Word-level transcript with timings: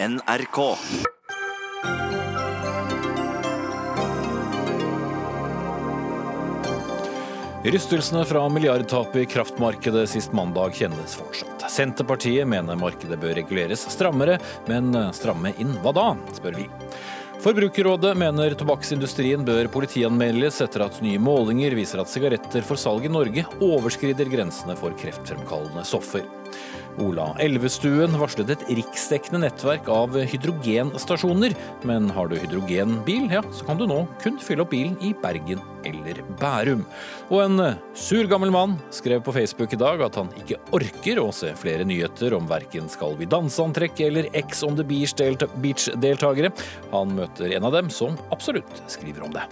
NRK. 0.00 0.76
Rystelsene 7.64 8.24
fra 8.24 8.48
milliardtapet 8.48 9.16
i 9.16 9.26
kraftmarkedet 9.26 10.08
sist 10.08 10.32
mandag 10.32 10.76
kjennes 10.78 11.16
fortsatt. 11.18 11.66
Senterpartiet 11.66 12.46
mener 12.46 12.78
markedet 12.78 13.18
bør 13.18 13.34
reguleres 13.40 13.88
strammere, 13.90 14.38
men 14.70 14.94
stramme 15.18 15.50
inn 15.58 15.74
hva 15.82 15.90
da, 15.98 16.12
spør 16.38 16.60
vi. 16.62 16.68
Forbrukerrådet 17.42 18.14
mener 18.22 18.54
tobakksindustrien 18.58 19.42
bør 19.46 19.66
politianmeldes 19.74 20.62
etter 20.62 20.86
at 20.86 21.02
nye 21.02 21.18
målinger 21.18 21.74
viser 21.74 21.98
at 21.98 22.10
sigaretter 22.10 22.62
for 22.66 22.78
salg 22.78 23.06
i 23.06 23.10
Norge 23.10 23.48
overskrider 23.58 24.30
grensene 24.30 24.78
for 24.78 24.94
kreftfremkallende 25.02 25.82
stoffer. 25.86 26.22
Ola 26.98 27.28
Elvestuen 27.42 28.16
varslet 28.18 28.50
et 28.54 28.64
riksdekkende 28.80 29.44
nettverk 29.44 29.86
av 29.92 30.16
hydrogenstasjoner. 30.18 31.54
Men 31.86 32.08
har 32.14 32.30
du 32.30 32.36
hydrogenbil, 32.38 33.28
ja, 33.32 33.42
så 33.54 33.68
kan 33.68 33.78
du 33.78 33.86
nå 33.88 34.00
kun 34.22 34.40
fylle 34.42 34.64
opp 34.64 34.72
bilen 34.74 34.96
i 35.04 35.12
Bergen 35.22 35.62
eller 35.86 36.20
Bærum. 36.40 36.82
Og 37.30 37.44
en 37.44 37.62
sur 37.96 38.26
gammel 38.30 38.52
mann 38.54 38.76
skrev 38.94 39.22
på 39.24 39.34
Facebook 39.36 39.76
i 39.76 39.80
dag 39.80 40.02
at 40.08 40.18
han 40.18 40.32
ikke 40.42 40.60
orker 40.74 41.22
å 41.22 41.30
se 41.34 41.54
flere 41.58 41.86
nyheter 41.88 42.34
om 42.36 42.48
verken 42.50 42.90
Skal 42.90 43.16
vi 43.18 43.30
danse-antrekk 43.30 44.02
eller 44.08 44.30
Ex 44.36 44.64
on 44.66 44.76
the 44.78 44.86
Beach-deltakere. 44.86 46.52
Han 46.92 47.16
møter 47.18 47.56
en 47.56 47.70
av 47.70 47.78
dem 47.78 47.90
som 47.94 48.18
absolutt 48.34 48.82
skriver 48.90 49.26
om 49.28 49.34
det. 49.34 49.46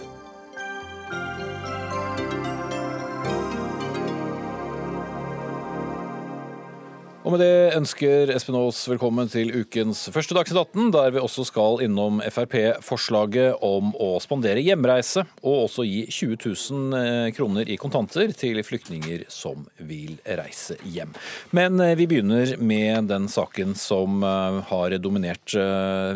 Og 7.27 7.33
med 7.33 7.41
det 7.43 7.75
ønsker 7.75 8.29
Espen 8.31 8.55
Aas 8.55 8.77
velkommen 8.87 9.27
til 9.27 9.49
ukens 9.51 10.05
første 10.15 10.31
Dagsnytt 10.31 10.61
18, 10.61 10.91
der 10.95 11.09
vi 11.11 11.19
også 11.19 11.43
skal 11.49 11.81
innom 11.83 12.21
Frp-forslaget 12.23 13.57
om 13.67 13.89
å 13.99 14.13
spandere 14.23 14.63
hjemreise, 14.63 15.25
og 15.43 15.65
også 15.65 15.83
gi 15.83 16.05
20 16.07 16.37
000 16.39 16.95
eh, 16.95 17.25
kroner 17.35 17.67
i 17.67 17.75
kontanter 17.81 18.31
til 18.31 18.61
flyktninger 18.63 19.25
som 19.27 19.65
vil 19.89 20.13
reise 20.23 20.77
hjem. 20.87 21.11
Men 21.51 21.83
eh, 21.83 21.97
vi 21.99 22.07
begynner 22.07 22.53
med 22.63 23.11
den 23.11 23.27
saken 23.27 23.75
som 23.75 24.23
eh, 24.23 24.61
har 24.71 24.95
dominert 25.03 25.51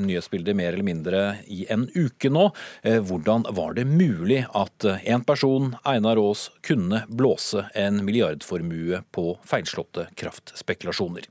nyhetsbildet 0.07 0.55
mer 0.55 0.71
eller 0.71 0.87
mindre 0.87 1.25
i 1.51 1.65
en 1.75 1.89
uke 1.91 2.31
nå. 2.31 2.47
Hvordan 2.87 3.49
var 3.51 3.75
det 3.75 3.83
mulig 3.89 4.45
at 4.55 4.87
en 4.87 5.27
person, 5.27 5.73
Einar 5.83 6.23
Aas, 6.23 6.47
kunne 6.63 7.03
blåse 7.11 7.67
en 7.75 7.99
milliardformue 8.07 9.03
på 9.11 9.27
feilslåtte 9.51 10.07
kraftspekulasjoner? 10.15 11.00
Operasjoner. 11.01 11.29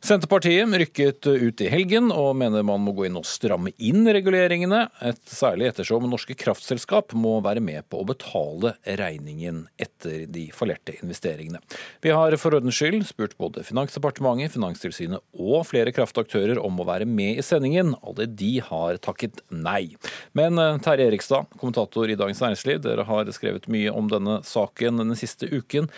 Senterpartiet 0.00 0.72
rykket 0.80 1.26
ut 1.26 1.60
i 1.60 1.66
helgen 1.68 2.06
og 2.08 2.32
mener 2.40 2.62
man 2.64 2.80
må 2.80 2.94
gå 2.96 3.04
inn 3.04 3.18
og 3.20 3.26
stramme 3.28 3.74
inn 3.76 4.08
reguleringene, 4.08 4.86
et 5.04 5.20
særlig 5.28 5.66
ettersom 5.68 6.06
norske 6.08 6.32
kraftselskap 6.40 7.12
må 7.12 7.34
være 7.44 7.60
med 7.60 7.84
på 7.92 8.00
å 8.00 8.06
betale 8.08 8.72
regningen 8.86 9.66
etter 9.76 10.24
de 10.24 10.46
fallerte 10.56 10.94
investeringene. 11.02 11.60
Vi 12.00 12.14
har 12.16 12.36
for 12.40 12.56
ordens 12.56 12.80
skyld 12.80 13.04
spurt 13.10 13.36
både 13.36 13.66
Finansdepartementet, 13.68 14.54
Finanstilsynet 14.54 15.20
og 15.36 15.68
flere 15.68 15.92
kraftaktører 15.92 16.62
om 16.64 16.80
å 16.80 16.88
være 16.88 17.04
med 17.04 17.36
i 17.36 17.44
sendingen. 17.44 17.92
Alle 18.00 18.24
de 18.24 18.54
har 18.70 18.96
takket 19.04 19.44
nei. 19.52 19.98
Men 20.32 20.56
eh, 20.56 20.80
Terje 20.80 21.10
Erikstad, 21.12 21.52
kommentator 21.60 22.08
i 22.08 22.16
Dagens 22.16 22.40
Næringsliv, 22.40 22.80
dere 22.88 23.04
har 23.04 23.28
skrevet 23.36 23.68
mye 23.68 23.92
om 23.92 24.08
denne 24.08 24.40
saken 24.48 25.04
den 25.04 25.12
siste 25.20 25.52
uken. 25.52 25.92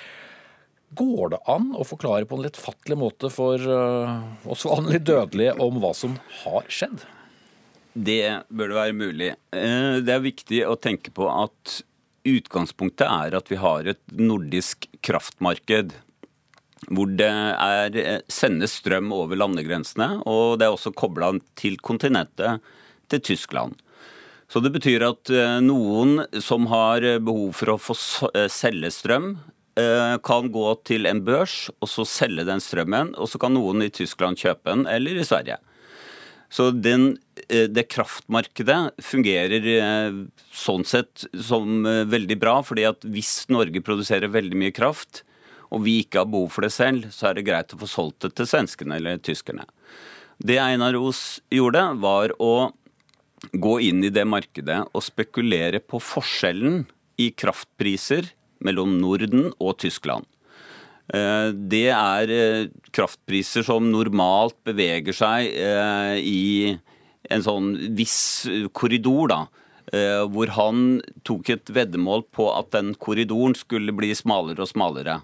Går 0.93 1.31
det 1.33 1.41
an 1.49 1.71
å 1.73 1.85
forklare 1.89 2.27
på 2.29 2.37
en 2.37 2.45
lettfattelig 2.45 2.99
måte 3.01 3.31
for 3.33 3.61
uh, 3.65 4.21
oss 4.45 4.67
vanlig 4.69 5.01
dødelige 5.09 5.55
om 5.65 5.79
hva 5.81 5.93
som 5.97 6.19
har 6.43 6.67
skjedd? 6.69 7.07
Det 7.93 8.45
bør 8.53 8.73
det 8.73 8.77
være 8.77 8.97
mulig. 8.97 9.31
Eh, 9.53 10.01
det 10.05 10.13
er 10.15 10.25
viktig 10.25 10.63
å 10.65 10.79
tenke 10.81 11.13
på 11.13 11.27
at 11.29 11.79
utgangspunktet 12.29 13.05
er 13.05 13.37
at 13.37 13.51
vi 13.53 13.59
har 13.61 13.89
et 13.93 14.01
nordisk 14.17 14.87
kraftmarked. 15.05 15.93
Hvor 16.89 17.13
det 17.21 17.29
er, 17.29 17.97
eh, 18.01 18.21
sendes 18.33 18.79
strøm 18.81 19.13
over 19.13 19.37
landegrensene, 19.37 20.23
og 20.25 20.59
det 20.59 20.69
er 20.69 20.77
også 20.77 20.95
kobla 20.97 21.35
til 21.57 21.77
kontinentet, 21.85 22.65
til 23.13 23.21
Tyskland. 23.21 23.77
Så 24.49 24.61
det 24.65 24.73
betyr 24.73 25.05
at 25.05 25.29
noen 25.65 26.27
som 26.41 26.67
har 26.69 27.01
behov 27.25 27.53
for 27.57 27.73
å 27.73 27.81
få 27.81 27.97
selge 28.53 28.93
strøm, 28.93 29.37
Eh, 29.37 29.62
kan 29.75 30.51
gå 30.53 30.67
til 30.85 31.09
en 31.09 31.23
børs 31.25 31.71
og 31.79 31.89
så 31.89 32.05
selge 32.05 32.45
den 32.45 32.61
strømmen, 32.61 33.15
og 33.17 33.31
så 33.33 33.39
kan 33.41 33.55
noen 33.57 33.87
i 33.87 33.93
Tyskland 33.95 34.37
kjøpe 34.37 34.69
den, 34.69 34.83
eller 34.91 35.17
i 35.17 35.25
Sverige. 35.25 35.57
Så 36.53 36.69
den, 36.77 37.17
eh, 37.49 37.65
det 37.73 37.87
kraftmarkedet 37.89 38.93
fungerer 39.01 39.69
eh, 39.73 40.19
sånn 40.53 40.85
sett 40.85 41.25
som 41.33 41.87
veldig 41.87 42.37
bra, 42.37 42.59
fordi 42.61 42.85
at 42.91 43.07
hvis 43.09 43.47
Norge 43.49 43.81
produserer 43.81 44.29
veldig 44.29 44.59
mye 44.61 44.75
kraft, 44.77 45.23
og 45.73 45.87
vi 45.87 46.03
ikke 46.03 46.21
har 46.21 46.29
behov 46.29 46.53
for 46.53 46.67
det 46.67 46.75
selv, 46.75 47.09
så 47.15 47.31
er 47.31 47.39
det 47.39 47.47
greit 47.49 47.73
å 47.73 47.81
få 47.81 47.89
solgt 47.89 48.27
det 48.27 48.35
til 48.37 48.51
svenskene 48.51 48.99
eller 49.01 49.23
tyskerne. 49.25 49.65
Det 50.43 50.59
Einar 50.61 50.99
Os 51.01 51.41
gjorde, 51.53 51.87
var 52.03 52.35
å 52.43 52.73
gå 53.53 53.79
inn 53.89 54.05
i 54.05 54.13
det 54.13 54.27
markedet 54.29 54.83
og 54.93 55.05
spekulere 55.05 55.81
på 55.81 56.01
forskjellen 56.03 56.85
i 57.23 57.31
kraftpriser 57.33 58.29
mellom 58.65 58.99
Norden 59.03 59.51
og 59.59 59.79
Tyskland. 59.83 60.27
Eh, 61.13 61.49
det 61.53 61.89
er 61.93 62.33
eh, 62.33 62.71
kraftpriser 62.95 63.67
som 63.67 63.91
normalt 63.93 64.57
beveger 64.67 65.17
seg 65.17 65.51
eh, 65.51 66.17
i 66.23 66.77
en 67.33 67.45
sånn 67.45 67.75
viss 67.97 68.47
korridor, 68.77 69.29
da. 69.33 69.43
Hvor 69.93 70.49
han 70.57 71.03
tok 71.27 71.51
et 71.53 71.71
veddemål 71.75 72.23
på 72.33 72.47
at 72.55 72.71
den 72.73 72.93
korridoren 73.03 73.53
skulle 73.59 73.93
bli 73.93 74.13
smalere 74.17 74.65
og 74.65 74.71
smalere. 74.71 75.19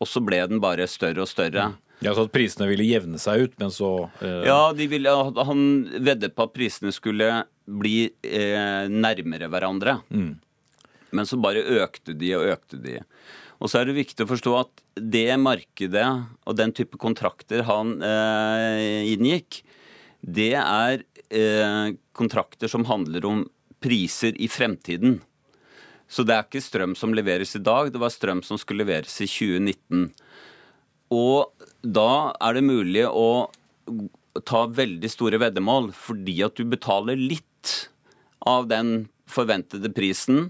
Og 0.00 0.08
så 0.08 0.22
ble 0.24 0.38
den 0.48 0.62
bare 0.62 0.86
større 0.88 1.24
og 1.26 1.28
større. 1.28 1.66
Ja, 2.04 2.14
Så 2.14 2.24
at 2.26 2.32
prisene 2.34 2.68
ville 2.70 2.86
jevne 2.86 3.20
seg 3.20 3.46
ut, 3.46 3.54
men 3.60 3.72
så 3.74 3.90
eh... 4.20 4.46
Ja, 4.48 4.72
ville, 4.76 5.12
han 5.48 5.60
veddet 5.94 6.34
på 6.36 6.46
at 6.46 6.54
prisene 6.56 6.94
skulle 6.94 7.44
bli 7.64 8.08
eh, 8.24 8.88
nærmere 8.90 9.48
hverandre. 9.52 9.98
Mm. 10.12 10.34
Men 11.14 11.28
så 11.28 11.38
bare 11.40 11.64
økte 11.80 12.16
de 12.18 12.34
og 12.38 12.48
økte 12.56 12.80
de. 12.82 12.98
Og 13.62 13.70
så 13.70 13.80
er 13.80 13.88
det 13.88 13.98
viktig 14.00 14.24
å 14.24 14.30
forstå 14.30 14.54
at 14.58 14.82
det 14.98 15.28
markedet 15.40 16.06
og 16.44 16.56
den 16.58 16.74
type 16.74 16.98
kontrakter 17.00 17.64
han 17.68 17.96
eh, 18.04 19.06
inngikk, 19.14 19.62
det 20.24 20.54
er 20.58 21.04
eh, 21.30 21.94
kontrakter 22.16 22.70
som 22.70 22.86
handler 22.88 23.26
om 23.28 23.44
priser 23.84 24.36
i 24.40 24.48
fremtiden. 24.48 25.20
Så 26.08 26.24
det 26.26 26.34
er 26.36 26.46
ikke 26.46 26.62
strøm 26.64 26.94
som 26.98 27.14
leveres 27.16 27.54
i 27.56 27.62
dag, 27.64 27.90
det 27.92 28.00
var 28.00 28.12
strøm 28.12 28.42
som 28.44 28.60
skulle 28.60 28.84
leveres 28.84 29.16
i 29.24 29.28
2019. 29.28 30.10
Og 31.14 31.66
da 31.84 32.34
er 32.42 32.56
det 32.56 32.66
mulig 32.66 33.06
å 33.08 33.48
ta 34.44 34.64
veldig 34.66 35.10
store 35.12 35.38
veddemål 35.42 35.92
fordi 35.94 36.40
at 36.44 36.56
du 36.58 36.66
betaler 36.68 37.20
litt 37.20 37.74
av 38.44 38.68
den 38.68 39.06
forventede 39.30 39.92
prisen 39.94 40.48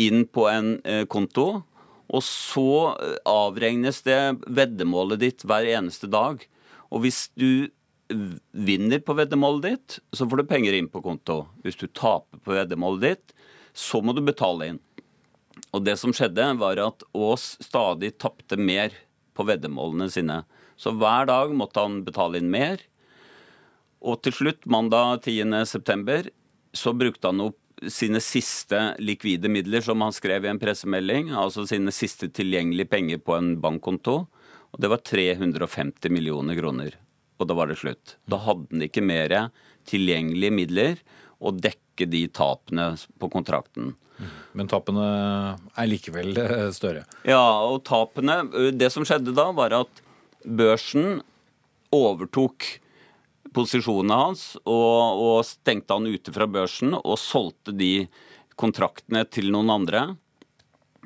inn 0.00 0.26
på 0.26 0.48
en 0.50 0.76
eh, 0.84 1.04
konto. 1.10 1.62
Og 2.10 2.22
så 2.26 2.94
eh, 2.94 3.16
avregnes 3.28 4.02
det 4.06 4.20
veddemålet 4.46 5.22
ditt 5.22 5.46
hver 5.46 5.66
eneste 5.76 6.10
dag. 6.10 6.42
Og 6.90 7.04
hvis 7.04 7.26
du 7.38 7.70
vinner 8.52 9.00
på 9.00 9.16
veddemålet 9.16 9.64
ditt, 9.64 9.98
så 10.12 10.26
får 10.28 10.42
du 10.42 10.50
penger 10.50 10.76
inn 10.76 10.90
på 10.92 11.02
konto. 11.04 11.44
Hvis 11.64 11.78
du 11.80 11.86
taper 11.88 12.42
på 12.44 12.56
veddemålet 12.56 13.06
ditt, 13.06 13.36
så 13.74 14.02
må 14.04 14.14
du 14.14 14.22
betale 14.24 14.74
inn. 14.74 14.82
Og 15.74 15.82
det 15.86 15.96
som 15.98 16.12
skjedde, 16.14 16.52
var 16.60 16.78
at 16.82 17.02
Aas 17.16 17.54
stadig 17.62 18.14
tapte 18.22 18.58
mer 18.60 18.94
på 19.34 19.46
veddemålene 19.48 20.10
sine. 20.12 20.42
Så 20.76 20.92
hver 20.94 21.26
dag 21.30 21.54
måtte 21.56 21.82
han 21.82 22.02
betale 22.06 22.38
inn 22.38 22.52
mer. 22.52 22.82
Og 24.04 24.20
til 24.22 24.36
slutt, 24.36 24.66
mandag 24.70 25.24
10.9, 25.24 26.30
så 26.76 26.92
brukte 26.94 27.30
han 27.30 27.42
opp 27.46 27.58
sine 27.92 28.20
siste 28.22 28.80
likvide 29.02 29.50
midler, 29.52 29.82
som 29.84 30.02
han 30.04 30.14
skrev 30.14 30.46
i 30.46 30.50
en 30.52 30.60
pressemelding, 30.62 31.32
altså 31.36 31.66
sine 31.68 31.92
siste 31.94 32.30
tilgjengelige 32.34 32.90
penger 32.90 33.22
på 33.24 33.36
en 33.36 33.54
bankkonto. 33.62 34.16
Og 34.74 34.80
det 34.82 34.90
var 34.90 35.02
350 35.06 36.12
millioner 36.12 36.58
kroner. 36.58 36.96
Og 37.38 37.48
da 37.50 37.56
var 37.58 37.70
det 37.70 37.80
slutt. 37.80 38.16
Da 38.30 38.40
hadde 38.42 38.70
han 38.72 38.86
ikke 38.86 39.04
mer 39.04 39.34
tilgjengelige 39.88 40.54
midler 40.54 41.04
å 41.44 41.52
dekke 41.54 42.08
de 42.10 42.24
tapene 42.34 42.94
på 43.20 43.30
kontrakten. 43.32 43.94
Men 44.54 44.70
tapene 44.70 45.04
er 45.74 45.90
likevel 45.90 46.36
eh, 46.38 46.68
større? 46.74 47.02
Ja, 47.26 47.42
og 47.66 47.80
tapene 47.86 48.44
Det 48.74 48.90
som 48.94 49.06
skjedde 49.06 49.34
da, 49.34 49.48
var 49.54 49.74
at 49.74 50.02
børsen 50.44 51.18
overtok 51.94 52.66
posisjonene 53.54 54.18
hans 54.18 54.44
og, 54.64 55.22
og 55.24 55.38
stengte 55.46 55.96
han 55.96 56.08
ute 56.10 56.34
fra 56.34 56.48
børsen 56.50 56.96
og 56.98 57.16
solgte 57.20 57.74
de 57.76 58.06
kontraktene 58.60 59.24
til 59.30 59.50
noen 59.54 59.72
andre. 59.74 60.04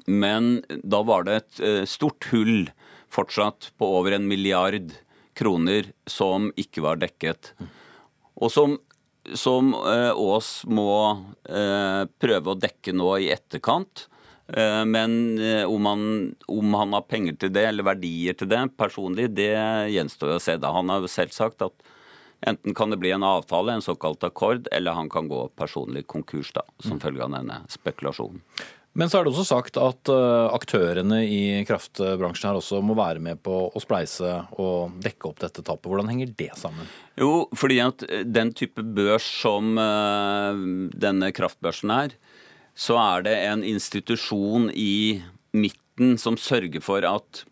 Men 0.09 0.59
da 0.85 1.03
var 1.07 1.27
det 1.27 1.39
et 1.39 1.63
eh, 1.65 1.85
stort 1.89 2.29
hull 2.33 2.69
fortsatt 3.13 3.73
på 3.81 3.89
over 3.99 4.17
en 4.17 4.29
milliard 4.29 4.93
kroner 5.39 5.93
som 6.09 6.51
ikke 6.59 6.85
var 6.85 7.01
dekket. 7.01 7.53
og 8.37 8.53
som, 8.53 8.77
som 9.35 9.71
Aas 9.79 10.65
må 10.67 10.91
prøve 11.47 12.53
å 12.53 12.59
dekke 12.59 12.93
nå 12.93 13.13
i 13.23 13.31
etterkant. 13.33 14.09
Men 14.49 15.15
om 15.69 15.87
han, 15.87 16.03
om 16.49 16.75
han, 16.75 16.97
har 16.97 17.07
penger 17.07 17.37
til 17.39 17.53
det, 17.55 17.65
eller 17.71 17.87
verdier 17.87 18.37
til 18.37 18.51
det 18.51 18.61
personlig, 18.81 19.29
det 19.37 19.53
gjenstår 19.95 20.35
å 20.35 20.43
se. 20.43 20.59
Han 20.59 20.93
har 20.93 21.05
jo 21.05 21.13
selv 21.13 21.37
sagt 21.37 21.65
at 21.65 21.89
enten 22.47 22.75
kan 22.75 22.91
det 22.91 23.01
bli 23.03 23.11
en 23.11 23.27
avtale, 23.27 23.73
en 23.73 23.85
såkalt 23.85 24.25
akkord, 24.25 24.69
eller 24.73 24.97
han 24.97 25.11
kan 25.11 25.29
gå 25.29 25.49
personlig 25.59 26.07
konkurs 26.07 26.53
da, 26.55 26.63
som 26.79 26.99
mm. 26.99 27.05
følge 27.05 27.25
av 27.25 27.33
denne 27.35 27.63
spekulasjonen. 27.73 28.43
Men 28.99 29.11
så 29.11 29.21
er 29.21 29.27
det 29.27 29.31
også 29.31 29.47
sagt 29.47 29.77
at 29.79 30.11
uh, 30.11 30.49
aktørene 30.51 31.21
i 31.23 31.43
kraftbransjen 31.69 32.49
her 32.49 32.59
også 32.59 32.81
må 32.83 32.97
være 32.99 33.21
med 33.23 33.39
på 33.47 33.55
å 33.71 33.83
spleise 33.83 34.41
og 34.59 34.97
dekke 35.05 35.29
opp 35.29 35.43
dette 35.45 35.63
tapet. 35.63 35.87
Hvordan 35.87 36.11
henger 36.11 36.33
det 36.39 36.51
sammen? 36.59 36.89
Jo, 37.21 37.47
fordi 37.59 37.79
at 37.85 38.03
eh, 38.09 38.25
den 38.27 38.51
type 38.59 38.83
børs 38.83 39.27
som 39.43 39.79
uh, 39.79 40.57
denne 40.99 41.31
kraftbørsen 41.37 41.95
er, 41.95 42.17
så 42.79 42.99
er 43.03 43.27
det 43.29 43.37
en 43.45 43.63
institusjon 43.67 44.67
i 44.75 45.21
midten 45.55 46.19
som 46.19 46.39
sørger 46.39 46.83
for 46.83 47.07
at 47.07 47.45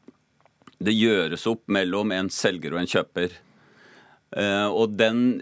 det 0.83 0.95
gjøres 0.99 1.47
opp 1.51 1.63
mellom 1.73 2.11
en 2.15 2.29
selger 2.33 2.75
og 2.75 2.83
en 2.83 2.91
kjøper. 2.91 3.39
Uh, 4.35 4.67
og 4.75 4.97
den 4.99 5.39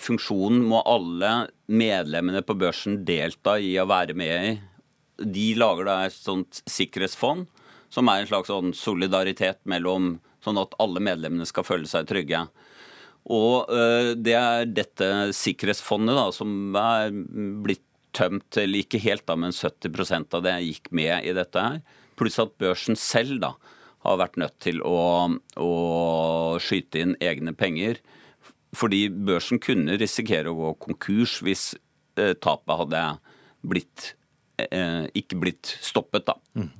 funksjonen 0.00 0.62
må 0.64 0.80
alle 0.88 1.32
medlemmene 1.68 2.40
på 2.46 2.56
børsen 2.56 3.02
delta 3.04 3.58
i 3.60 3.74
å 3.78 3.88
være 3.90 4.16
med 4.16 4.46
i 4.48 4.52
de 5.22 5.52
lager 5.60 5.86
da 5.86 5.98
et 6.06 6.16
sånt 6.16 6.62
sikkerhetsfond, 6.66 7.44
som 7.92 8.08
er 8.08 8.22
en 8.22 8.30
slags 8.30 8.48
sånn 8.50 8.72
solidaritet 8.74 9.60
mellom 9.68 10.16
Sånn 10.42 10.58
at 10.58 10.74
alle 10.82 11.02
medlemmene 11.02 11.46
skal 11.46 11.66
føle 11.66 11.88
seg 11.88 12.08
trygge. 12.10 12.42
Og 13.30 13.70
uh, 13.70 14.12
det 14.18 14.34
er 14.34 14.66
dette 14.66 15.08
sikkerhetsfondet 15.38 16.18
da, 16.18 16.26
som 16.34 16.74
er 16.78 17.12
blitt 17.62 17.84
tømt, 18.12 18.58
eller 18.60 18.82
ikke 18.82 19.00
helt, 19.00 19.24
da, 19.28 19.38
men 19.38 19.54
70% 19.54 20.34
av 20.36 20.42
det 20.44 20.56
gikk 20.66 20.90
med 20.92 21.28
i 21.28 21.36
dette 21.36 21.62
her. 21.62 21.78
Pluss 22.18 22.40
at 22.42 22.58
børsen 22.60 22.98
selv 22.98 23.38
da 23.44 23.54
har 24.02 24.18
vært 24.20 24.38
nødt 24.40 24.56
til 24.62 24.80
å, 24.86 24.98
å 25.62 25.72
skyte 26.62 27.02
inn 27.02 27.14
egne 27.22 27.54
penger. 27.54 28.00
Fordi 28.76 29.06
børsen 29.12 29.60
kunne 29.62 29.98
risikere 30.00 30.50
å 30.50 30.58
gå 30.58 30.72
konkurs 30.88 31.40
hvis 31.44 31.70
uh, 32.18 32.32
tapet 32.40 32.80
hadde 32.84 33.04
blitt 33.62 34.12
Eh, 34.70 35.04
ikke 35.16 35.38
blitt 35.40 35.76
stoppet, 35.80 36.26
da. 36.28 36.36
Mm. 36.58 36.70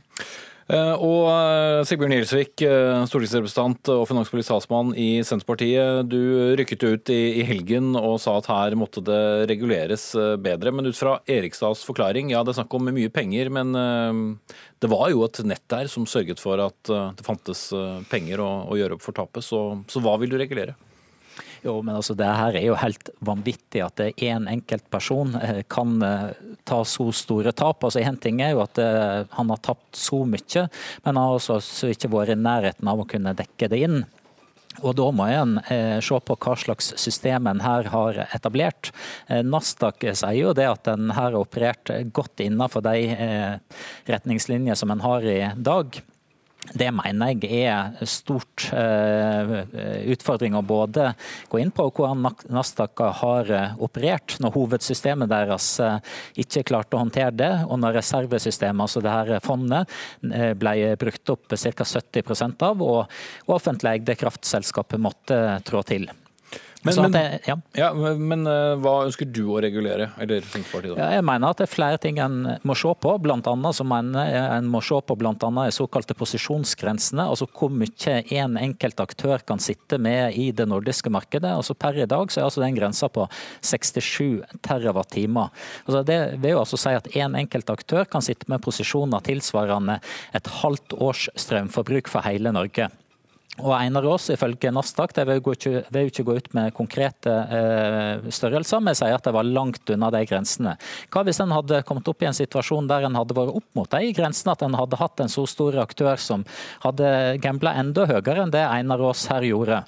Eh, 0.73 0.95
og 1.05 1.27
eh, 1.29 1.83
Sigbjørn 1.85 2.15
Gjelsvik, 2.15 2.63
stortingsrepresentant 3.11 3.91
og 3.93 4.07
finanspolitisk 4.09 4.55
talsmann 4.55 4.95
i 4.97 5.09
Senterpartiet. 5.27 6.09
Du 6.09 6.55
rykket 6.57 6.87
ut 6.87 7.13
i, 7.13 7.43
helgen 7.45 7.93
og 7.99 8.17
sa 8.23 8.39
at 8.39 8.49
her 8.49 8.77
måtte 8.81 9.03
det 9.05 9.21
reguleres 9.51 10.07
bedre. 10.41 10.73
Men 10.73 10.89
ut 10.89 10.97
fra 10.97 11.19
Erikstads 11.29 11.85
forklaring, 11.85 12.33
ja 12.33 12.41
det 12.41 12.55
er 12.55 12.61
snakk 12.63 12.79
om 12.79 12.89
mye 12.89 13.13
penger, 13.13 13.51
men 13.53 13.75
det 14.81 14.91
var 14.91 15.11
jo 15.13 15.25
et 15.27 15.43
nett 15.45 15.65
der 15.73 15.91
som 15.93 16.07
sørget 16.09 16.41
for 16.41 16.63
at 16.63 16.93
det 17.19 17.27
fantes 17.27 17.67
penger 18.13 18.41
å, 18.45 18.51
å 18.71 18.79
gjøre 18.79 18.97
opp 18.97 19.05
for 19.05 19.17
tapet. 19.19 19.45
Så, 19.45 19.61
så 19.91 20.01
hva 20.05 20.17
vil 20.23 20.33
du 20.33 20.39
regulere? 20.41 20.79
Jo, 21.63 21.77
men 21.79 21.95
altså 21.95 22.17
det 22.19 22.27
her 22.27 22.57
er 22.59 22.65
jo 22.67 22.79
helt 22.81 23.11
vanvittig 23.23 23.85
at 23.85 24.01
én 24.11 24.49
enkelt 24.51 24.89
person 24.91 25.37
eh, 25.39 25.61
kan 25.71 25.95
eh, 26.03 26.33
ta 26.67 26.81
så 26.83 27.07
store 27.15 27.53
tap. 27.55 27.85
Altså 27.87 28.03
Én 28.03 28.19
ting 28.19 28.43
er 28.43 28.57
jo 28.57 28.65
at 28.65 28.81
eh, 28.83 29.23
han 29.31 29.53
har 29.53 29.63
tapt 29.63 29.95
så 29.99 30.25
mye, 30.27 30.65
men 31.05 31.13
han 31.13 31.23
har 31.23 31.39
også 31.39 31.93
ikke 31.95 32.11
vært 32.11 32.35
i 32.35 32.41
nærheten 32.41 32.91
av 32.91 33.05
å 33.05 33.07
kunne 33.07 33.37
dekke 33.39 33.71
det 33.71 33.83
inn. 33.87 34.03
Og 34.81 34.97
Da 34.97 35.09
må 35.15 35.27
en 35.29 35.59
eh, 35.71 35.99
se 36.03 36.19
på 36.19 36.37
hva 36.43 36.57
slags 36.59 36.95
system 36.99 37.47
en 37.51 37.63
her 37.63 37.91
har 37.93 38.23
etablert. 38.33 38.91
Eh, 39.29 39.45
Nasdaq 39.47 40.07
sier 40.09 40.39
jo 40.41 40.55
det 40.57 40.67
at 40.67 40.89
en 40.91 41.13
her 41.13 41.31
har 41.31 41.41
operert 41.43 41.93
godt 42.17 42.43
innenfor 42.43 42.83
de 42.89 43.13
eh, 43.13 43.83
retningslinjer 44.11 44.79
som 44.79 44.91
en 44.95 45.05
har 45.05 45.29
i 45.29 45.43
dag. 45.61 46.03
Det 46.71 46.89
mener 46.95 47.33
jeg 47.43 47.67
er 47.67 48.07
stort 48.07 48.69
uh, 48.71 49.51
utfordring 50.15 50.55
å 50.55 50.63
både 50.63 51.09
gå 51.51 51.59
inn 51.59 51.73
på 51.75 51.89
hvordan 51.91 52.23
Nasdaq 52.55 53.03
har 53.19 53.51
eh, 53.51 53.75
operert 53.83 54.37
når 54.41 54.55
hovedsystemet 54.55 55.31
deres 55.33 55.67
uh, 55.83 55.99
ikke 56.39 56.63
klarte 56.71 56.97
å 56.97 57.03
håndtere 57.03 57.35
det, 57.35 57.51
og 57.67 57.83
når 57.83 57.99
reservesystemet, 57.99 58.85
altså 58.87 59.03
det 59.03 59.13
her 59.13 59.45
fondet, 59.45 59.91
ble 60.23 60.95
brukt 61.01 61.35
opp 61.35 61.51
ca. 61.51 61.85
70 61.85 62.63
av, 62.63 62.83
og 62.83 63.53
offentlig 63.53 63.97
eide 63.97 64.19
kraftselskapet 64.23 65.03
måtte 65.03 65.39
trå 65.67 65.83
til. 65.87 66.09
Men, 66.83 66.95
men, 66.99 67.13
det, 67.15 67.41
ja. 67.47 67.57
Ja, 67.79 67.89
men, 67.95 68.43
uh, 68.47 68.75
hva 68.83 68.95
ønsker 69.07 69.29
du 69.31 69.45
å 69.55 69.61
regulere? 69.63 70.09
eller 70.19 70.43
Senterpartiet 70.43 70.99
ja, 70.99 71.11
Jeg 71.15 71.25
mener 71.27 71.53
at 71.53 71.61
det 71.61 71.69
er 71.69 71.71
flere 71.71 72.01
ting 72.03 72.19
en 72.23 72.57
må 72.67 72.75
se 72.79 72.91
på. 72.99 73.13
Blant 73.23 73.47
annet 73.47 73.79
så 73.79 73.87
mener 73.87 74.27
jeg 74.27 74.49
en 74.57 74.71
må 74.73 74.81
se 74.83 74.99
på 74.99 75.17
blant 75.19 75.45
annet 75.47 75.77
såkalte 75.77 76.17
posisjonsgrensene. 76.19 77.29
altså 77.31 77.47
Hvor 77.47 77.71
mye 77.71 78.17
en 78.35 78.59
enkelt 78.59 79.03
aktør 79.05 79.45
kan 79.47 79.63
sitte 79.63 79.99
med 80.03 80.35
i 80.39 80.49
det 80.51 80.67
nordiske 80.71 81.13
markedet. 81.13 81.53
altså 81.53 81.77
Per 81.79 82.03
i 82.03 82.09
dag 82.11 82.33
så 82.33 82.41
er 82.41 82.49
altså 82.49 82.65
den 82.65 82.79
grensa 82.79 83.09
på 83.13 83.29
67 83.61 84.43
TWh. 84.67 85.47
Altså 85.87 86.03
det 86.09 86.19
vil 86.43 86.57
jo 86.57 86.63
altså 86.65 86.81
si 86.81 86.97
at 86.99 87.11
en 87.15 87.39
enkelt 87.39 87.71
aktør 87.71 88.09
kan 88.11 88.25
sitte 88.25 88.51
med 88.51 88.63
posisjoner 88.65 89.23
tilsvarende 89.23 90.01
et 90.35 90.51
halvt 90.63 90.99
års 90.99 91.29
strømforbruk 91.39 92.11
for 92.11 92.27
hele 92.27 92.53
Norge. 92.55 92.91
Og 93.61 93.75
Einar 93.77 94.07
Aas, 94.09 94.31
ifølge 94.33 94.71
Nasdaq, 94.73 95.13
det 95.13 95.27
vil 95.29 95.43
jo 95.43 95.53
ikke, 95.53 95.83
ikke 96.09 96.25
gå 96.25 96.37
ut 96.41 96.47
med 96.57 96.73
konkrete 96.73 97.35
eh, 97.53 98.31
størrelser, 98.33 98.81
men 98.81 98.97
sier 98.97 99.13
at 99.13 99.29
det 99.29 99.35
var 99.37 99.45
langt 99.45 99.93
unna 99.93 100.09
de 100.15 100.23
grensene. 100.25 100.73
Hva 101.13 101.21
hvis 101.27 101.43
en 101.45 101.53
hadde 101.53 101.83
kommet 101.85 102.09
opp 102.09 102.25
i 102.25 102.31
en 102.31 102.39
situasjon 102.39 102.89
der 102.89 103.05
en 103.05 103.21
hadde 103.21 103.37
vært 103.37 103.53
opp 103.61 103.69
mot 103.77 103.93
de 103.93 104.15
grensene, 104.17 104.57
at 104.57 104.65
en 104.65 104.79
hadde 104.81 105.01
hatt 105.03 105.21
en 105.21 105.33
så 105.33 105.45
stor 105.51 105.77
aktør 105.85 106.17
som 106.17 106.47
hadde 106.87 107.13
gambla 107.45 107.77
enda 107.83 108.09
høyere 108.09 108.47
enn 108.47 108.57
det 108.57 108.65
Einar 108.65 109.05
Aas 109.11 109.29
her 109.29 109.45
gjorde? 109.45 109.83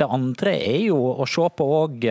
Det 0.00 0.08
andre 0.08 0.56
er 0.56 0.86
jo 0.88 1.00
å 1.20 1.28
se 1.28 1.44
på 1.60 1.72
òg 1.76 2.08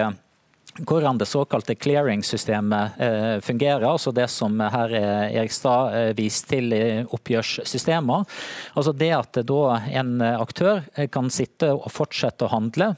hvordan 0.87 1.19
det 1.19 1.27
såkalte 1.29 1.75
clearing-systemet 1.75 3.01
eh, 3.01 3.35
fungerer, 3.43 3.85
altså 3.89 4.11
det 4.15 4.27
som 4.31 4.59
her 4.59 4.93
Erikstad 4.93 5.95
eh, 5.97 6.13
viste 6.17 6.55
til 6.55 6.73
i 6.73 6.83
oppgjørssystemet. 7.03 8.39
Altså 8.73 8.93
det 8.95 9.11
at 9.15 9.41
da 9.49 9.61
en 10.01 10.17
aktør 10.21 10.83
kan 11.11 11.29
sitte 11.33 11.73
og 11.75 11.91
fortsette 11.93 12.47
å 12.47 12.53
handle 12.53 12.93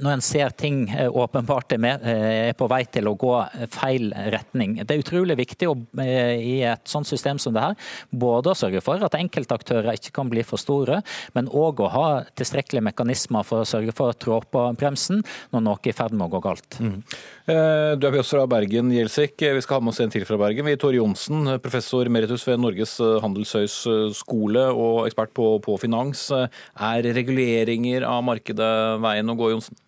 når 0.00 0.14
en 0.14 0.24
ser 0.24 0.52
ting 0.56 0.84
eh, 0.90 1.08
åpenbart 1.08 1.74
eh, 1.76 1.84
er, 2.00 2.52
på 2.56 2.68
vei 2.70 2.82
til 2.92 3.10
å 3.10 3.14
gå 3.18 3.32
feil 3.74 4.12
retning. 4.32 4.78
Det 4.80 4.94
er 4.94 5.02
utrolig 5.02 5.36
viktig 5.42 5.68
å, 5.68 5.74
eh, 6.00 6.38
i 6.40 6.54
et 6.68 6.88
sånt 6.88 7.08
system 7.08 7.40
som 7.42 7.52
det 7.52 7.64
her, 7.64 7.76
både 8.08 8.52
å 8.52 8.58
sørge 8.58 8.80
for 8.84 9.02
at 9.04 9.16
enkeltaktører 9.18 9.98
ikke 9.98 10.14
kan 10.16 10.32
bli 10.32 10.44
for 10.46 10.60
store, 10.60 11.02
men 11.36 11.50
òg 11.50 11.84
å 11.84 11.90
ha 11.92 12.06
tilstrekkelige 12.38 12.86
mekanismer 12.88 13.44
for 13.46 13.62
å 13.62 13.68
sørge 13.68 13.92
for 13.96 14.12
å 14.12 14.16
trå 14.16 14.40
på 14.52 14.64
bremsen 14.80 15.20
når 15.52 15.66
noe 15.66 15.82
er 15.82 15.92
i 15.92 15.96
ferd 15.96 16.16
med 16.16 16.28
å 16.28 16.32
gå 16.36 16.42
galt. 16.44 16.80
Mm. 16.80 17.00
Du 17.42 18.04
er 18.06 18.14
også 18.20 18.38
fra 18.38 18.46
Bergen, 18.46 18.92
Gjelsik. 18.94 19.34
Vi 19.42 19.62
skal 19.64 19.80
ha 19.80 19.82
med 19.82 19.90
oss 19.90 19.98
en 20.04 20.12
til 20.14 20.22
fra 20.28 20.38
Bergen. 20.38 20.62
Vi 20.68 20.76
er 20.76 20.78
Tore 20.78 21.00
Johnsen, 21.00 21.48
professor 21.64 22.06
meritus 22.06 22.44
ved 22.46 22.60
Norges 22.62 22.92
handelshøyskole 23.24 24.68
og 24.70 25.08
ekspert 25.08 25.34
på, 25.34 25.56
på 25.64 25.74
finans. 25.82 26.28
Er 26.30 27.08
reguleringer 27.18 28.06
av 28.06 28.22
markedet 28.28 28.70
veien 29.02 29.34
å 29.34 29.38
gå, 29.40 29.50
Johnsen? 29.56 29.80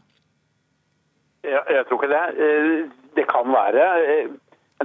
Jeg, 1.44 1.62
jeg 1.76 1.86
tror 1.88 2.00
ikke 2.00 2.12
det. 2.12 2.24
Eh, 2.44 2.74
det 3.16 3.26
kan 3.30 3.50
være. 3.52 3.86
Eh, 4.02 4.28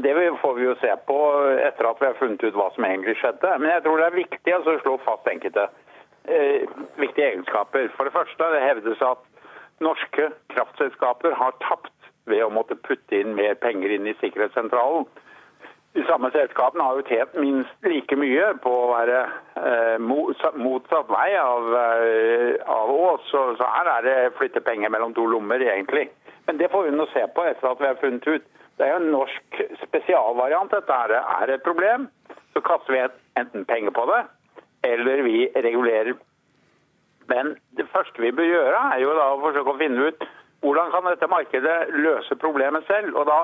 det 0.04 0.14
får 0.42 0.54
vi 0.56 0.66
jo 0.68 0.76
se 0.82 0.92
på 1.08 1.20
etter 1.66 1.88
at 1.90 2.02
vi 2.02 2.08
har 2.08 2.18
funnet 2.20 2.44
ut 2.44 2.58
hva 2.58 2.70
som 2.76 2.86
egentlig 2.86 3.18
skjedde. 3.20 3.56
Men 3.62 3.74
jeg 3.74 3.86
tror 3.86 4.02
det 4.02 4.10
er 4.10 4.20
viktig 4.20 4.56
altså, 4.56 4.76
å 4.76 4.84
slå 4.84 4.98
fast 5.06 5.30
enkelte 5.32 5.66
eh, 6.30 6.68
viktige 7.02 7.32
egenskaper. 7.32 7.90
For 7.96 8.08
det 8.08 8.16
første 8.16 8.52
det 8.54 8.66
hevdes 8.66 9.06
at 9.08 9.26
norske 9.84 10.30
kraftselskaper 10.54 11.36
har 11.40 11.56
tapt 11.64 11.94
ved 12.30 12.46
å 12.46 12.54
måtte 12.54 12.78
putte 12.78 13.20
inn 13.20 13.36
mer 13.38 13.58
penger 13.62 13.96
inn 13.96 14.08
i 14.10 14.16
sikkerhetssentralen. 14.22 15.08
De 15.98 16.04
samme 16.06 16.30
selskapene 16.30 16.86
har 16.86 17.00
jo 17.00 17.06
tjent 17.10 17.34
minst 17.42 17.88
like 17.90 18.16
mye 18.20 18.52
på 18.62 18.72
å 18.72 18.92
være 18.92 19.24
eh, 19.58 19.98
motsatt 20.06 21.10
vei 21.10 21.32
av, 21.42 21.72
eh, 21.80 22.62
av 22.70 22.94
Ås. 22.94 23.26
Så, 23.32 23.42
så 23.58 23.70
her 23.74 23.90
er 23.96 24.06
det 24.06 24.18
flytte 24.38 24.62
penger 24.66 24.94
mellom 24.94 25.16
to 25.18 25.26
lommer, 25.26 25.64
egentlig. 25.66 26.06
Men 26.46 26.62
det 26.62 26.70
får 26.70 26.88
vi 26.88 26.94
nå 26.94 27.10
se 27.10 27.26
på 27.34 27.46
etter 27.50 27.72
at 27.72 27.82
vi 27.82 27.90
har 27.90 28.00
funnet 28.04 28.30
ut. 28.30 28.46
Det 28.78 28.86
er 28.86 28.94
jo 28.94 29.02
en 29.02 29.12
norsk 29.12 29.60
spesialvariant. 29.82 30.72
Dette 30.78 31.02
er 31.20 31.56
et 31.56 31.66
problem. 31.66 32.08
Så 32.54 32.62
kaster 32.66 32.94
vi 32.94 33.04
enten 33.42 33.66
penger 33.66 33.94
på 33.96 34.06
det, 34.10 34.24
eller 34.88 35.26
vi 35.26 35.50
regulerer. 35.56 36.14
Men 37.30 37.56
det 37.78 37.90
første 37.94 38.22
vi 38.22 38.32
bør 38.34 38.48
gjøre, 38.50 38.86
er 38.94 39.04
jo 39.04 39.18
da 39.18 39.28
å 39.34 39.42
forsøke 39.42 39.74
å 39.74 39.82
finne 39.82 40.10
ut 40.10 40.30
hvordan 40.64 40.92
kan 40.92 41.08
dette 41.08 41.30
markedet 41.32 41.78
løse 41.96 42.36
problemet 42.40 42.88
selv. 42.88 43.16
Og 43.16 43.28
da 43.30 43.40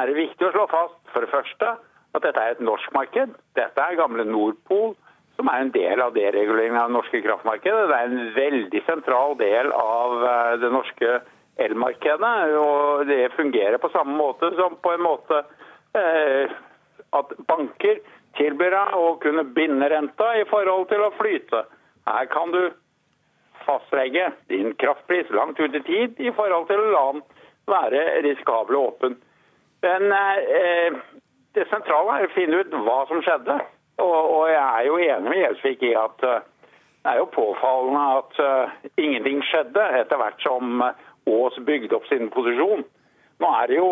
er 0.00 0.08
det 0.08 0.18
viktig 0.18 0.48
å 0.48 0.54
slå 0.54 0.66
fast 0.70 0.98
for 1.12 1.24
det 1.24 1.32
første 1.32 1.74
at 2.16 2.24
dette 2.24 2.40
er 2.40 2.56
et 2.56 2.64
norsk 2.64 2.92
marked. 2.96 3.34
Dette 3.58 3.82
er 3.82 3.98
gamle 3.98 4.24
Nordpol, 4.28 4.94
som 5.36 5.50
er 5.52 5.64
en 5.64 5.72
del 5.74 6.00
av 6.00 6.14
dereguleringen 6.16 6.78
av 6.80 6.88
det 6.88 6.96
norske 6.96 7.22
kraftmarkedet. 7.24 7.88
Det 7.90 7.96
er 7.96 8.12
en 8.12 8.30
veldig 8.36 8.82
sentral 8.86 9.36
del 9.40 9.72
av 9.76 10.24
eh, 10.24 10.52
det 10.62 10.72
norske 10.72 11.18
elmarkedet. 11.66 12.34
Og 12.60 13.06
det 13.10 13.34
fungerer 13.36 13.80
på 13.82 13.92
samme 13.92 14.16
måte 14.16 14.52
som 14.56 14.78
på 14.80 14.94
en 14.96 15.04
måte 15.04 15.42
eh, 15.96 16.56
at 17.16 17.36
banker 17.48 18.00
tilbyr 18.36 18.72
deg 18.72 18.96
å 18.96 19.14
kunne 19.20 19.44
binde 19.56 19.88
renta 19.92 20.32
i 20.40 20.44
forhold 20.48 20.88
til 20.90 21.04
å 21.04 21.12
flyte. 21.20 21.62
Her 22.08 22.28
kan 22.32 22.52
du 22.52 22.62
fastlegge 23.66 24.30
din 24.52 24.72
kraftpris 24.80 25.30
langt 25.34 25.60
ut 25.60 25.74
i 25.74 25.82
tid 25.86 26.20
i 26.22 26.32
forhold 26.32 26.68
til 26.70 26.82
å 26.82 26.90
la 26.94 27.04
den 27.12 27.24
være 27.66 28.02
risikabel 28.22 28.78
og 28.78 28.88
åpen. 28.92 29.16
Men 29.82 30.12
eh, 30.14 30.98
det 31.56 31.66
sentrale 31.70 32.18
er 32.18 32.28
å 32.28 32.34
finne 32.34 32.60
ut 32.62 32.76
hva 32.86 33.00
som 33.10 33.22
skjedde. 33.24 33.56
Og, 34.02 34.16
og 34.36 34.44
jeg 34.50 34.60
er 34.60 34.86
jo 34.86 34.98
enig 35.00 35.30
med 35.30 35.40
Gjelsvik 35.40 35.84
i 35.88 35.94
at 35.96 36.24
uh, 36.28 36.42
det 37.06 37.12
er 37.14 37.20
jo 37.22 37.30
påfallende 37.32 38.02
at 38.18 38.40
uh, 38.44 38.74
ingenting 39.00 39.40
skjedde 39.48 39.84
etter 40.02 40.20
hvert 40.20 40.42
som 40.44 40.82
uh, 40.84 40.92
Aas 41.26 41.56
bygde 41.64 41.96
opp 41.96 42.04
sin 42.10 42.28
posisjon. 42.34 42.84
Nå 43.40 43.52
er 43.60 43.70
det 43.70 43.78
jo 43.78 43.88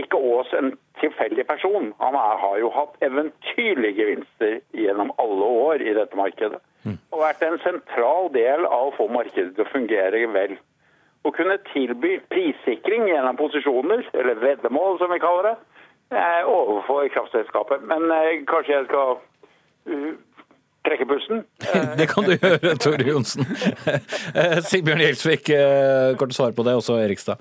ikke 0.00 0.20
Aas 0.30 0.54
en 0.56 0.72
tilfeldig 1.02 1.44
person. 1.48 1.92
Han 2.00 2.16
er, 2.16 2.40
har 2.40 2.56
jo 2.62 2.72
hatt 2.72 2.96
eventyrlige 3.04 3.98
gevinster 4.00 4.58
gjennom 4.76 5.12
alle 5.22 5.52
år 5.66 5.84
i 5.84 5.94
dette 6.00 6.16
markedet. 6.16 6.60
Og 6.84 7.20
vært 7.20 7.42
en 7.46 7.58
sentral 7.62 8.30
del 8.34 8.66
av 8.66 8.90
å 8.90 8.94
få 8.96 9.08
markedet 9.12 9.54
til 9.56 9.66
å 9.66 9.72
fungere 9.72 10.22
vel. 10.34 10.56
Å 11.22 11.30
kunne 11.34 11.60
tilby 11.70 12.16
prissikring 12.32 13.06
gjennom 13.10 13.38
posisjoner, 13.38 14.02
eller 14.18 14.40
veddemål 14.42 14.98
som 14.98 15.12
vi 15.12 15.20
kaller 15.22 15.52
det, 15.52 15.54
overfor 16.50 17.06
kraftselskapet. 17.14 17.84
Men 17.86 18.10
kanskje 18.50 18.74
jeg 18.74 18.88
skal 18.88 19.20
trekke 20.82 21.06
pusten. 21.06 21.44
det 22.00 22.08
kan 22.10 22.26
du 22.26 22.34
gjøre, 22.34 22.74
Tore 22.82 23.06
Johnsen. 23.06 23.46
Sigbjørn 24.70 25.04
Gjelsvik, 25.06 25.54
kort 26.18 26.34
svar 26.34 26.56
på 26.56 26.66
det, 26.66 26.74
også 26.80 26.98
Erikstad. 27.04 27.38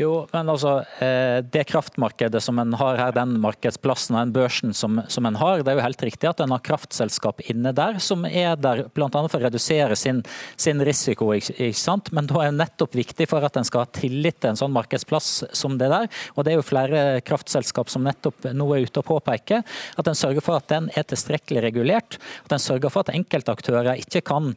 Jo, 0.00 0.12
men 0.32 0.48
altså, 0.48 0.80
eh, 1.04 1.42
Det 1.44 1.66
kraftmarkedet 1.68 2.40
som 2.42 2.58
en 2.58 2.72
har 2.78 2.96
her, 2.96 3.12
den 3.12 3.34
markedsplassen 3.40 4.16
og 4.16 4.22
den 4.22 4.32
børsen 4.32 4.74
som, 4.76 5.02
som 5.08 5.26
en 5.26 5.36
har, 5.36 5.60
det 5.60 5.72
er 5.72 5.76
jo 5.76 5.84
helt 5.84 6.04
riktig 6.08 6.28
at 6.30 6.40
en 6.40 6.54
har 6.54 6.62
kraftselskap 6.64 7.42
inne 7.52 7.72
der, 7.76 7.98
som 8.00 8.24
er 8.24 8.56
der 8.56 8.84
bl.a. 8.94 9.10
for 9.10 9.36
å 9.36 9.42
redusere 9.42 9.96
sin, 9.98 10.22
sin 10.56 10.80
risiko. 10.86 11.32
ikke 11.36 11.72
sant? 11.76 12.12
Men 12.16 12.30
da 12.30 12.40
er 12.40 12.52
det 12.52 12.62
nettopp 12.62 12.96
viktig 12.96 13.28
for 13.28 13.44
at 13.44 13.58
en 13.60 13.68
skal 13.68 13.84
ha 13.84 13.90
tillit 13.92 14.40
til 14.40 14.54
en 14.54 14.60
sånn 14.62 14.74
markedsplass 14.74 15.30
som 15.52 15.76
det 15.80 15.90
der. 15.92 16.08
Og 16.36 16.46
det 16.46 16.54
er 16.54 16.60
jo 16.60 16.66
flere 16.70 17.04
kraftselskap 17.26 17.92
som 17.92 18.06
nettopp 18.06 18.48
nå 18.56 18.70
er 18.74 18.88
ute 18.88 19.02
og 19.02 19.08
påpeker 19.10 19.66
at 20.00 20.08
en 20.08 20.18
sørger 20.18 20.44
for 20.44 20.60
at 20.60 20.70
den 20.72 20.88
er 20.96 21.04
tilstrekkelig 21.08 21.66
regulert. 21.68 22.20
At 22.46 22.56
en 22.56 22.62
sørger 22.62 22.92
for 22.92 23.04
at 23.04 23.14
enkeltaktører 23.16 24.00
ikke 24.00 24.24
kan 24.32 24.54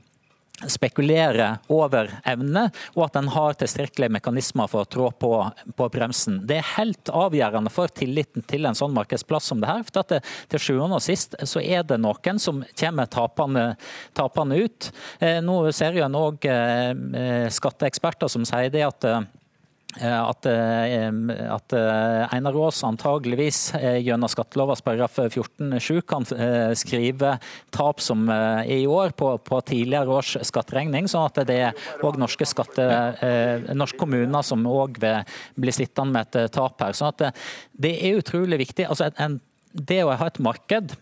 spekulere 0.69 1.47
over 1.73 2.11
evne, 2.29 2.67
og 2.93 3.07
at 3.07 3.17
en 3.19 3.29
har 3.33 3.57
tilstrekkelige 3.57 4.13
mekanismer 4.13 4.69
for 4.71 4.85
å 4.85 4.89
trå 4.89 5.09
på, 5.19 5.31
på, 5.75 5.89
bremsen. 5.93 6.39
Det 6.47 6.59
er 6.59 6.71
helt 6.77 7.09
avgjørende 7.09 7.73
for 7.73 7.91
tilliten 7.91 8.45
til 8.47 8.69
en 8.69 8.77
sånn 8.77 8.93
markedsplass 8.95 9.49
som 9.49 9.63
det 9.63 9.71
her. 9.71 9.83
for 9.87 10.09
det, 10.13 10.21
Til 10.53 10.63
sjuende 10.63 10.99
og 11.01 11.05
sist 11.05 11.35
så 11.49 11.61
er 11.61 11.83
det 11.87 11.99
noen 12.01 12.39
som 12.39 12.63
kommer 12.79 13.09
tapende, 13.11 13.67
tapende 14.13 14.61
ut. 14.63 14.91
Eh, 15.19 15.41
nå 15.43 15.59
ser 15.75 15.97
jo 15.97 16.05
en 16.05 16.19
òg 16.21 16.45
eh, 16.49 17.47
skatteeksperter 17.53 18.31
som 18.31 18.45
sier 18.47 18.71
det 18.73 18.85
at 18.87 19.09
eh, 19.09 19.23
Eh, 19.23 19.42
at, 20.01 20.45
eh, 20.49 21.09
at, 21.53 21.73
eh, 21.73 22.33
Einar 22.33 22.57
Aas 22.65 22.83
antageligvis 22.83 23.73
gjennom 24.01 24.29
skattelovas 24.31 24.81
paragraf 24.81 25.19
14-7 25.19 26.01
kan 26.07 26.25
skrive 26.75 27.37
tap 27.71 28.01
som 28.01 28.25
i 28.65 28.85
år 28.87 29.13
på, 29.17 29.37
på 29.37 29.61
tidligere 29.61 30.09
års 30.09 30.37
skatteregning, 30.41 31.07
sånn 31.11 31.27
at 31.27 31.41
det 31.47 31.59
er 31.69 31.85
òg 32.03 32.17
norske, 32.21 32.45
skatte, 32.47 32.85
norske 33.73 33.99
kommuner 33.99 34.45
som 34.45 34.65
òg 34.69 34.99
blir 34.99 35.63
bli 35.63 35.73
sittende 35.75 36.17
med 36.17 36.35
et 36.35 36.53
tap 36.53 36.81
her. 36.81 36.95
Sånn 36.97 37.13
at 37.13 37.41
det 37.73 37.93
er 38.03 38.19
utrolig 38.21 38.59
viktig. 38.65 38.87
Altså 38.89 39.11
en, 39.21 39.39
det 39.73 40.03
å 40.03 40.13
ha 40.13 40.29
et 40.29 40.41
marked 40.43 40.95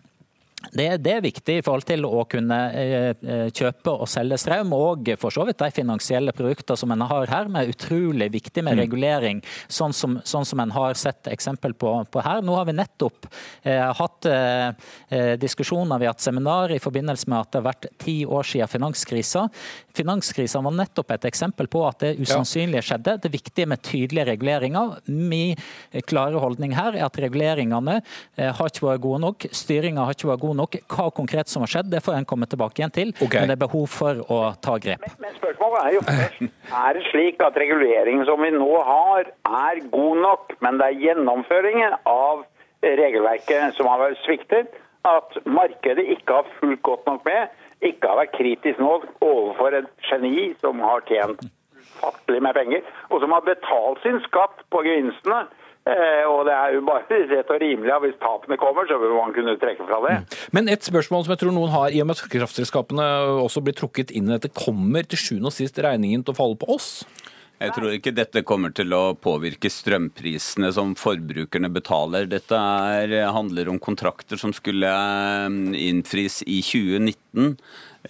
det, 0.70 0.86
det, 1.02 1.12
er 1.16 1.24
viktig 1.24 1.56
i 1.58 1.62
forhold 1.64 1.86
til 1.88 2.06
å 2.06 2.22
kunne 2.30 2.58
eh, 2.78 3.10
eh, 3.12 3.48
kjøpe 3.50 3.92
og 3.92 4.08
selge 4.10 4.38
strøm, 4.40 4.72
og 4.76 5.10
for 5.20 5.34
så 5.34 5.44
vidt 5.48 5.60
de 5.60 5.70
finansielle 5.74 6.34
produktene 6.36 6.78
som 6.78 6.94
en 6.94 7.04
har 7.08 7.30
her, 7.32 7.50
med 7.52 7.72
utrolig 7.72 8.30
viktig 8.32 8.64
med 8.64 8.78
mm. 8.78 8.82
regulering, 8.84 9.42
sånn 9.66 9.94
som, 9.96 10.18
sånn 10.28 10.46
som 10.48 10.62
en 10.62 10.74
har 10.74 10.94
sett 10.98 11.28
eksempel 11.32 11.74
på, 11.74 11.92
på, 12.12 12.22
her. 12.24 12.44
Nå 12.46 12.56
har 12.56 12.68
vi 12.68 12.76
nettopp 12.78 13.26
eh, 13.62 13.90
hatt 13.98 14.30
eh, 14.30 14.68
eh, 15.10 15.34
diskusjoner, 15.42 15.98
vi 15.98 16.08
har 16.08 16.16
hatt 16.16 16.24
seminar 16.24 16.72
i 16.74 16.80
forbindelse 16.82 17.30
med 17.32 17.40
at 17.40 17.52
det 17.52 17.62
har 17.62 17.68
vært 17.70 17.90
ti 18.02 18.16
år 18.24 18.46
siden 18.46 18.70
finanskrisa. 18.70 19.48
Finanskrisa 19.98 20.62
var 20.62 20.76
nettopp 20.78 21.10
et 21.16 21.28
eksempel 21.32 21.70
på 21.72 21.82
at 21.88 22.06
det 22.06 22.14
usannsynlige 22.22 22.84
skjedde. 22.86 23.18
Det 23.26 23.32
viktige 23.34 23.68
med 23.70 23.82
tydelige 23.82 24.28
reguleringer. 24.30 24.96
Min 25.10 25.58
klare 26.06 26.38
holdning 26.42 26.76
her 26.78 26.94
er 26.94 27.08
at 27.08 27.20
reguleringene 27.22 27.98
eh, 27.98 28.50
har 28.54 28.70
ikke 28.70 28.86
vært 28.86 29.04
gode 29.04 29.22
nok. 29.26 29.50
Styringa 29.52 30.06
har 30.06 30.14
ikke 30.14 30.30
vært 30.30 30.44
god 30.46 30.52
god 30.52 30.60
nok. 30.60 30.78
Hva 30.92 31.08
konkret 31.14 31.50
som 31.50 31.64
har 31.64 31.72
skjedd, 31.72 31.90
det 31.92 32.02
får 32.04 32.18
en 32.20 32.28
komme 32.28 32.48
tilbake 32.50 32.80
igjen 32.80 32.94
til. 32.94 33.12
Okay. 33.20 33.40
Men 33.40 33.50
det 33.52 33.56
er 33.56 33.64
behov 33.64 33.88
for 33.92 34.22
å 34.28 34.40
ta 34.64 34.76
grep. 34.82 35.04
Men, 35.06 35.18
men 35.26 35.38
spørsmålet 35.40 35.80
er 35.82 35.96
jo 35.96 36.04
er 36.84 36.98
det 36.98 37.04
slik 37.10 37.42
at 37.44 37.58
reguleringen 37.60 38.26
som 38.28 38.42
vi 38.42 38.52
nå 38.54 38.70
har, 38.88 39.32
er 39.48 39.82
god 39.92 40.22
nok, 40.26 40.56
men 40.64 40.80
det 40.80 40.88
er 40.88 41.02
gjennomføringen 41.06 41.98
av 42.08 42.46
regelverket 42.82 43.76
som 43.78 43.90
har 43.90 44.02
vært 44.02 44.22
sviktet? 44.26 44.80
At 45.08 45.34
markedet 45.50 46.04
ikke 46.14 46.36
har 46.40 46.50
fulgt 46.60 46.84
godt 46.86 47.08
nok 47.08 47.24
med, 47.26 47.50
ikke 47.82 48.08
har 48.08 48.20
vært 48.22 48.36
kritisk 48.36 48.78
nå 48.82 48.92
overfor 49.20 49.78
et 49.78 49.90
geni 50.08 50.52
som 50.62 50.80
har 50.84 51.04
tjent 51.08 51.42
fattelig 52.02 52.42
med 52.42 52.56
penger, 52.56 52.86
og 53.10 53.20
som 53.22 53.34
har 53.34 53.44
betalt 53.46 54.00
sin 54.02 54.18
skatt 54.26 54.64
på 54.72 54.82
gevinstene 54.86 55.44
Eh, 55.82 56.24
og 56.30 56.44
det 56.46 56.52
er 56.54 56.76
jo 56.76 56.84
bare 56.86 57.16
rett 57.26 57.48
og 57.50 57.58
rimelig 57.58 57.90
at 57.90 58.04
hvis 58.04 58.18
tapene 58.22 58.58
kommer, 58.60 58.86
så 58.86 59.00
vil 59.02 59.16
man 59.16 59.32
kunne 59.34 59.56
trekke 59.58 59.82
fra 59.88 59.98
det. 60.04 60.12
Mm. 60.20 60.36
Men 60.54 60.70
et 60.70 60.86
spørsmål 60.86 61.24
som 61.26 61.34
jeg 61.34 61.40
tror 61.40 61.54
noen 61.56 61.72
har, 61.74 61.90
i 61.90 61.98
og 61.98 62.06
med 62.06 62.20
at 62.20 62.30
kraftselskapene 62.30 63.06
også 63.42 63.64
blir 63.66 63.74
trukket 63.74 64.14
inn 64.14 64.30
i 64.30 64.36
dette, 64.36 64.52
kommer 64.54 65.02
til 65.02 65.18
sjuende 65.18 65.50
og 65.50 65.56
sist 65.56 65.80
regningen 65.82 66.22
til 66.22 66.36
å 66.36 66.38
falle 66.38 66.60
på 66.60 66.70
oss? 66.76 66.92
Jeg 67.62 67.74
tror 67.76 67.94
ikke 67.94 68.12
dette 68.16 68.42
kommer 68.46 68.72
til 68.74 68.92
å 68.96 69.14
påvirke 69.14 69.70
strømprisene 69.70 70.72
som 70.74 70.96
forbrukerne 70.98 71.70
betaler. 71.72 72.26
Dette 72.30 72.58
er, 72.58 73.14
handler 73.34 73.70
om 73.70 73.78
kontrakter 73.82 74.40
som 74.40 74.54
skulle 74.56 74.90
eh, 74.90 75.80
innfris 75.88 76.40
i 76.46 76.58
2019. 76.66 77.54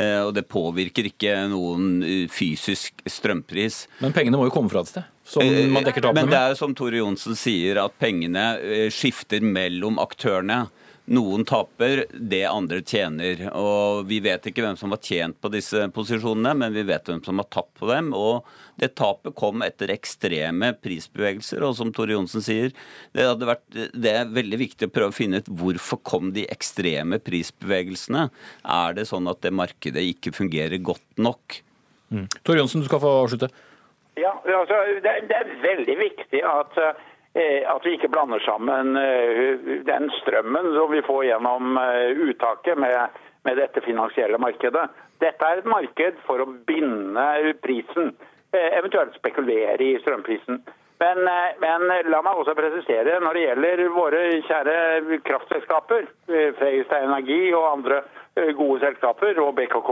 Eh, 0.00 0.20
og 0.24 0.32
det 0.36 0.46
påvirker 0.48 1.10
ikke 1.10 1.34
noen 1.52 2.00
fysisk 2.32 3.02
strømpris. 3.04 3.84
Men 4.00 4.14
pengene 4.16 4.40
må 4.40 4.48
jo 4.48 4.54
komme 4.54 4.72
fra 4.72 4.84
et 4.86 4.92
sted? 4.94 5.08
eh? 5.44 6.14
Men 6.16 6.30
det 6.32 6.40
er 6.40 6.56
som 6.58 6.72
Tore 6.76 7.02
Johnsen 7.02 7.36
sier, 7.38 7.78
at 7.84 7.98
pengene 8.00 8.46
eh, 8.58 8.88
skifter 8.92 9.44
mellom 9.44 10.00
aktørene. 10.02 10.64
Noen 11.10 11.42
taper, 11.44 12.04
det 12.14 12.44
andre 12.46 12.78
tjener. 12.86 13.48
Og 13.58 14.06
Vi 14.06 14.20
vet 14.22 14.44
ikke 14.46 14.62
hvem 14.62 14.76
som 14.78 14.92
har 14.94 15.00
tjent 15.02 15.38
på 15.42 15.50
disse 15.50 15.88
posisjonene, 15.94 16.54
men 16.54 16.74
vi 16.74 16.84
vet 16.86 17.10
hvem 17.10 17.22
som 17.26 17.42
har 17.42 17.48
tapt 17.50 17.74
på 17.80 17.88
dem. 17.90 18.12
og 18.14 18.46
Det 18.78 18.94
tapet 18.94 19.34
kom 19.34 19.64
etter 19.66 19.90
ekstreme 19.90 20.72
prisbevegelser. 20.78 21.64
Og 21.66 21.74
som 21.76 21.90
Tore 21.92 22.14
Johnsen 22.14 22.44
sier, 22.44 22.70
det, 23.12 23.26
vært, 23.34 23.66
det 23.74 24.14
er 24.14 24.30
veldig 24.30 24.62
viktig 24.62 24.88
å 24.88 24.94
prøve 24.94 25.10
å 25.10 25.18
finne 25.18 25.42
ut 25.42 25.50
hvorfor 25.50 25.98
kom 26.06 26.30
de 26.36 26.46
ekstreme 26.46 27.18
prisbevegelsene. 27.18 28.28
Er 28.62 28.94
det 28.94 29.08
sånn 29.10 29.26
at 29.26 29.42
det 29.42 29.52
markedet 29.58 30.06
ikke 30.14 30.34
fungerer 30.38 30.78
godt 30.78 31.18
nok? 31.18 31.62
Mm. 32.14 32.28
Tore 32.44 32.62
Johnsen, 32.62 32.84
du 32.84 32.86
skal 32.86 33.02
få 33.02 33.10
avslutte. 33.24 33.50
Ja, 34.20 34.36
altså, 34.44 34.78
det, 35.02 35.12
det 35.30 35.34
er 35.34 35.54
veldig 35.64 35.94
viktig 35.98 36.42
at, 36.44 36.76
eh, 36.78 36.98
at 37.34 37.86
vi 37.86 37.94
ikke 37.96 38.10
blander 38.12 38.42
sammen 38.44 38.96
eh, 38.96 39.56
den 39.86 40.10
strømmen 40.20 40.68
som 40.74 40.92
vi 40.92 41.00
får 41.06 41.24
gjennom 41.30 41.78
eh, 41.80 42.18
uttaket 42.28 42.78
med, 42.78 43.16
med 43.46 43.56
dette 43.56 43.80
finansielle 43.80 44.38
markedet. 44.38 44.84
Dette 45.22 45.48
er 45.48 45.62
et 45.62 45.70
marked 45.70 46.20
for 46.26 46.42
å 46.42 46.50
binde 46.68 47.54
prisen, 47.62 48.12
eventuelt 48.52 49.14
spekulere 49.16 49.80
i 49.80 49.94
strømprisen. 50.02 50.58
Men, 51.00 51.20
men, 51.62 51.84
la 52.10 52.18
meg 52.22 52.38
også 52.38 52.52
presisere 52.58 53.14
når 53.22 53.38
det 53.38 53.44
gjelder 53.46 53.82
våre 53.94 54.20
kjære 54.44 55.20
kraftselskaper, 55.24 56.04
Freistad 56.58 57.06
Energi 57.06 57.46
og 57.54 57.68
andre 57.70 58.02
gode 58.58 58.82
selskaper, 58.82 59.40
og 59.42 59.54
BKK, 59.56 59.90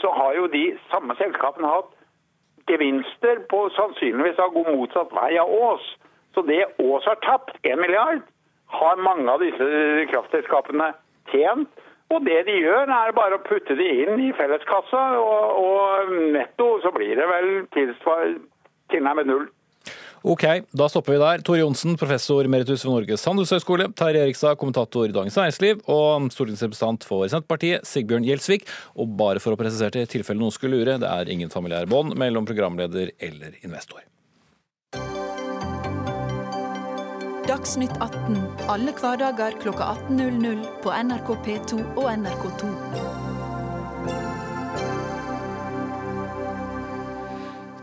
så 0.00 0.14
har 0.16 0.38
jo 0.38 0.48
de 0.54 0.64
samme 0.88 1.18
selskapene 1.18 1.74
hatt 1.74 1.92
gevinster 2.70 3.42
på 3.50 3.66
sannsynligvis 3.76 4.40
av 4.42 4.54
god 4.54 4.72
motsatt 4.72 5.14
vei 5.18 5.34
av 5.42 5.50
Ås. 5.50 5.92
Så 6.34 6.44
det 6.48 6.64
Ås 6.80 7.06
har 7.08 7.20
tapt, 7.24 7.56
1 7.62 7.78
milliard, 7.80 8.22
har 8.72 9.00
mange 9.04 9.28
av 9.28 9.42
disse 9.44 9.66
kraftselskapene 10.12 10.92
tjent. 11.32 11.82
Og 12.12 12.24
det 12.26 12.42
de 12.48 12.58
gjør, 12.60 12.90
er 12.92 13.16
bare 13.16 13.38
å 13.38 13.44
putte 13.44 13.76
det 13.78 13.88
inn 14.04 14.20
i 14.20 14.32
felleskassa, 14.36 15.02
og, 15.16 15.64
og 15.64 16.12
netto 16.34 16.74
så 16.84 16.92
blir 16.92 17.16
det 17.16 17.28
vel 17.30 17.50
tilnærmet 18.92 19.28
null. 19.28 19.48
Ok, 20.22 20.44
da 20.70 20.86
stopper 20.86 21.16
vi 21.16 21.18
der. 21.18 21.40
Tor 21.42 21.58
Johnsen, 21.58 21.96
professor 21.98 22.46
meritus 22.46 22.84
ved 22.84 22.92
Norges 22.92 23.24
handelshøyskole. 23.26 23.88
Terje 23.98 24.22
Erikstad, 24.22 24.54
kommentator 24.60 25.08
i 25.08 25.16
Dagens 25.16 25.40
Næringsliv. 25.40 25.82
Og 25.90 26.28
stortingsrepresentant 26.30 27.08
for 27.08 27.26
Senterpartiet, 27.32 27.88
Sigbjørn 27.90 28.28
Gjelsvik. 28.28 28.70
Og 29.02 29.18
bare 29.18 29.42
for 29.42 29.56
å 29.56 29.58
presisere 29.58 29.96
til 29.96 30.10
tilfelle 30.20 30.44
noen 30.44 30.54
skulle 30.54 30.78
lure, 30.78 31.00
det 31.02 31.10
er 31.10 31.34
ingen 31.34 31.50
familiær 31.50 31.90
bånd 31.90 32.14
mellom 32.22 32.46
programleder 32.46 33.16
eller 33.18 33.58
investor. 33.64 34.04
Dagsnytt 37.42 37.96
18 37.98 38.36
alle 38.70 38.92
hverdager 38.94 39.56
kl 39.58 39.72
18.00 39.74 40.60
på 40.84 40.92
NRK 40.94 41.32
P2 41.42 41.78
og 41.98 42.04
NRK2. 42.12 42.68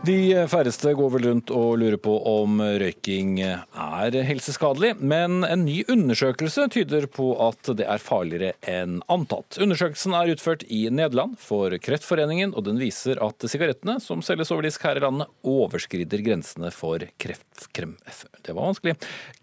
De 0.00 0.16
færreste 0.48 0.94
går 0.96 1.10
vel 1.12 1.26
rundt 1.28 1.50
og 1.52 1.74
lurer 1.76 1.98
på 2.00 2.14
om 2.24 2.56
røyking 2.80 3.34
er 3.44 4.16
helseskadelig, 4.24 4.94
men 4.96 5.44
en 5.44 5.66
ny 5.66 5.82
undersøkelse 5.92 6.64
tyder 6.72 7.04
på 7.12 7.34
at 7.44 7.68
det 7.76 7.84
er 7.84 8.00
farligere 8.00 8.54
enn 8.64 9.02
antatt. 9.12 9.60
Undersøkelsen 9.60 10.16
er 10.16 10.32
utført 10.32 10.64
i 10.72 10.86
Nederland 10.88 11.36
for 11.44 11.76
Kreftforeningen, 11.84 12.56
og 12.56 12.64
den 12.70 12.80
viser 12.80 13.20
at 13.20 13.44
sigarettene 13.44 14.00
som 14.00 14.24
selges 14.24 14.54
over 14.56 14.64
disk 14.64 14.88
her 14.88 14.96
i 14.96 15.04
landet, 15.04 15.28
overskrider 15.44 16.24
grensene 16.24 16.72
for 16.72 17.04
kreftkrem... 17.20 17.49
Det 17.74 18.52
var 18.52 18.62
vanskelig. 18.70 18.96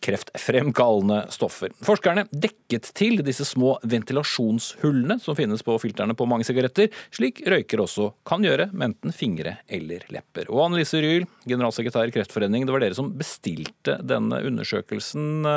kreftfremkallende 0.04 1.20
stoffer. 1.34 1.74
Forskerne 1.84 2.28
dekket 2.32 2.92
til 2.98 3.22
disse 3.26 3.46
små 3.46 3.76
ventilasjonshullene 3.84 5.20
som 5.24 5.38
finnes 5.38 5.64
på 5.66 5.78
filterne 5.82 6.16
på 6.18 6.28
mange 6.30 6.48
sigaretter, 6.48 6.90
slik 7.14 7.44
røykere 7.48 7.86
også 7.86 8.12
kan 8.28 8.46
gjøre 8.46 8.70
med 8.74 8.92
enten 8.92 9.16
fingre 9.16 9.58
eller 9.68 10.06
lepper. 10.14 10.50
Og 10.52 10.68
Annelise 10.68 11.02
Ryhl, 11.04 11.28
generalsekretær 11.50 12.10
i 12.10 12.14
Kreftforeningen, 12.16 12.68
det 12.68 12.76
var 12.76 12.84
dere 12.84 12.98
som 12.98 13.12
bestilte 13.18 13.98
denne 14.06 14.40
undersøkelsen. 14.48 15.48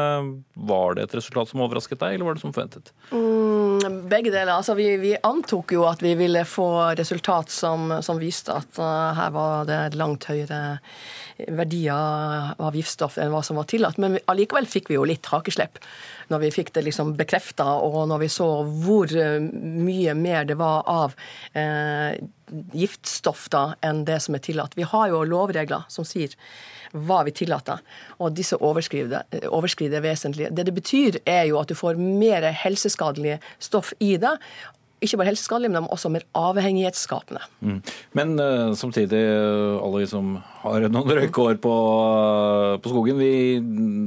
Var 0.70 0.96
det 0.96 1.06
et 1.06 1.16
resultat 1.18 1.50
som 1.50 1.64
overrasket 1.64 2.00
deg, 2.00 2.16
eller 2.16 2.28
var 2.28 2.38
det 2.38 2.44
som 2.44 2.54
forventet? 2.54 2.92
Mm, 3.12 4.00
begge 4.10 4.32
deler. 4.32 4.54
Altså, 4.56 4.76
vi, 4.78 4.92
vi, 5.02 5.14
antok 5.26 5.74
jo 5.76 5.86
at 5.90 6.02
vi 6.04 6.14
ville 6.18 6.44
få 6.48 6.70
resultat 6.98 7.52
som, 7.52 7.90
som 8.04 8.20
viste 8.20 8.54
at 8.54 8.80
uh, 8.80 9.10
her 9.18 9.34
var 9.34 9.68
det 9.68 9.80
langt 9.98 10.28
høyere 10.30 10.78
verdier 11.48 12.54
av 12.60 12.76
giftstoff 12.76 13.18
enn 13.20 13.32
hva 13.32 13.42
som 13.46 13.58
var 13.60 13.68
tillatt. 13.70 14.00
Men 14.02 14.18
allikevel 14.30 14.68
fikk 14.68 14.90
vi 14.90 14.98
jo 14.98 15.06
litt 15.08 15.30
hakeslepp 15.32 15.80
når 16.30 16.44
vi 16.46 16.52
fikk 16.54 16.72
det 16.76 16.86
liksom 16.86 17.14
bekrefta, 17.18 17.66
og 17.84 18.08
når 18.10 18.24
vi 18.24 18.32
så 18.32 18.48
hvor 18.84 19.14
mye 19.50 20.16
mer 20.18 20.48
det 20.48 20.56
var 20.60 20.84
av 20.90 21.16
eh, 21.58 22.18
giftstoff 22.74 23.48
da 23.52 23.70
enn 23.86 24.04
det 24.08 24.20
som 24.24 24.36
er 24.36 24.44
tillatt. 24.44 24.76
Vi 24.78 24.88
har 24.88 25.10
jo 25.12 25.24
lovregler 25.28 25.86
som 25.92 26.06
sier 26.08 26.34
hva 26.90 27.20
vi 27.22 27.30
tillater, 27.36 27.78
og 28.18 28.34
disse 28.34 28.56
overskrider, 28.58 29.22
overskrider 29.46 30.02
vesentlig. 30.02 30.48
Det 30.50 30.64
det 30.66 30.74
betyr, 30.74 31.20
er 31.28 31.44
jo 31.50 31.60
at 31.60 31.70
du 31.70 31.76
får 31.78 32.00
mer 32.00 32.48
helseskadelige 32.64 33.38
stoff 33.62 33.92
i 34.02 34.16
det, 34.18 34.34
ikke 35.00 35.20
bare 35.20 35.30
helseskadelige, 35.30 35.72
men 35.74 35.88
også 35.90 36.10
mer 36.12 36.26
avhengighetsskapende. 36.36 37.42
Mm. 37.64 37.78
Men 38.18 38.34
uh, 38.40 38.72
samtidig, 38.78 39.20
alle 39.80 40.02
vi 40.02 40.08
som 40.10 40.36
har 40.60 40.86
noen 40.92 41.14
røykår 41.16 41.60
på, 41.64 41.74
på 42.84 42.92
skogen, 42.92 43.20
vi, 43.20 43.32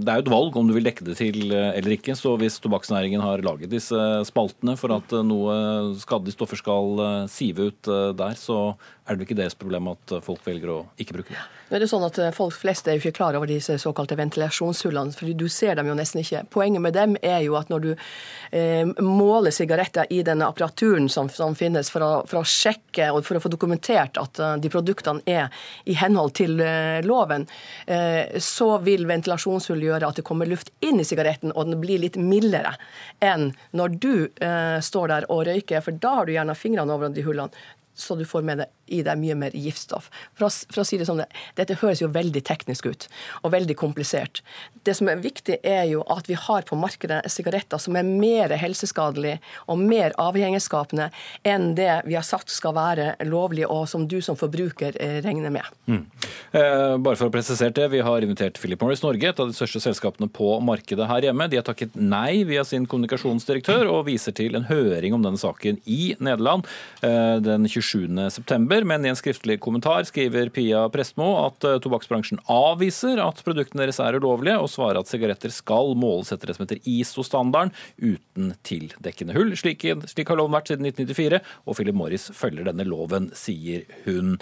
det 0.04 0.10
er 0.12 0.22
jo 0.22 0.26
et 0.28 0.34
valg 0.34 0.60
om 0.60 0.70
du 0.70 0.76
vil 0.78 0.86
dekke 0.86 1.08
det 1.08 1.18
til 1.20 1.54
eller 1.54 1.96
ikke. 1.98 2.18
Så 2.18 2.36
hvis 2.42 2.60
tobakksnæringen 2.64 3.24
har 3.24 3.44
laget 3.46 3.72
disse 3.74 4.00
spaltene 4.30 4.78
for 4.80 4.94
at 4.96 5.16
noe 5.26 5.56
skadelige 6.02 6.38
stoffer 6.38 6.62
skal 6.62 7.02
sive 7.32 7.72
ut 7.72 7.90
der, 8.20 8.38
så 8.38 8.76
er 9.04 9.18
det 9.18 9.26
ikke 9.26 9.40
deres 9.42 9.58
problem 9.58 9.90
at 9.92 10.14
folk 10.24 10.46
velger 10.46 10.70
å 10.72 10.78
ikke 11.02 11.18
bruke 11.18 11.34
det? 11.34 11.42
Nå 11.68 11.76
er 11.76 11.84
det 11.84 11.90
sånn 11.92 12.06
at 12.06 12.20
Folk 12.38 12.56
flest 12.56 12.88
er 12.88 12.96
jo 12.96 13.02
ikke 13.02 13.18
klar 13.18 13.36
over 13.36 13.50
disse 13.50 13.76
såkalte 13.82 14.16
ventilasjonshullene, 14.20 15.16
for 15.18 15.34
du 15.34 15.48
ser 15.52 15.76
dem 15.80 15.90
jo 15.90 15.98
nesten 15.98 16.22
ikke. 16.22 16.44
Poenget 16.54 16.84
med 16.86 16.96
dem 16.96 17.18
er 17.26 17.42
jo 17.48 17.58
at 17.60 17.72
når 17.74 17.84
du 17.84 17.90
eh, 17.94 18.86
måler 19.02 19.54
sigaretter 19.56 20.08
i 20.14 20.22
denne 20.26 20.48
apparaturen 20.48 20.83
som, 21.10 21.30
som 21.30 21.56
finnes 21.56 21.90
for 21.92 22.04
å, 22.04 22.12
for 22.30 22.42
å, 22.42 22.48
sjekke 22.48 23.10
og 23.14 23.24
for 23.26 23.38
å 23.38 23.44
få 23.44 23.52
dokumentert 23.52 24.18
at 24.22 24.40
uh, 24.42 24.56
de 24.62 24.72
produktene 24.72 25.24
er 25.30 25.52
i 25.90 25.96
henhold 25.98 26.36
til 26.40 26.60
uh, 26.62 27.00
loven, 27.06 27.48
uh, 27.88 28.36
så 28.38 28.70
vil 28.84 29.08
ventilasjonshull 29.10 29.84
gjøre 29.84 30.10
at 30.10 30.20
det 30.20 30.28
kommer 30.28 30.50
luft 30.50 30.74
inn 30.84 31.02
i 31.02 31.08
sigaretten, 31.08 31.54
og 31.56 31.72
den 31.72 31.82
blir 31.84 32.04
litt 32.04 32.20
mildere 32.20 32.76
enn 33.24 33.52
når 33.78 33.96
du 34.04 34.14
står 34.84 35.10
der 35.12 35.26
og 35.32 35.46
røyker, 35.48 35.82
for 35.84 35.96
da 36.02 36.12
har 36.18 36.28
du 36.28 36.34
gjerne 36.36 36.56
fingrene 36.58 36.94
over 36.96 37.14
de 37.14 37.24
hullene 37.26 37.64
så 37.94 38.16
du 38.16 38.26
får 38.26 38.42
med 38.42 38.64
deg 38.64 38.83
i 38.94 39.02
deg 39.06 39.20
mye 39.20 39.38
mer 39.40 39.56
giftstoff. 39.58 40.10
For 40.38 40.48
å, 40.48 40.52
for 40.74 40.84
å, 40.84 40.88
si 40.88 41.00
det 41.02 41.08
sånn, 41.10 41.24
Dette 41.58 41.78
høres 41.82 42.02
jo 42.02 42.12
veldig 42.14 42.44
teknisk 42.46 42.88
ut 42.90 43.08
og 43.42 43.54
veldig 43.54 43.76
komplisert. 43.80 44.42
Det 44.86 44.96
som 44.98 45.10
er 45.12 45.22
viktig, 45.24 45.60
er 45.64 45.86
jo 45.90 46.04
at 46.12 46.28
vi 46.30 46.38
har 46.40 46.66
på 46.68 46.78
markedet 46.80 47.22
sigaretter 47.32 47.82
som 47.82 47.98
er 48.00 48.08
mer 48.08 48.54
helseskadelige 48.60 49.40
og 49.72 49.82
mer 49.82 50.16
avhengighetsskapende 50.22 51.10
enn 51.48 51.74
det 51.78 51.92
vi 52.08 52.18
har 52.18 52.26
sagt 52.28 52.52
skal 52.54 52.76
være 52.78 53.14
lovlig, 53.30 53.66
og 53.68 53.88
som 53.90 54.08
du 54.10 54.20
som 54.24 54.38
forbruker 54.40 54.98
eh, 55.02 55.20
regner 55.24 55.54
med. 55.54 55.68
Mm. 55.88 56.04
Eh, 56.52 56.96
bare 57.04 57.20
for 57.20 57.30
å 57.30 57.34
presisere 57.34 57.74
det, 57.76 57.90
Vi 57.94 58.02
har 58.04 58.26
invitert 58.26 58.60
Philip 58.62 58.82
Morris 58.82 59.04
Norge, 59.04 59.30
et 59.30 59.40
av 59.40 59.50
de 59.50 59.56
største 59.58 59.82
selskapene 59.84 60.30
på 60.32 60.58
markedet 60.64 61.08
her 61.10 61.28
hjemme. 61.28 61.48
De 61.50 61.60
har 61.60 61.66
takket 61.68 61.96
nei 61.96 62.44
via 62.48 62.64
sin 62.68 62.88
kommunikasjonsdirektør 62.90 63.90
og 63.92 64.08
viser 64.10 64.36
til 64.36 64.58
en 64.58 64.68
høring 64.70 65.16
om 65.16 65.24
denne 65.26 65.40
saken 65.40 65.80
i 65.86 66.14
Nederland 66.24 66.68
eh, 67.06 67.40
den 67.44 67.68
27.9. 67.70 68.83
Men 68.88 69.06
i 69.06 69.10
en 69.12 69.18
skriftlig 69.18 69.60
kommentar 69.64 70.04
skriver 70.08 70.50
Pia 70.54 70.84
Prestmo 70.94 71.30
at 71.46 71.64
eh, 71.68 71.80
tobakksbransjen 71.84 72.42
avviser 72.52 73.22
at 73.24 73.42
produktene 73.46 73.84
deres 73.84 74.02
er 74.04 74.18
ulovlige, 74.20 74.60
og 74.60 74.72
svarer 74.72 75.00
at 75.02 75.10
sigaretter 75.10 75.54
skal 75.54 75.96
måles 76.00 76.34
etter 76.34 76.52
det 76.52 76.58
som 76.58 76.66
heter 76.66 76.84
ISO-standarden, 76.90 77.74
uten 78.02 78.54
tildekkende 78.68 79.38
hull. 79.38 79.56
Slik, 79.60 79.86
slik 80.12 80.32
har 80.32 80.40
loven 80.40 80.56
vært 80.58 80.72
siden 80.72 80.90
1994, 80.92 81.42
og 81.66 81.80
Philip 81.80 82.00
Morris 82.00 82.30
følger 82.36 82.68
denne 82.70 82.88
loven, 82.88 83.32
sier 83.38 83.88
hun. 84.08 84.38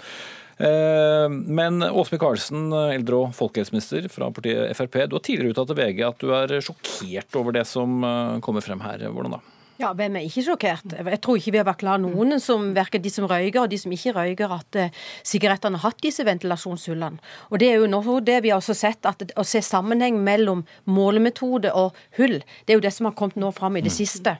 Eh, 0.62 1.28
men 1.30 1.82
Åse 1.86 2.14
Michaelsen, 2.14 2.68
eldre- 2.72 3.22
og 3.24 3.34
folkehelseminister 3.38 4.10
fra 4.12 4.28
partiet 4.34 4.76
Frp, 4.78 5.00
du 5.08 5.16
har 5.18 5.24
tidligere 5.24 5.54
uttalt 5.54 5.72
til 5.72 5.80
VG 5.80 6.04
at 6.06 6.22
du 6.22 6.36
er 6.36 6.58
sjokkert 6.62 7.40
over 7.40 7.56
det 7.56 7.66
som 7.70 8.02
eh, 8.06 8.38
kommer 8.44 8.64
frem 8.64 8.82
her. 8.84 9.08
Hvordan 9.08 9.38
da? 9.38 9.44
Ja, 9.80 9.88
hvem 9.96 10.18
er 10.18 10.26
ikke 10.26 10.42
sjokkert? 10.44 10.92
Jeg 10.92 11.18
tror 11.24 11.38
ikke 11.38 11.52
vi 11.54 11.58
har 11.58 11.64
vært 11.64 11.80
klar 11.80 12.00
noen, 12.00 12.36
som 12.44 12.68
verken 12.76 13.00
de 13.02 13.10
som 13.10 13.24
røyker 13.28 13.62
og 13.62 13.70
de 13.72 13.78
som 13.80 13.92
ikke 13.94 14.12
røyker, 14.12 14.52
at 14.52 14.78
uh, 14.78 14.98
sigarettene 15.26 15.80
har 15.80 15.88
hatt 15.88 16.02
disse 16.04 16.26
ventilasjonshullene. 16.28 17.22
Og 17.48 17.62
det 17.62 17.70
er 17.70 17.80
jo 17.80 17.88
noe 17.88 18.18
det 18.24 18.36
vi 18.44 18.52
har 18.52 18.60
også 18.60 18.76
sett, 18.76 19.08
at 19.08 19.32
å 19.40 19.44
se 19.48 19.62
sammenheng 19.64 20.18
mellom 20.22 20.66
målemetode 20.84 21.72
og 21.72 21.96
hull, 22.18 22.38
det 22.42 22.74
er 22.74 22.78
jo 22.78 22.84
det 22.84 22.92
som 22.92 23.08
har 23.08 23.16
kommet 23.16 23.40
nå 23.40 23.48
fram 23.56 23.80
i 23.80 23.84
det 23.84 23.94
siste. 23.94 24.36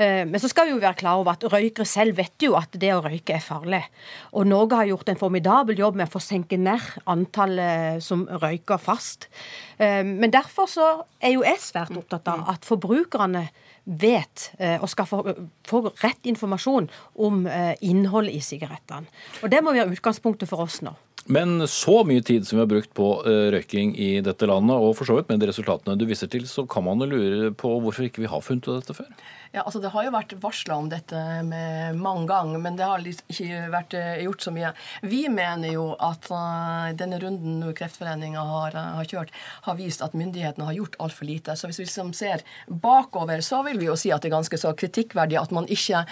Uh, 0.00 0.24
men 0.30 0.40
så 0.40 0.48
skal 0.48 0.70
vi 0.70 0.74
jo 0.74 0.82
være 0.82 1.02
klar 1.04 1.20
over 1.20 1.36
at 1.36 1.44
røykere 1.52 1.88
selv 1.88 2.16
vet 2.22 2.48
jo 2.48 2.56
at 2.58 2.72
det 2.80 2.94
å 2.96 3.04
røyke 3.04 3.36
er 3.36 3.44
farlig. 3.44 3.84
Og 4.32 4.48
Norge 4.48 4.80
har 4.80 4.88
gjort 4.88 5.12
en 5.12 5.20
formidabel 5.20 5.84
jobb 5.84 6.00
med 6.00 6.08
å 6.08 6.14
få 6.16 6.24
senke 6.24 6.56
ned 6.56 7.04
antallet 7.04 8.00
som 8.04 8.24
røyker 8.40 8.80
fast. 8.80 9.28
Uh, 9.76 10.00
men 10.08 10.32
derfor 10.32 10.72
så 10.72 10.92
er 11.20 11.36
jo 11.36 11.44
jeg 11.44 11.60
svært 11.60 11.92
opptatt 11.92 12.32
av 12.32 12.48
at 12.48 12.64
forbrukerne 12.64 13.50
vet 13.84 14.50
og 14.80 14.88
skal 14.90 15.06
få, 15.08 15.20
få 15.66 15.80
rett 16.02 16.26
informasjon 16.30 16.88
om 17.20 17.46
eh, 17.46 17.74
innholdet 17.80 18.36
i 18.36 18.42
sigarettene. 18.44 19.08
Og 19.42 19.52
Det 19.52 19.62
må 19.64 19.74
være 19.76 19.94
utgangspunktet 19.94 20.50
for 20.50 20.64
oss 20.66 20.80
nå. 20.84 20.94
Men 21.30 21.60
så 21.68 22.00
mye 22.08 22.22
tid 22.24 22.46
som 22.48 22.56
vi 22.56 22.64
har 22.64 22.70
brukt 22.70 22.92
på 22.96 23.08
eh, 23.28 23.50
røyking 23.52 23.92
i 24.00 24.08
dette 24.24 24.48
landet, 24.48 24.76
og 24.80 24.96
for 24.98 25.08
så 25.08 25.18
vidt 25.18 25.28
med 25.30 25.42
de 25.42 25.50
resultatene 25.50 25.98
du 26.00 26.06
viser 26.08 26.30
til, 26.32 26.46
så 26.48 26.64
kan 26.70 26.86
man 26.86 27.02
jo 27.04 27.10
lure 27.10 27.50
på 27.52 27.74
hvorfor 27.84 28.08
ikke 28.08 28.24
vi 28.24 28.30
har 28.32 28.42
funnet 28.44 28.66
ut 28.66 28.72
av 28.72 28.80
dette 28.80 28.96
før? 28.96 29.10
Ja, 29.52 29.64
altså 29.66 29.80
Det 29.82 29.90
har 29.90 30.04
jo 30.06 30.12
vært 30.14 30.32
varsla 30.38 30.76
om 30.78 30.88
dette 30.90 31.20
mange 31.98 32.28
ganger, 32.30 32.60
men 32.62 32.76
det 32.78 32.86
har 32.86 33.02
ikke 33.02 33.64
vært 33.72 33.94
eh, 33.98 34.20
gjort 34.22 34.44
så 34.44 34.52
mye. 34.54 34.68
Vi 35.02 35.24
mener 35.26 35.72
jo 35.72 35.88
at 35.98 36.28
uh, 36.30 36.92
denne 36.94 37.18
runden 37.18 37.64
Kreftforeninga 37.74 38.44
har, 38.46 38.76
uh, 38.78 38.92
har, 39.00 39.08
kjørt, 39.10 39.32
har 39.66 39.74
vist 39.80 40.04
at 40.06 40.14
myndighetene 40.14 40.68
har 40.68 40.76
gjort 40.76 40.94
altfor 41.02 41.26
lite. 41.26 41.56
Så 41.58 41.66
hvis 41.66 41.80
vi 41.80 41.86
liksom 41.88 42.12
ser 42.14 42.44
bakover, 42.68 43.42
så 43.42 43.64
vil 43.66 43.80
vi 43.82 43.88
jo 43.88 43.96
si 43.98 44.12
at 44.14 44.22
det 44.22 44.30
er 44.30 44.36
ganske 44.36 44.60
så 44.62 44.70
kritikkverdig 44.70 45.40
at 45.40 45.56
man 45.56 45.66
ikke 45.66 46.04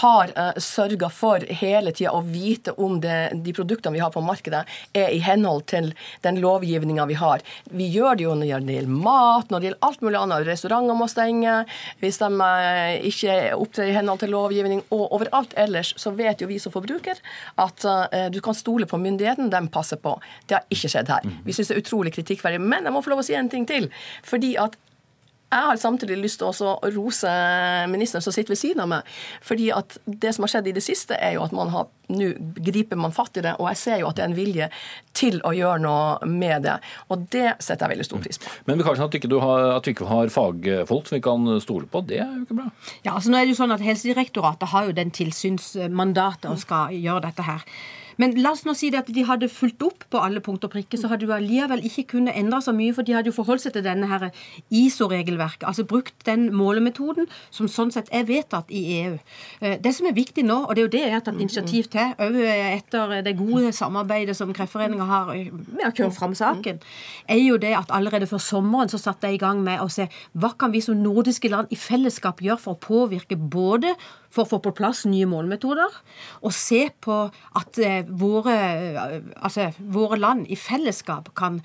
har 0.00 0.34
uh, 0.34 0.58
sørga 0.58 1.12
for 1.14 1.46
hele 1.62 1.94
tida 1.94 2.16
å 2.18 2.24
vite 2.26 2.74
om 2.82 2.98
det, 3.04 3.20
de 3.46 3.54
produktene 3.54 3.94
vi 3.94 4.02
har 4.02 4.10
på 4.10 4.24
markedet, 4.26 4.64
er 4.90 5.14
i 5.14 5.22
henhold 5.22 5.68
til 5.70 5.92
den 6.26 6.42
lovgivninga 6.42 7.06
vi 7.12 7.20
har. 7.22 7.46
Vi 7.70 7.86
gjør 7.94 8.18
det 8.18 8.26
jo 8.26 8.34
når 8.34 8.66
det 8.66 8.74
gjelder 8.74 8.98
mat, 9.06 9.54
når 9.54 9.62
det 9.62 9.70
gjelder 9.70 9.90
alt 9.92 10.02
mulig 10.02 10.22
annet. 10.24 10.50
Restauranter 10.50 10.98
må 10.98 11.10
stenge. 11.14 11.60
hvis 12.02 12.18
de 12.18 12.32
Eh, 12.71 12.71
ikke 13.08 13.36
opptrer 13.56 13.90
i 13.90 13.96
henhold 13.96 14.22
til 14.22 14.32
lovgivning. 14.34 14.84
Og 14.94 15.06
overalt 15.18 15.54
ellers 15.58 15.94
så 16.00 16.14
vet 16.16 16.42
jo 16.42 16.50
vi 16.50 16.60
som 16.62 16.74
forbruker 16.74 17.18
at 17.62 17.88
uh, 17.88 18.28
du 18.32 18.40
kan 18.44 18.56
stole 18.56 18.88
på 18.88 19.00
myndigheten, 19.00 19.50
de 19.52 19.62
passer 19.72 20.00
på. 20.02 20.16
Det 20.46 20.58
har 20.58 20.66
ikke 20.72 20.92
skjedd 20.92 21.12
her. 21.12 21.28
Vi 21.44 21.56
syns 21.56 21.72
det 21.72 21.78
er 21.78 21.84
utrolig 21.84 22.14
kritikkverdig. 22.14 22.62
Men 22.62 22.88
jeg 22.88 22.94
må 22.94 23.04
få 23.04 23.14
lov 23.14 23.22
å 23.24 23.26
si 23.26 23.36
en 23.38 23.50
ting 23.52 23.68
til. 23.68 23.90
fordi 24.22 24.54
at 24.60 24.76
jeg 25.52 25.68
har 25.68 25.80
samtidig 25.80 26.16
lyst 26.16 26.40
til 26.40 26.48
å 26.48 26.76
rose 26.94 27.32
ministeren 27.92 28.24
som 28.24 28.34
sitter 28.34 28.54
ved 28.54 28.60
siden 28.60 28.84
av 28.84 28.88
meg. 28.88 29.16
fordi 29.40 29.70
at 29.74 29.98
det 30.06 30.32
som 30.34 30.46
har 30.46 30.52
skjedd 30.54 30.70
i 30.70 30.76
det 30.76 30.82
siste, 30.84 31.14
er 31.14 31.36
jo 31.36 31.44
at 31.44 31.52
man 31.52 31.68
har 31.74 31.90
nå 32.12 32.32
griper 32.60 32.98
man 32.98 33.12
fatt 33.14 33.38
i 33.40 33.44
det. 33.44 33.54
Og 33.60 33.68
jeg 33.70 33.80
ser 33.80 34.00
jo 34.02 34.08
at 34.10 34.18
det 34.18 34.24
er 34.24 34.30
en 34.30 34.36
vilje 34.36 34.68
til 35.16 35.38
å 35.48 35.52
gjøre 35.56 35.80
noe 35.84 36.28
med 36.28 36.66
det. 36.66 36.76
Og 37.08 37.24
det 37.32 37.54
setter 37.62 37.86
jeg 37.86 37.94
veldig 37.94 38.08
stor 38.08 38.22
pris 38.24 38.42
på. 38.42 38.52
Men 38.68 38.84
kanskje 38.84 39.08
at, 39.08 39.30
du 39.32 39.38
har, 39.40 39.68
at 39.76 39.86
du 39.86 39.92
ikke 39.94 40.10
har 40.10 40.32
fagfolk 40.32 41.08
som 41.08 41.16
vi 41.16 41.24
kan 41.24 41.48
stole 41.64 41.88
på, 41.88 42.04
det 42.08 42.20
er 42.20 42.28
jo 42.28 42.44
ikke 42.44 42.58
bra? 42.58 42.68
Ja, 43.06 43.14
altså 43.14 43.32
nå 43.32 43.40
er 43.40 43.46
det 43.46 43.54
jo 43.54 43.62
sånn 43.62 43.74
at 43.74 43.84
Helsedirektoratet 43.84 44.72
har 44.74 44.88
jo 44.88 44.96
den 44.96 45.12
tilsynsmandatet 45.14 46.50
og 46.52 46.60
skal 46.60 46.94
gjøre 46.96 47.26
dette 47.28 47.48
her. 47.48 47.66
Men 48.20 48.34
la 48.42 48.52
oss 48.52 48.64
nå 48.66 48.74
si 48.76 48.90
det 48.92 49.02
at 49.02 49.10
de 49.14 49.24
hadde 49.28 49.48
fulgt 49.52 49.82
opp 49.86 50.06
på 50.12 50.20
alle 50.20 50.42
punkt 50.44 50.64
og 50.66 50.72
prikker, 50.74 51.00
så 51.00 51.10
hadde 51.12 51.28
du 51.28 51.34
allikevel 51.34 51.84
ikke 51.88 52.06
kunnet 52.16 52.36
endre 52.38 52.60
så 52.64 52.74
mye, 52.76 52.94
for 52.96 53.06
de 53.06 53.16
hadde 53.16 53.30
jo 53.30 53.36
forholdt 53.36 53.64
seg 53.64 53.76
til 53.76 53.84
denne 53.86 54.08
her 54.10 54.28
ISO-regelverket. 54.72 55.66
Altså 55.68 55.86
brukt 55.88 56.14
den 56.28 56.48
målemetoden 56.56 57.28
som 57.50 57.70
sånn 57.70 57.92
sett 57.94 58.10
er 58.14 58.26
vedtatt 58.28 58.70
i 58.72 58.82
EU. 59.00 59.16
Eh, 59.60 59.78
det 59.82 59.94
som 59.96 60.08
er 60.08 60.16
viktig 60.16 60.44
nå, 60.46 60.62
og 60.66 60.74
det 60.74 60.82
er 60.82 60.88
jo 60.88 60.94
det 60.96 61.04
jeg 61.04 61.16
har 61.16 61.26
tatt 61.26 61.40
initiativ 61.40 61.90
til, 61.92 62.14
òg 62.22 62.38
etter 62.42 63.16
det 63.26 63.36
gode 63.38 63.72
samarbeidet 63.76 64.36
som 64.38 64.52
Kreftforeninga 64.54 65.08
har 65.08 65.32
med 65.32 65.86
å 65.88 65.92
kjøre 65.92 66.14
fram 66.16 66.36
saken, 66.38 66.80
er 67.30 67.42
jo 67.42 67.58
det 67.60 67.74
at 67.78 67.92
allerede 67.94 68.28
før 68.30 68.42
sommeren 68.42 68.90
så 68.92 69.00
satte 69.00 69.28
jeg 69.28 69.40
i 69.40 69.42
gang 69.42 69.62
med 69.64 69.82
å 69.82 69.88
se 69.92 70.08
hva 70.38 70.52
kan 70.58 70.72
vi 70.74 70.82
som 70.84 70.98
nordiske 71.00 71.50
land 71.52 71.72
i 71.72 71.78
fellesskap 71.78 72.42
gjøre 72.44 72.60
for 72.62 72.76
å 72.76 72.82
påvirke 72.82 73.38
både 73.38 73.94
for 74.32 74.44
å 74.44 74.50
få 74.54 74.60
på 74.64 74.72
plass 74.76 75.04
nye 75.08 75.28
målemetoder, 75.28 75.92
og 76.40 76.54
se 76.56 76.86
på 77.04 77.16
at 77.28 77.80
eh, 77.82 78.01
våre, 78.08 78.54
eh, 78.54 79.18
altså, 79.36 79.70
våre 79.78 80.18
land 80.20 80.46
i 80.50 80.58
fellesskap 80.58 81.32
kan 81.38 81.60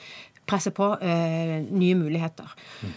presse 0.47 0.71
på 0.71 0.93
eh, 1.03 1.57
nye 1.67 1.95
muligheter. 1.99 2.53
Mm. 2.81 2.93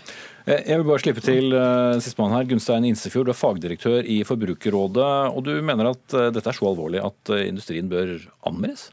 Eh, 0.47 0.63
jeg 0.71 0.81
vil 0.81 0.87
bare 0.89 1.03
slippe 1.03 1.25
til 1.25 1.57
eh, 1.57 1.99
sistemann 2.03 2.35
her. 2.35 2.47
Gunstein 2.49 2.87
Insefjord, 2.89 3.29
du 3.29 3.35
er 3.35 3.39
fagdirektør 3.39 4.07
i 4.07 4.21
Forbrukerrådet. 4.27 5.11
og 5.35 5.45
Du 5.47 5.53
mener 5.65 5.93
at 5.93 6.17
eh, 6.17 6.31
dette 6.35 6.51
er 6.51 6.57
så 6.57 6.71
alvorlig 6.71 7.03
at 7.05 7.35
uh, 7.35 7.43
industrien 7.45 7.91
bør 7.91 8.17
anmeldes? 8.49 8.91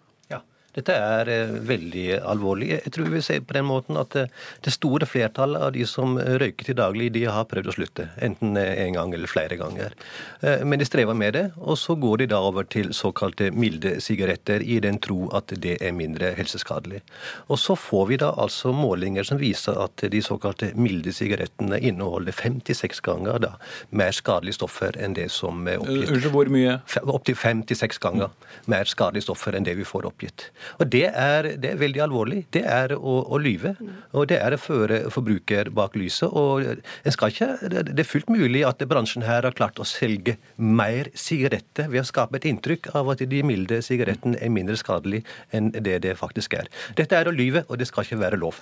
Dette 0.77 0.93
er 0.93 1.29
eh, 1.33 1.53
veldig 1.65 2.05
alvorlig. 2.21 2.69
Jeg 2.75 2.93
tror 2.93 3.09
vi 3.09 3.21
ser 3.25 3.41
på 3.41 3.55
den 3.57 3.65
måten 3.65 3.97
at 3.97 4.13
eh, 4.19 4.29
det 4.65 4.73
store 4.75 5.07
flertallet 5.09 5.63
av 5.65 5.71
de 5.73 5.85
som 5.89 6.17
røyker 6.17 6.69
til 6.69 6.77
daglig, 6.77 7.09
de 7.15 7.23
har 7.25 7.47
prøvd 7.49 7.71
å 7.71 7.73
slutte. 7.73 8.07
Enten 8.21 8.53
en 8.57 8.93
gang 8.93 9.13
eller 9.15 9.31
flere 9.31 9.57
ganger. 9.57 9.95
Eh, 10.41 10.61
men 10.61 10.77
de 10.77 10.85
strever 10.85 11.17
med 11.17 11.33
det, 11.33 11.45
og 11.57 11.79
så 11.81 11.95
går 11.97 12.21
de 12.21 12.29
da 12.35 12.41
over 12.45 12.67
til 12.69 12.91
såkalte 12.93 13.49
milde 13.55 13.95
sigaretter 14.05 14.61
i 14.61 14.77
den 14.83 14.99
tro 15.01 15.31
at 15.37 15.55
det 15.65 15.79
er 15.81 15.95
mindre 15.97 16.35
helseskadelig. 16.37 17.01
Og 17.49 17.57
så 17.61 17.77
får 17.77 18.05
vi 18.11 18.21
da 18.21 18.29
altså 18.37 18.73
målinger 18.75 19.25
som 19.25 19.41
viser 19.41 19.79
at 19.81 20.05
de 20.13 20.21
såkalte 20.21 20.71
milde 20.77 21.13
sigarettene 21.15 21.81
inneholder 21.81 22.37
56 22.37 23.01
ganger 23.07 23.41
da 23.41 23.53
mer 23.89 24.13
skadelige 24.13 24.59
stoffer 24.59 24.97
enn 25.01 25.17
det 25.17 25.31
som 25.33 25.65
er 25.65 25.81
oppgitt. 25.81 26.05
Unnskyld, 26.13 26.31
hvor 26.37 26.53
mye? 26.53 26.77
Opptil 27.17 27.37
56 27.41 27.97
ganger 28.03 28.53
mer 28.69 28.85
skadelige 28.89 29.25
stoffer 29.25 29.57
enn 29.57 29.65
det 29.65 29.77
vi 29.79 29.87
får 29.87 30.05
oppgitt. 30.11 30.51
Og 30.79 30.89
det 30.93 31.05
er, 31.09 31.51
det 31.61 31.73
er 31.73 31.81
veldig 31.81 32.03
alvorlig. 32.07 32.41
Det 32.53 32.63
er 32.67 32.93
å, 32.97 33.17
å, 33.25 33.39
lyve. 33.41 33.75
Og 34.13 34.27
det 34.31 34.39
er 34.41 34.55
å 34.55 34.61
føre 34.61 34.99
forbruker 35.13 35.71
bak 35.75 35.97
lyset. 35.99 36.29
Og 36.29 36.65
en 36.67 37.15
skal 37.15 37.33
ikke, 37.33 37.49
det 37.71 38.03
er 38.03 38.07
fullt 38.07 38.31
mulig 38.33 38.63
at 38.67 38.83
bransjen 38.89 39.25
her 39.27 39.47
har 39.47 39.57
klart 39.57 39.79
å 39.81 39.87
selge 39.87 40.37
mer 40.57 41.11
sigaretter 41.17 41.89
ved 41.91 42.03
å 42.03 42.07
skape 42.07 42.39
et 42.39 42.47
inntrykk 42.49 42.91
av 42.97 43.13
at 43.13 43.23
de 43.27 43.43
milde 43.45 43.81
sigarettene 43.85 44.39
er 44.43 44.53
mindre 44.53 44.77
skadelige 44.79 45.25
enn 45.55 45.71
det 45.73 45.99
det 46.05 46.15
faktisk 46.19 46.57
er. 46.59 46.69
Dette 46.97 47.17
er 47.17 47.29
å 47.29 47.35
lyve, 47.35 47.63
og 47.67 47.79
det 47.79 47.87
skal 47.89 48.05
ikke 48.05 48.19
være 48.21 48.39
lov. 48.41 48.59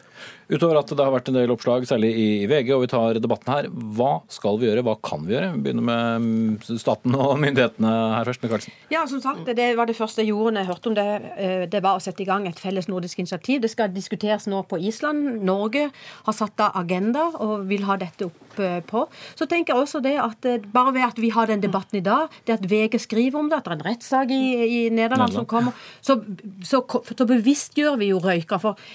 Utover 0.50 0.80
at 0.80 0.92
det 0.92 1.02
har 1.02 1.14
vært 1.14 1.32
en 1.32 1.40
del 1.40 1.54
oppslag, 1.54 1.88
særlig 1.90 2.12
i 2.22 2.28
VG, 2.50 2.72
og 2.76 2.84
vi 2.86 2.92
tar 2.92 3.20
debatten 3.22 3.52
her. 3.52 3.70
Hva 3.98 4.12
skal 4.32 4.60
vi 4.62 4.70
gjøre, 4.70 4.86
hva 4.86 4.98
kan 5.04 5.26
vi 5.26 5.36
gjøre? 5.36 5.52
Vi 5.56 5.64
begynner 5.66 5.88
med 5.90 6.26
mm, 6.26 6.78
staten 6.82 7.16
og 7.18 7.36
myndighetene 7.42 7.94
her 8.16 8.30
først. 8.30 8.44
Michaelsen. 8.46 8.76
Ja, 8.94 9.06
som 9.10 9.22
sagt, 9.24 9.50
det 9.58 9.70
var 9.78 9.90
det 9.90 9.98
første 9.98 10.24
jeg 10.24 10.34
gjorde 10.34 10.56
når 10.56 10.64
jeg 10.64 10.72
hørte 10.72 10.92
om 10.92 10.98
det. 10.98 11.08
Eh, 11.36 11.66
det 11.72 11.82
var 11.86 11.95
å 11.96 12.04
sette 12.04 12.24
i 12.24 12.28
gang 12.28 12.48
et 12.48 12.60
felles 12.60 12.90
nordisk 12.92 13.22
initiativ. 13.22 13.62
Det 13.64 13.72
skal 13.72 13.94
diskuteres 13.94 14.48
nå 14.52 14.62
på 14.70 14.80
Island. 14.80 15.42
Norge 15.46 15.88
har 16.26 16.36
satt 16.36 16.62
av 16.64 16.76
agenda 16.80 17.28
og 17.44 17.66
vil 17.70 17.86
ha 17.88 17.98
dette 18.02 18.28
opp 18.28 18.60
eh, 18.60 18.82
på. 18.86 19.06
Så 19.36 19.48
tenker 19.52 19.74
jeg 19.74 19.86
også 19.86 20.04
det 20.06 20.16
at 20.22 20.50
eh, 20.50 20.64
bare 20.74 20.96
ved 20.96 21.08
at 21.08 21.22
vi 21.22 21.32
har 21.36 21.50
den 21.52 21.64
debatten 21.64 22.00
i 22.00 22.06
dag, 22.06 22.34
det 22.48 22.60
at 22.60 22.70
VG 22.72 23.00
skriver 23.06 23.42
om 23.42 23.52
det, 23.52 23.62
at 23.62 23.70
det 23.70 23.76
er 23.76 23.80
en 23.80 23.88
rettssak 23.90 24.34
i, 24.36 24.44
i 24.66 24.82
Nederland 24.94 25.36
som 25.36 25.48
kommer, 25.50 25.76
så, 26.06 26.20
så, 26.66 26.84
så 26.86 27.30
bevisstgjør 27.30 28.00
vi 28.02 28.12
jo 28.14 28.22
røykere. 28.24 28.62
For 28.62 28.88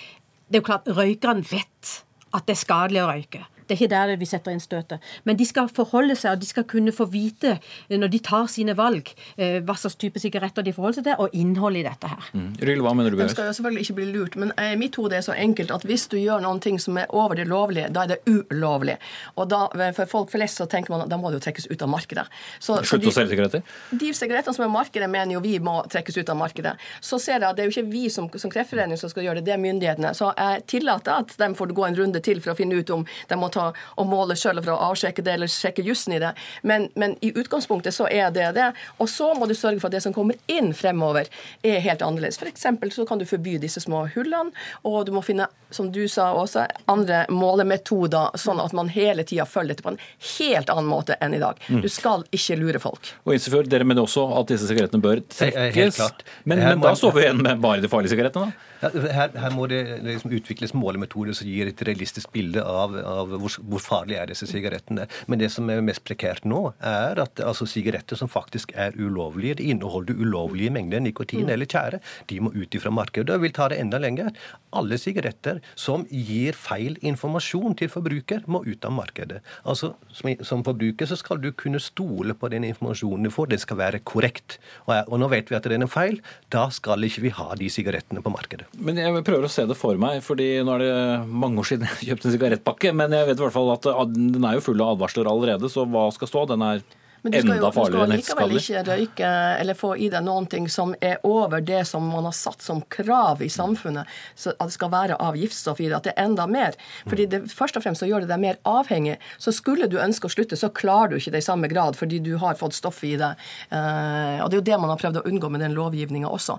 det 0.50 0.58
er 0.60 0.64
jo 0.64 0.68
klart, 0.72 0.90
røykerne 0.90 1.46
vet 1.50 1.96
at 2.34 2.46
det 2.46 2.54
er 2.54 2.62
skadelig 2.62 3.02
å 3.02 3.08
røyke. 3.10 3.46
Det 3.70 3.76
er 3.76 3.85
ikke 3.85 3.92
der 3.92 4.16
vi 4.18 4.26
setter 4.26 4.50
inn 4.50 4.62
støtet. 4.62 5.04
Men 5.28 5.38
de 5.38 5.46
skal 5.46 5.68
forholde 5.70 6.16
seg, 6.18 6.35
og 6.35 6.42
de 6.42 6.48
skal 6.48 6.64
kunne 6.66 6.90
få 6.94 7.06
vite 7.12 7.52
eh, 7.54 7.94
når 7.94 8.11
de 8.11 8.20
tar 8.26 8.48
sine 8.50 8.74
valg, 8.78 9.12
eh, 9.37 9.61
hva 9.62 9.76
slags 9.78 9.94
type 10.00 10.18
sigaretter 10.18 10.66
de 10.66 10.74
forholder 10.74 10.98
seg 10.98 11.06
til, 11.06 11.20
og 11.22 11.37
innholdet 11.38 11.85
i 11.85 11.87
dette 11.87 12.11
her. 12.11 12.30
Mm. 12.35 12.48
Ryl, 12.66 12.83
hva 12.83 12.94
mener 12.98 13.14
du? 13.14 13.20
De 13.22 13.28
skal 13.30 13.46
jo 13.46 13.54
selvfølgelig 13.61 13.87
ikke 13.87 13.96
bli 14.00 14.09
lurt, 14.11 14.38
men 14.42 14.50
i 14.59 14.74
mitt 14.80 14.98
hode 14.98 15.14
er 15.14 15.22
så 15.22 15.37
enkelt 15.38 15.70
at 15.76 15.87
hvis 15.87 16.09
du 16.11 16.18
gjør 16.18 16.42
noen 16.42 16.59
ting 16.64 16.80
som 16.83 16.98
er 16.98 17.06
over 17.14 17.38
det 17.38 17.46
lovlige, 17.50 17.92
da 17.94 18.09
er 18.09 18.16
det 18.16 18.20
ulovlig. 18.26 18.98
Og 19.37 19.46
da, 19.52 19.62
for 19.96 20.11
folk 20.11 20.35
flest 20.35 20.59
så 20.59 20.66
tenker 20.70 20.96
man 20.96 21.06
at 21.06 21.12
da 21.12 21.20
må 21.20 21.30
det 21.30 21.38
jo 21.38 21.46
trekkes 21.46 21.70
ut 21.70 21.87
av 21.87 21.92
markedet. 21.94 22.26
Slutt 22.59 23.06
å 23.06 23.14
selge 23.14 23.37
sigaretter? 23.37 23.62
De 24.02 24.11
sigarettene 24.16 24.56
som 24.56 24.66
er 24.66 24.72
i 24.72 24.74
markedet, 24.74 25.11
mener 25.11 25.37
jo 25.37 25.44
vi 25.44 25.54
må 25.62 25.78
trekkes 25.90 26.18
ut 26.18 26.35
av 26.35 26.38
markedet. 26.42 26.74
Så 27.04 27.20
ser 27.22 27.38
jeg 27.38 27.48
at 27.52 27.59
det 27.59 27.64
er 27.64 27.70
jo 27.70 27.76
ikke 27.76 27.92
vi 27.92 28.04
som, 28.11 28.26
som 28.35 28.50
Kreftforening 28.50 28.98
som 28.98 29.12
skal 29.12 29.28
gjøre 29.28 29.40
det, 29.40 29.46
det 29.46 29.54
er 29.54 29.62
myndighetene. 29.62 30.12
Så 30.16 30.33
jeg 30.35 30.66
tillater 30.74 31.22
at 31.22 31.37
de 31.38 31.50
får 31.56 31.74
gå 31.76 31.87
en 31.87 31.98
runde 32.02 32.22
til 32.24 32.42
for 32.42 32.54
å 32.54 32.59
finne 32.59 32.80
ut 32.80 32.94
om 32.94 33.06
de 33.06 33.38
må 33.38 33.50
ta 33.52 33.59
ta 33.60 33.68
og 34.00 34.08
måle 34.08 34.36
sjøl 34.38 34.60
for 34.62 34.74
å 34.74 34.90
avsjekke 34.90 35.24
det 35.26 35.36
eller 35.36 35.50
sjekke 35.50 35.84
jussen 35.86 36.16
i 36.16 36.20
det. 36.22 36.32
Men, 36.66 36.88
men, 37.00 37.16
i 37.24 37.32
utgangspunktet 37.36 37.94
så 37.96 38.08
er 38.08 38.32
det 38.34 38.50
det. 38.56 38.70
Og 38.98 39.10
så 39.10 39.32
må 39.36 39.48
du 39.50 39.54
sørge 39.58 39.80
for 39.82 39.90
at 39.90 39.98
det 39.98 40.04
som 40.06 40.16
kommer 40.16 40.38
inn 40.50 40.72
fremover, 40.76 41.28
er 41.66 41.82
helt 41.84 42.04
annerledes. 42.04 42.40
F.eks. 42.40 42.66
så 42.94 43.06
kan 43.08 43.20
du 43.20 43.26
forby 43.28 43.58
disse 43.60 43.82
små 43.82 44.06
hullene, 44.14 44.54
og 44.86 45.04
du 45.08 45.12
må 45.14 45.22
finne, 45.24 45.48
som 45.74 45.90
du 45.92 46.02
sa 46.10 46.30
også, 46.38 46.66
andre 46.90 47.24
målemetoder, 47.32 48.36
sånn 48.40 48.62
at 48.62 48.74
man 48.76 48.90
hele 48.92 49.24
tida 49.26 49.46
følger 49.48 49.74
dette 49.74 49.86
på 49.86 49.92
en 49.94 50.00
helt 50.38 50.72
annen 50.72 50.88
måte 50.90 51.18
enn 51.22 51.36
i 51.36 51.42
dag. 51.42 51.60
Mm. 51.68 51.82
Du 51.84 51.90
skal 51.92 52.24
ikke 52.34 52.58
lure 52.60 52.82
folk. 52.82 53.12
Og 53.26 53.36
Insefjord, 53.36 53.68
Dere 53.70 53.86
mener 53.86 54.06
også 54.06 54.26
at 54.40 54.50
disse 54.50 54.68
sigarettene 54.70 55.02
bør 55.04 55.22
trekkes. 55.30 56.00
Men, 56.44 56.62
men 56.64 56.82
da 56.82 56.94
står 56.98 57.16
vi 57.16 57.26
igjen 57.26 57.44
med 57.44 57.62
bare 57.62 57.84
de 57.84 57.90
farlige 57.92 58.14
sigarettene? 58.14 58.50
da? 58.50 58.66
Her, 58.80 59.28
her, 59.36 59.50
må 59.52 59.66
det 59.68 59.80
liksom 60.04 60.32
utvikles 60.32 60.72
målemetoder 60.72 61.36
som 61.36 61.48
gir 61.48 61.68
et 61.68 61.82
realistisk 61.84 62.30
bilde 62.32 62.62
av, 62.64 62.94
av 62.96 63.34
hvor, 63.40 63.57
hvor 63.72 63.83
farlige 63.83 64.20
er 64.22 64.31
disse 64.31 64.48
sigarettene. 64.50 65.07
Men 65.31 65.42
det 65.42 65.50
som 65.55 65.68
er 65.70 65.83
mest 65.85 66.05
prekært 66.07 66.46
nå, 66.48 66.62
er 66.85 67.20
at 67.22 67.42
altså, 67.44 67.68
sigaretter 67.68 68.18
som 68.18 68.31
faktisk 68.31 68.74
er 68.79 68.96
ulovlige, 68.98 69.59
de 69.61 69.70
inneholder 69.74 70.18
ulovlige 70.20 70.72
mengder 70.74 71.03
nikotin 71.05 71.46
mm. 71.46 71.55
eller 71.55 71.70
tjære, 71.70 72.00
de 72.31 72.40
må 72.44 72.53
ut 72.55 72.76
ifra 72.76 72.92
markedet. 72.94 73.35
Og 73.35 73.44
vil 73.44 73.55
ta 73.57 73.70
det 73.72 73.81
enda 73.83 74.00
lenger. 74.03 74.33
Alle 74.76 74.98
sigaretter 75.00 75.61
som 75.79 76.07
gir 76.11 76.57
feil 76.59 76.98
informasjon 77.07 77.76
til 77.81 77.90
forbruker, 77.92 78.44
må 78.50 78.62
ut 78.66 78.85
av 78.87 78.94
markedet. 78.94 79.40
Altså, 79.64 79.94
som, 80.14 80.33
som 80.46 80.64
forbruker 80.66 81.09
så 81.11 81.18
skal 81.18 81.40
du 81.42 81.50
kunne 81.57 81.81
stole 81.83 82.37
på 82.37 82.50
den 82.53 82.66
informasjonen 82.68 83.26
du 83.26 83.35
får. 83.35 83.53
Den 83.55 83.62
skal 83.62 83.81
være 83.81 84.03
korrekt. 84.07 84.59
Og, 84.87 84.94
og 85.09 85.22
nå 85.22 85.31
vet 85.33 85.50
vi 85.50 85.59
at 85.59 85.68
den 85.70 85.87
er 85.87 85.90
feil. 85.90 86.20
Da 86.53 86.68
skal 86.74 87.07
ikke 87.07 87.24
vi 87.26 87.35
ha 87.37 87.48
de 87.59 87.70
sigarettene 87.72 88.22
på 88.24 88.33
markedet. 88.33 88.68
Men 88.79 89.00
jeg 89.00 89.24
prøver 89.26 89.48
å 89.48 89.53
se 89.53 89.66
det 89.68 89.79
for 89.79 89.98
meg, 90.00 90.20
fordi 90.24 90.48
nå 90.66 90.76
er 90.76 90.85
det 90.85 90.94
mange 91.29 91.62
år 91.62 91.70
siden 91.72 91.88
jeg 91.88 92.11
kjøpte 92.11 92.31
en 92.31 92.37
sigarettpakke. 92.37 92.94
Men 92.96 93.16
jeg 93.16 93.29
vet 93.30 93.40
i 93.40 93.46
hvert 93.46 93.56
fall 93.56 93.74
at 93.74 93.90
den 94.14 94.44
er 94.44 94.58
jo 94.58 94.66
full 94.70 94.82
av 94.82 94.96
advarsler 94.96 95.30
allerede, 95.30 95.70
så 95.72 95.86
hva 95.88 96.08
skal 96.14 96.30
stå? 96.30 96.48
Den 96.52 96.66
er 96.66 96.84
men 97.22 97.32
du 97.32 97.40
skal 97.40 97.58
jo, 97.58 97.68
du 97.68 97.76
skal 97.84 98.12
likevel 98.14 98.54
ikke 98.56 98.82
røyke 98.86 99.30
eller 99.60 99.76
få 99.76 99.90
i 100.00 100.08
deg 100.12 100.24
noen 100.24 100.46
ting 100.50 100.68
som 100.72 100.94
er 101.04 101.18
over 101.26 101.60
det 101.64 101.82
som 101.88 102.06
man 102.08 102.24
har 102.24 102.36
satt 102.36 102.64
som 102.64 102.80
krav 102.92 103.42
i 103.44 103.50
samfunnet. 103.52 104.08
Så 104.34 104.54
at 104.54 104.70
det 104.70 104.76
skal 104.76 104.92
være 104.92 105.18
av 105.20 105.36
giftstoff 105.36 105.82
i 105.84 105.90
det. 105.90 105.98
At 105.98 106.08
det 106.08 106.14
er 106.14 106.30
enda 106.30 106.46
mer. 106.48 106.78
Fordi 107.08 107.28
det, 107.28 107.42
Først 107.52 107.76
og 107.76 107.84
fremst 107.84 108.00
så 108.00 108.08
gjør 108.08 108.24
det 108.24 108.30
deg 108.30 108.40
mer 108.40 108.60
avhengig. 108.68 109.18
Så 109.42 109.52
skulle 109.52 109.90
du 109.90 109.98
ønske 110.00 110.30
å 110.30 110.32
slutte, 110.32 110.56
så 110.56 110.72
klarer 110.72 111.12
du 111.12 111.18
ikke 111.18 111.34
det 111.34 111.44
i 111.44 111.48
samme 111.50 111.68
grad 111.72 111.98
fordi 111.98 112.22
du 112.24 112.32
har 112.40 112.56
fått 112.60 112.78
stoff 112.78 113.02
i 113.04 113.16
det. 113.20 113.34
Uh, 113.68 114.40
og 114.40 114.48
det 114.48 114.56
er 114.56 114.60
jo 114.62 114.68
det 114.70 114.80
man 114.80 114.94
har 114.94 115.02
prøvd 115.02 115.20
å 115.20 115.26
unngå 115.28 115.52
med 115.52 115.64
den 115.64 115.76
lovgivninga 115.76 116.30
også. 116.30 116.56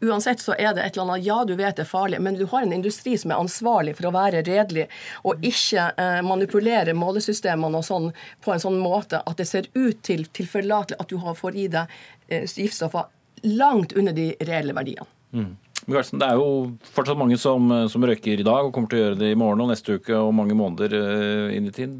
Uansett 0.00 0.40
så 0.40 0.54
er 0.54 0.74
det 0.74 0.84
et 0.84 0.96
eller 0.96 1.08
annet 1.08 1.26
Ja, 1.26 1.38
du 1.44 1.54
vet 1.58 1.76
det 1.76 1.82
er 1.82 1.90
farlig, 1.90 2.20
men 2.22 2.36
du 2.38 2.44
har 2.46 2.62
en 2.62 2.72
industri 2.72 3.16
som 3.18 3.32
er 3.34 3.42
ansvarlig 3.42 3.96
for 3.98 4.08
å 4.08 4.14
være 4.14 4.44
redelig 4.46 4.86
og 5.26 5.42
ikke 5.44 5.88
eh, 5.98 6.20
manipulere 6.26 6.94
målesystemene 6.94 7.80
og 7.80 7.86
sånn 7.86 8.10
på 8.44 8.54
en 8.54 8.62
sånn 8.62 8.78
måte 8.78 9.22
at 9.26 9.40
det 9.40 9.48
ser 9.50 9.66
ut 9.74 10.02
til 10.06 10.26
tilforlatelig 10.38 11.00
at 11.02 11.10
du 11.10 11.18
får 11.18 11.58
i 11.58 11.66
deg 11.72 11.98
eh, 12.28 12.46
giftstoffer 12.46 13.10
langt 13.42 13.92
under 13.98 14.14
de 14.14 14.30
reelle 14.46 14.74
verdiene. 14.74 15.06
Mm. 15.34 15.56
Det 15.88 16.26
er 16.26 16.36
jo 16.36 16.48
fortsatt 16.92 17.16
mange 17.16 17.38
som, 17.40 17.70
som, 17.88 18.02
røyker 18.04 18.42
i 18.42 18.44
dag 18.44 18.66
og 18.66 18.74
kommer 18.76 18.90
til 18.92 18.98
å 18.98 19.04
gjøre 19.06 19.20
det 19.22 19.30
i 19.32 19.38
morgen 19.40 19.62
og 19.64 19.70
neste 19.70 19.96
uke 19.96 20.12
og 20.20 20.34
mange 20.36 20.56
måneder 20.56 20.92
uh, 20.92 21.54
inn 21.56 21.70
i 21.70 21.72
tid. 21.72 21.96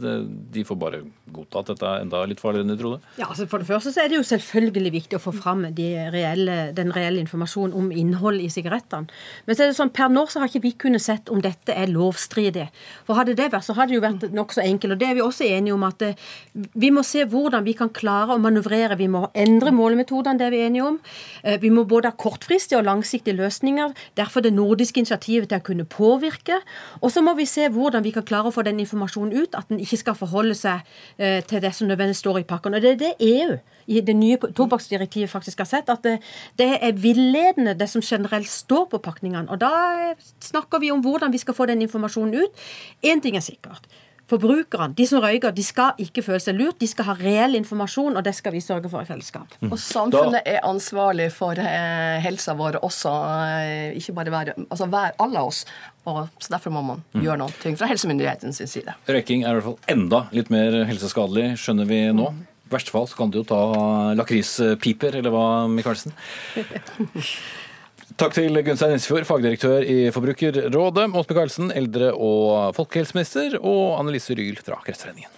De 0.52 0.64
får 0.68 0.76
bare 0.76 1.00
godta 1.32 1.62
at 1.62 1.70
dette 1.72 1.88
er 1.88 2.04
enda 2.04 2.20
litt 2.28 2.40
farligere 2.42 2.66
enn 2.66 2.72
de 2.72 2.76
trodde? 2.80 2.98
Ja, 3.16 3.28
altså 3.28 3.46
For 3.48 3.62
det 3.62 3.68
første 3.70 3.92
så 3.94 4.02
er 4.02 4.10
det 4.10 4.18
jo 4.18 4.26
selvfølgelig 4.28 4.92
viktig 4.94 5.18
å 5.18 5.22
få 5.22 5.32
fram 5.36 5.64
de 5.76 5.88
reelle, 6.12 6.58
den 6.76 6.92
reelle 6.94 7.22
informasjonen 7.22 7.76
om 7.78 7.88
innhold 7.92 8.42
i 8.42 8.50
sigarettene. 8.52 9.08
Men 9.46 9.56
så 9.56 9.64
er 9.64 9.72
det 9.72 9.78
sånn, 9.78 9.92
per 9.94 10.12
nå 10.12 10.26
så 10.28 10.42
har 10.42 10.52
ikke 10.52 10.64
vi 10.66 10.74
kunnet 10.84 11.04
sett 11.04 11.32
om 11.32 11.40
dette 11.44 11.72
er 11.72 11.92
lovstridig. 11.92 12.68
For 13.08 13.18
hadde 13.18 13.36
det 13.38 13.50
vært, 13.52 13.66
så 13.68 13.76
hadde 13.78 13.94
det 13.94 13.98
jo 13.98 14.04
vært 14.04 14.36
nokså 14.36 14.64
enkelt. 14.64 14.96
Og 14.96 15.02
det 15.02 15.10
er 15.10 15.18
vi 15.18 15.24
også 15.24 15.48
enige 15.48 15.76
om 15.76 15.88
at 15.88 16.04
eh, 16.04 16.28
vi 16.76 16.92
må 16.94 17.04
se 17.06 17.24
hvordan 17.28 17.64
vi 17.66 17.76
kan 17.78 17.92
klare 17.94 18.36
å 18.36 18.42
manøvrere. 18.42 18.98
Vi 19.00 19.10
må 19.12 19.26
endre 19.32 19.72
målemetodene, 19.74 20.40
det 20.40 20.48
er 20.48 20.56
vi 20.56 20.64
enige 20.66 20.88
om. 20.92 21.00
Eh, 21.42 21.58
vi 21.62 21.72
må 21.72 21.86
både 21.88 22.12
ha 22.12 22.18
kortfristige 22.18 22.80
og 22.80 22.88
langsiktige 22.88 23.38
løsninger 23.38 23.77
løsninger. 23.78 23.94
Derfor 24.16 24.40
det 24.40 24.52
nordiske 24.52 24.98
initiativet 24.98 25.48
til 25.48 25.58
å 25.58 25.64
kunne 25.64 25.84
påvirke. 25.84 26.60
Og 27.00 27.10
så 27.10 27.22
må 27.22 27.34
vi 27.34 27.46
se 27.46 27.68
hvordan 27.68 28.04
vi 28.04 28.10
kan 28.10 28.22
klare 28.22 28.48
å 28.48 28.54
få 28.54 28.62
den 28.62 28.80
informasjonen 28.80 29.32
ut, 29.36 29.54
at 29.54 29.68
den 29.68 29.80
ikke 29.80 29.96
skal 29.96 30.14
forholde 30.14 30.54
seg 30.54 30.80
eh, 31.18 31.42
til 31.44 31.62
det 31.62 31.74
som 31.74 31.88
nødvendigvis 31.88 32.18
står 32.18 32.40
i 32.40 32.46
pakken. 32.48 32.74
Og 32.74 32.82
det 32.82 32.92
er 32.92 32.96
det 33.02 33.14
EU 33.20 33.58
i 33.88 34.00
det 34.00 34.16
nye 34.16 34.36
tobakksdirektivet 34.36 35.30
faktisk 35.30 35.58
har 35.58 35.68
sett, 35.68 35.88
at 35.88 36.02
det, 36.04 36.18
det 36.58 36.78
er 36.82 36.92
villedende 36.92 37.74
det 37.74 37.88
som 37.88 38.02
generelt 38.04 38.48
står 38.48 38.88
på 38.90 38.98
pakningene. 38.98 39.48
Og 39.48 39.60
da 39.60 40.14
snakker 40.44 40.82
vi 40.82 40.90
om 40.92 41.00
hvordan 41.00 41.32
vi 41.32 41.40
skal 41.40 41.56
få 41.56 41.66
den 41.66 41.82
informasjonen 41.82 42.44
ut. 42.44 42.68
Én 43.02 43.22
ting 43.24 43.36
er 43.36 43.44
sikkert. 43.44 43.88
Forbrukerne, 44.28 44.92
de 44.92 45.06
som 45.08 45.22
røyker, 45.24 45.54
de 45.56 45.64
skal 45.64 45.96
ikke 46.04 46.20
føle 46.26 46.40
seg 46.42 46.56
lurt. 46.58 46.76
De 46.82 46.88
skal 46.90 47.06
ha 47.08 47.14
reell 47.16 47.56
informasjon, 47.56 48.18
og 48.18 48.24
det 48.26 48.34
skal 48.36 48.52
vi 48.52 48.60
sørge 48.60 48.90
for 48.92 49.00
i 49.00 49.08
fellesskap. 49.08 49.54
Mm. 49.62 49.70
Og 49.72 49.80
samfunnet 49.80 50.42
er 50.44 50.60
ansvarlig 50.68 51.30
for 51.32 51.56
eh, 51.62 52.18
helsa 52.24 52.52
vår 52.58 52.76
også, 52.84 53.14
eh, 53.62 53.96
ikke 53.96 54.12
bare 54.18 54.34
hver, 54.34 54.50
altså 54.66 54.88
hver 54.92 55.16
alle 55.24 55.44
oss. 55.48 55.62
Og 56.08 56.26
så 56.36 56.52
Derfor 56.58 56.74
må 56.74 56.82
man 56.84 57.00
mm. 57.14 57.22
gjøre 57.24 57.38
noe 57.40 57.72
fra 57.78 57.88
helsemyndighetens 57.88 58.60
side. 58.68 58.94
Røyking 59.08 59.46
er 59.46 59.56
i 59.56 59.60
hvert 59.60 59.68
fall 59.70 59.96
enda 59.96 60.24
litt 60.36 60.52
mer 60.52 60.76
helseskadelig, 60.88 61.54
skjønner 61.62 61.88
vi 61.88 62.02
nå. 62.12 62.28
Mm. 62.34 62.44
I 62.68 62.74
verste 62.74 62.92
fall 62.92 63.08
så 63.08 63.16
kan 63.16 63.32
du 63.32 63.40
jo 63.40 63.46
ta 63.48 63.62
lakrispiper, 64.18 65.16
eller 65.22 65.32
hva, 65.32 65.46
Michaelsen? 65.72 66.12
Takk 68.18 68.32
til 68.34 68.58
Gunstein 68.66 68.96
Isfjord, 68.96 69.28
fagdirektør 69.28 69.84
i 69.86 70.08
Forbrukerrådet, 70.10 71.04
Ås 71.14 71.28
Michaelsen, 71.30 71.68
eldre- 71.70 72.10
og 72.18 72.74
folkehelseminister, 72.74 73.60
og 73.62 74.00
Annelise 74.00 74.34
Ryl 74.34 74.58
fra 74.58 74.80
Kreftforeningen. 74.82 75.30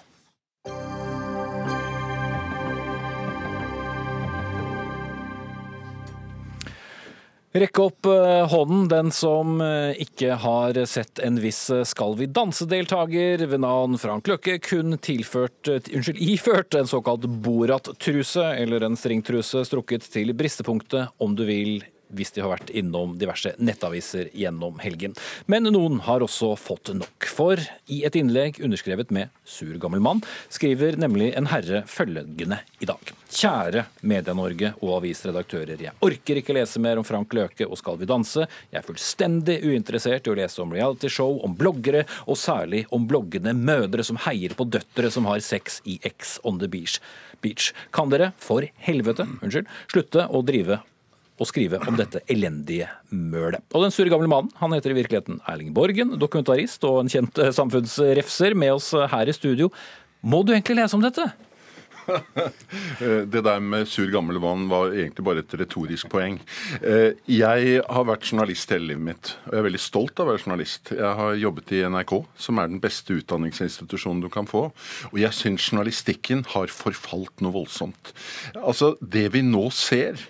Rekk 7.60 7.82
opp 7.84 8.06
eh, 8.08 8.48
hånden, 8.48 8.88
den 8.88 9.12
som 9.12 9.60
eh, 9.60 10.00
ikke 10.00 10.40
har 10.40 10.80
sett 10.88 11.20
en 11.20 11.36
viss 11.42 11.64
eh, 11.74 11.84
Skal 11.84 12.14
vi 12.16 12.30
danse-deltaker 12.30 13.42
ved 13.44 13.60
navn 13.60 14.00
Frank 14.00 14.30
Løkke 14.30 14.56
kun 14.62 14.96
tilført, 15.02 15.68
unnskyld, 15.68 16.16
iført 16.32 16.80
en 16.80 16.88
såkalt 16.88 17.28
Borat-truse, 17.44 18.54
eller 18.56 18.88
en 18.88 18.96
stringtruse 18.96 19.66
strukket 19.68 20.08
til 20.14 20.32
bristepunktet, 20.32 21.10
om 21.20 21.36
du 21.36 21.44
vil, 21.50 21.82
hvis 22.16 22.34
de 22.34 22.44
har 22.44 22.52
vært 22.52 22.72
innom 22.76 23.16
diverse 23.20 23.54
nettaviser 23.58 24.30
gjennom 24.36 24.80
helgen. 24.82 25.14
Men 25.50 25.68
noen 25.70 26.00
har 26.06 26.24
også 26.24 26.52
fått 26.58 26.92
nok. 26.96 27.28
For 27.30 27.60
i 27.90 28.02
et 28.06 28.16
innlegg 28.18 28.60
underskrevet 28.64 29.12
med 29.14 29.30
sur 29.44 29.74
gammel 29.82 30.02
mann, 30.04 30.22
skriver 30.52 30.98
nemlig 31.00 31.32
en 31.38 31.50
herre 31.50 31.84
følgende 31.90 32.60
i 32.80 32.88
dag. 32.88 33.12
Kjære 33.30 33.84
Media-Norge 34.10 34.72
og 34.80 34.96
avisredaktører. 34.98 35.78
Jeg 35.80 35.96
orker 36.02 36.40
ikke 36.40 36.56
lese 36.56 36.82
mer 36.82 36.98
om 37.00 37.06
Frank 37.06 37.32
Løke 37.36 37.68
og 37.68 37.78
Skal 37.78 38.00
vi 38.00 38.08
danse. 38.10 38.46
Jeg 38.70 38.80
er 38.80 38.86
fullstendig 38.86 39.60
uinteressert 39.64 40.26
i 40.26 40.32
å 40.32 40.36
lese 40.38 40.62
om 40.64 40.74
realityshow, 40.74 41.38
om 41.46 41.54
bloggere, 41.56 42.04
og 42.26 42.38
særlig 42.40 42.84
om 42.94 43.06
bloggende 43.08 43.54
mødre 43.56 44.04
som 44.06 44.18
heier 44.26 44.56
på 44.58 44.66
døtre 44.66 45.12
som 45.14 45.28
har 45.30 45.42
sex 45.44 45.80
i 45.88 46.00
X 46.06 46.38
on 46.44 46.58
the 46.58 46.68
beach. 46.70 46.98
beach. 47.40 47.72
Kan 47.94 48.10
dere, 48.12 48.32
for 48.40 48.66
helvete, 48.84 49.26
unnskyld, 49.40 49.68
slutte 49.92 50.26
å 50.28 50.42
drive 50.46 50.80
å 51.40 51.46
skrive 51.48 51.81
om 51.88 51.96
dette 51.96 52.20
elendige 52.31 52.90
mølet. 53.11 53.64
Og 53.72 53.87
den 53.87 53.94
sure 53.94 54.12
gamle 54.12 54.29
mannen 54.31 54.53
han 54.61 54.74
heter 54.76 54.92
i 54.92 54.98
virkeligheten 55.00 55.40
Erling 55.48 55.72
Borgen, 55.76 56.18
dokumentarist 56.20 56.85
og 56.88 57.03
en 57.03 57.12
kjent 57.12 57.40
samfunnsrefser, 57.57 58.57
med 58.59 58.76
oss 58.76 58.92
her 58.92 59.31
i 59.31 59.37
studio. 59.37 59.70
Må 60.20 60.42
du 60.44 60.53
egentlig 60.53 60.76
lese 60.83 60.98
om 60.98 61.05
dette? 61.05 61.31
Det 63.32 63.42
der 63.46 63.60
med 63.62 63.88
sur 63.88 64.08
gammel 64.12 64.40
vann 64.42 64.66
var 64.70 64.94
egentlig 64.94 65.24
bare 65.26 65.44
et 65.44 65.54
retorisk 65.60 66.10
poeng. 66.12 66.38
Eh, 66.80 67.16
jeg 67.30 67.80
har 67.82 68.06
vært 68.08 68.28
journalist 68.28 68.72
hele 68.74 68.92
livet 68.92 69.06
mitt, 69.10 69.32
og 69.46 69.54
jeg 69.54 69.62
er 69.62 69.68
veldig 69.68 69.82
stolt 69.82 70.20
av 70.20 70.28
å 70.28 70.32
være 70.32 70.44
journalist. 70.44 70.92
Jeg 70.96 71.14
har 71.20 71.38
jobbet 71.40 71.74
i 71.76 71.82
NRK, 71.90 72.14
som 72.46 72.60
er 72.60 72.70
den 72.70 72.82
beste 72.82 73.16
utdanningsinstitusjonen 73.20 74.24
du 74.24 74.30
kan 74.32 74.48
få. 74.50 74.66
Og 75.12 75.18
jeg 75.20 75.36
syns 75.36 75.70
journalistikken 75.70 76.44
har 76.54 76.72
forfalt 76.74 77.44
noe 77.44 77.56
voldsomt. 77.60 78.12
Altså, 78.60 78.94
det 79.00 79.28
vi 79.34 79.44
nå 79.46 79.66
ser, 79.74 80.20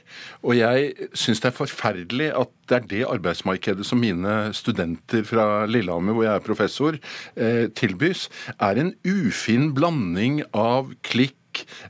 og 0.44 0.56
jeg 0.58 1.10
syns 1.16 1.42
det 1.42 1.50
er 1.50 1.58
forferdelig 1.58 2.30
at 2.36 2.54
det 2.70 2.76
er 2.76 2.86
det 2.90 3.02
arbeidsmarkedet 3.10 3.84
som 3.86 4.00
mine 4.00 4.52
studenter 4.54 5.24
fra 5.26 5.66
Lillehammer, 5.66 6.14
hvor 6.14 6.26
jeg 6.26 6.38
er 6.38 6.46
professor, 6.46 6.98
eh, 7.34 7.66
tilbys, 7.74 8.28
er 8.60 8.78
en 8.78 8.94
ufin 9.04 9.72
blanding 9.74 10.42
av 10.54 10.92
klikk 11.02 11.34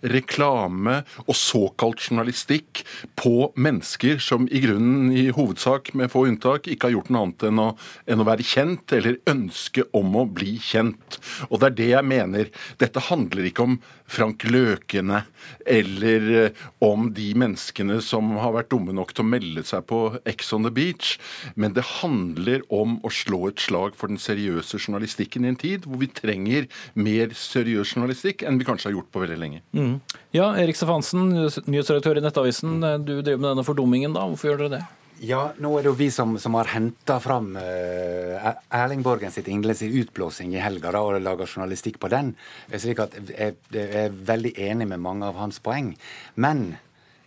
reklame 0.02 1.00
og 1.26 1.36
såkalt 1.36 2.02
journalistikk 2.06 2.82
på 3.20 3.50
mennesker 3.60 4.20
som 4.22 4.48
i 4.50 4.62
grunnen, 4.64 5.10
i 5.12 5.28
hovedsak 5.34 5.92
med 5.98 6.12
få 6.12 6.26
unntak, 6.30 6.68
ikke 6.68 6.88
har 6.88 6.96
gjort 6.98 7.12
noe 7.12 7.26
annet 7.26 7.46
enn 7.50 7.62
å, 7.62 7.68
enn 8.10 8.24
å 8.24 8.28
være 8.28 8.46
kjent, 8.46 8.96
eller 8.96 9.20
ønske 9.30 9.86
om 9.96 10.16
å 10.16 10.26
bli 10.28 10.56
kjent. 10.62 11.20
Og 11.50 11.60
det 11.60 11.70
er 11.70 11.78
det 11.80 11.90
jeg 11.94 12.10
mener. 12.10 12.52
Dette 12.80 13.08
handler 13.10 13.50
ikke 13.50 13.66
om 13.68 13.80
Frank 14.10 14.44
Løkene 14.48 15.22
eller 15.70 16.28
eh, 16.34 16.62
om 16.82 17.10
de 17.14 17.28
menneskene 17.38 18.00
som 18.04 18.32
har 18.42 18.54
vært 18.56 18.70
dumme 18.72 18.94
nok 18.96 19.14
til 19.14 19.24
å 19.24 19.30
melde 19.30 19.64
seg 19.66 19.86
på 19.90 20.00
Ex 20.28 20.52
on 20.56 20.66
the 20.66 20.72
Beach, 20.74 21.16
men 21.54 21.76
det 21.76 21.86
handler 22.00 22.64
om 22.74 22.98
å 23.06 23.12
slå 23.14 23.46
et 23.50 23.62
slag 23.62 23.96
for 23.98 24.10
den 24.10 24.20
seriøse 24.20 24.80
journalistikken 24.80 25.46
i 25.46 25.52
en 25.52 25.60
tid 25.60 25.86
hvor 25.86 26.02
vi 26.02 26.10
trenger 26.10 26.68
mer 26.98 27.34
seriøs 27.36 27.94
journalistikk 27.94 28.44
enn 28.46 28.58
vi 28.60 28.66
kanskje 28.68 28.90
har 28.90 28.98
gjort 28.98 29.12
på 29.14 29.22
veldig 29.24 29.38
lenge. 29.40 29.49
Mm. 29.74 29.98
Ja, 30.36 30.52
Erik 30.60 30.78
Stefansen, 30.78 31.32
nyhetsredaktør 31.34 32.20
i 32.20 32.24
Nettavisen. 32.24 32.78
Du 33.02 33.18
driver 33.20 33.42
med 33.42 33.50
denne 33.52 33.66
fordummingen, 33.66 34.14
da. 34.16 34.28
Hvorfor 34.30 34.52
gjør 34.52 34.64
dere 34.64 34.74
det? 34.78 34.82
Ja, 35.20 35.50
nå 35.60 35.74
er 35.76 35.84
det 35.84 35.90
jo 35.90 35.98
vi 35.98 36.06
som, 36.08 36.38
som 36.40 36.54
har 36.56 36.70
henta 36.72 37.18
fram 37.20 37.52
uh, 37.60 38.52
Erling 38.72 39.02
Borgen 39.04 39.32
sitt 39.34 39.50
innlegg 39.52 39.76
sin 39.76 39.92
utblåsing 40.00 40.54
i 40.56 40.62
helga 40.64 40.94
da, 40.96 41.02
og 41.04 41.18
laga 41.20 41.44
journalistikk 41.44 41.98
på 42.00 42.08
den. 42.08 42.30
slik 42.72 43.02
at 43.04 43.18
jeg, 43.28 43.58
jeg, 43.68 43.88
er 44.06 44.14
veldig 44.16 44.54
enig 44.56 44.86
med 44.88 45.02
mange 45.04 45.28
av 45.28 45.36
hans 45.36 45.60
poeng. 45.60 45.92
Men 46.40 46.70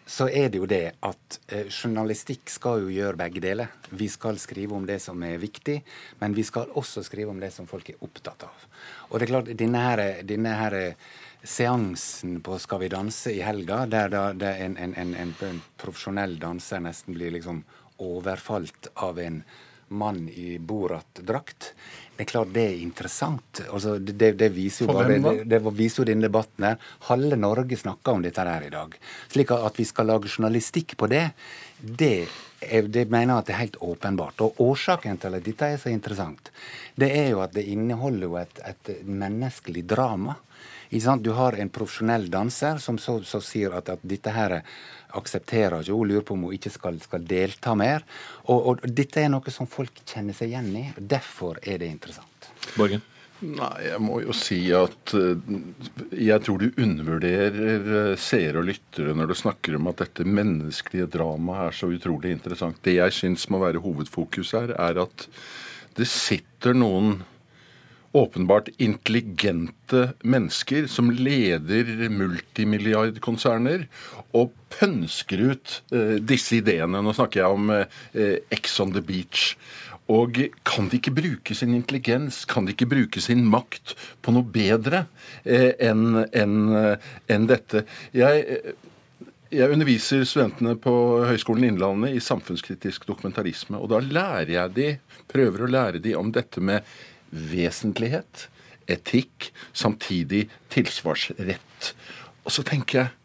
så 0.10 0.26
er 0.26 0.50
det 0.50 0.58
jo 0.58 0.70
det 0.72 0.96
at 1.06 1.38
uh, 1.54 1.68
journalistikk 1.70 2.50
skal 2.50 2.82
jo 2.82 2.90
gjøre 2.96 3.20
begge 3.22 3.44
deler. 3.46 3.70
Vi 3.94 4.10
skal 4.10 4.42
skrive 4.42 4.74
om 4.74 4.90
det 4.90 4.98
som 5.04 5.22
er 5.22 5.38
viktig, 5.38 5.84
men 6.24 6.34
vi 6.34 6.48
skal 6.50 6.74
også 6.74 7.06
skrive 7.06 7.30
om 7.30 7.44
det 7.46 7.54
som 7.54 7.70
folk 7.70 7.94
er 7.94 8.02
opptatt 8.02 8.48
av. 8.50 8.66
Og 9.12 9.20
det 9.20 9.28
er 9.28 9.36
klart, 9.36 9.54
denne 9.62 9.86
her, 9.86 10.04
denne 10.26 10.58
her 10.58 10.80
seansen 11.44 12.40
på 12.42 12.58
Skal 12.60 12.80
vi 12.80 12.90
danse 12.90 13.34
i 13.34 13.42
helga, 13.44 13.86
der, 13.86 14.10
da, 14.10 14.54
en, 14.56 14.78
en, 14.78 14.96
en, 14.96 15.14
en, 15.16 15.62
profesjonell 15.78 16.38
danser 16.40 16.84
nesten 16.84 17.18
blir 17.18 17.36
liksom 17.36 17.64
overfalt 18.04 18.88
av 19.04 19.20
en 19.20 19.44
mann 19.94 20.30
i 20.30 20.58
Borat-drakt. 20.60 21.74
Det 22.16 22.24
er 22.24 22.30
klart 22.30 22.54
det 22.54 22.64
er 22.64 22.80
interessant. 22.82 23.62
Altså, 23.68 23.98
det, 24.00 24.32
det, 24.40 24.50
viser 24.56 24.88
jo 24.88 24.96
bare, 24.96 25.20
det, 25.20 25.44
det, 25.50 25.60
viser 25.76 26.02
jo 26.02 26.08
denne 26.10 26.26
debatten 26.26 26.66
her. 26.66 26.80
Halve 27.10 27.38
Norge 27.38 27.78
snakker 27.78 28.16
om 28.16 28.24
dette 28.24 28.46
her 28.48 28.66
i 28.66 28.72
dag. 28.74 28.96
Slik 29.34 29.54
at 29.54 29.78
vi 29.78 29.86
skal 29.86 30.10
lage 30.10 30.32
journalistikk 30.32 30.96
på 30.98 31.10
det, 31.12 31.28
det, 31.84 32.28
er, 32.64 32.88
det 32.88 33.06
mener 33.12 33.36
jeg 33.36 33.44
at 33.44 33.50
det 33.50 33.56
er 33.56 33.62
helt 33.66 33.82
åpenbart. 33.86 34.46
Og 34.46 34.64
årsaken 34.64 35.20
til 35.22 35.38
at 35.38 35.46
dette 35.46 35.70
er 35.76 35.82
så 35.82 35.94
interessant, 35.94 36.50
det 36.96 37.12
er 37.18 37.30
jo 37.34 37.44
at 37.46 37.54
det 37.54 37.68
inneholder 37.70 38.30
jo 38.30 38.40
et, 38.42 38.66
et 38.72 38.94
menneskelig 39.06 39.86
drama. 39.94 40.40
Du 40.94 41.32
har 41.34 41.56
en 41.58 41.70
profesjonell 41.74 42.28
danser 42.30 42.78
som 42.78 43.00
så, 43.02 43.18
så 43.26 43.40
sier 43.42 43.74
at, 43.74 43.90
at, 43.90 44.02
dette 44.06 44.30
her 44.30 44.60
aksepterer 45.18 45.82
ikke 45.82 45.96
hun, 45.96 46.12
lurer 46.12 46.26
på 46.28 46.36
om 46.36 46.44
hun 46.46 46.54
ikke 46.54 46.70
skal, 46.70 47.00
skal 47.02 47.26
delta 47.26 47.74
mer. 47.74 48.06
Og, 48.46 48.60
og, 48.60 48.86
dette 48.86 49.24
er 49.24 49.32
noe 49.34 49.54
som 49.54 49.70
folk 49.70 50.04
kjenner 50.06 50.38
seg 50.38 50.54
igjen 50.54 50.70
i. 50.78 50.86
Derfor 50.98 51.58
er 51.64 51.82
det 51.82 51.90
interessant. 51.90 52.52
Borgen? 52.78 53.02
Nei, 53.44 53.74
jeg 53.90 54.00
må 54.00 54.22
jo 54.24 54.34
si 54.38 54.60
at 54.78 55.16
uh, 55.18 55.34
jeg 56.16 56.46
tror 56.46 56.62
du 56.62 56.78
undervurderer 56.80 57.90
uh, 57.90 58.14
seere 58.16 58.62
og 58.62 58.70
lyttere 58.70 59.16
når 59.18 59.34
du 59.34 59.36
snakker 59.36 59.76
om 59.76 59.90
at 59.92 60.00
dette 60.06 60.24
menneskelige 60.24 61.10
dramaet 61.18 61.66
er 61.66 61.78
så 61.82 61.90
utrolig 61.92 62.32
interessant. 62.38 62.80
Det 62.86 63.00
jeg 63.02 63.18
syns 63.18 63.50
må 63.52 63.60
være 63.66 63.82
hovedfokus 63.84 64.54
her, 64.56 64.78
er 64.78 65.02
at 65.04 65.28
det 65.98 66.08
sitter 66.08 66.78
noen 66.78 67.18
åpenbart 68.14 68.70
intelligente 68.78 70.14
mennesker 70.22 70.86
som 70.88 71.10
leder 71.12 71.88
multimilliardkonserner 72.14 73.88
og 74.38 74.52
pønsker 74.74 75.42
ut 75.50 75.80
eh, 75.94 76.20
disse 76.22 76.60
ideene. 76.60 77.02
Nå 77.02 77.14
snakker 77.18 77.42
jeg 77.42 77.58
om 77.58 77.74
eh, 77.74 78.38
Ex 78.54 78.78
on 78.84 78.94
the 78.94 79.02
Beach. 79.02 79.56
Og 80.14 80.38
kan 80.68 80.90
de 80.92 81.00
ikke 81.00 81.16
bruke 81.16 81.56
sin 81.58 81.74
intelligens, 81.74 82.44
kan 82.46 82.68
de 82.68 82.76
ikke 82.76 82.90
bruke 82.92 83.22
sin 83.24 83.46
makt 83.50 83.96
på 84.22 84.34
noe 84.36 84.46
bedre 84.46 85.06
eh, 85.42 85.72
enn 85.82 86.26
en, 86.28 86.58
en 87.34 87.48
dette? 87.50 87.86
Jeg, 88.14 88.76
jeg 89.54 89.74
underviser 89.74 90.22
studentene 90.28 90.76
på 90.82 90.94
Høgskolen 91.30 91.66
Innlandet 91.72 92.14
i 92.18 92.22
samfunnskritisk 92.22 93.08
dokumentarisme. 93.10 93.80
Og 93.82 93.90
da 93.94 94.04
lærer 94.04 94.54
jeg 94.54 94.76
de, 94.78 94.88
prøver 95.34 95.66
å 95.66 95.72
lære 95.72 96.04
de 96.04 96.14
om 96.20 96.30
dette 96.36 96.62
med 96.62 96.86
vesentlighet, 97.34 98.48
etikk, 98.92 99.52
samtidig 99.74 100.48
tilsvarsrett. 100.74 101.94
Og 102.44 102.52
så 102.52 102.66
tenker 102.68 103.00
jeg 103.00 103.20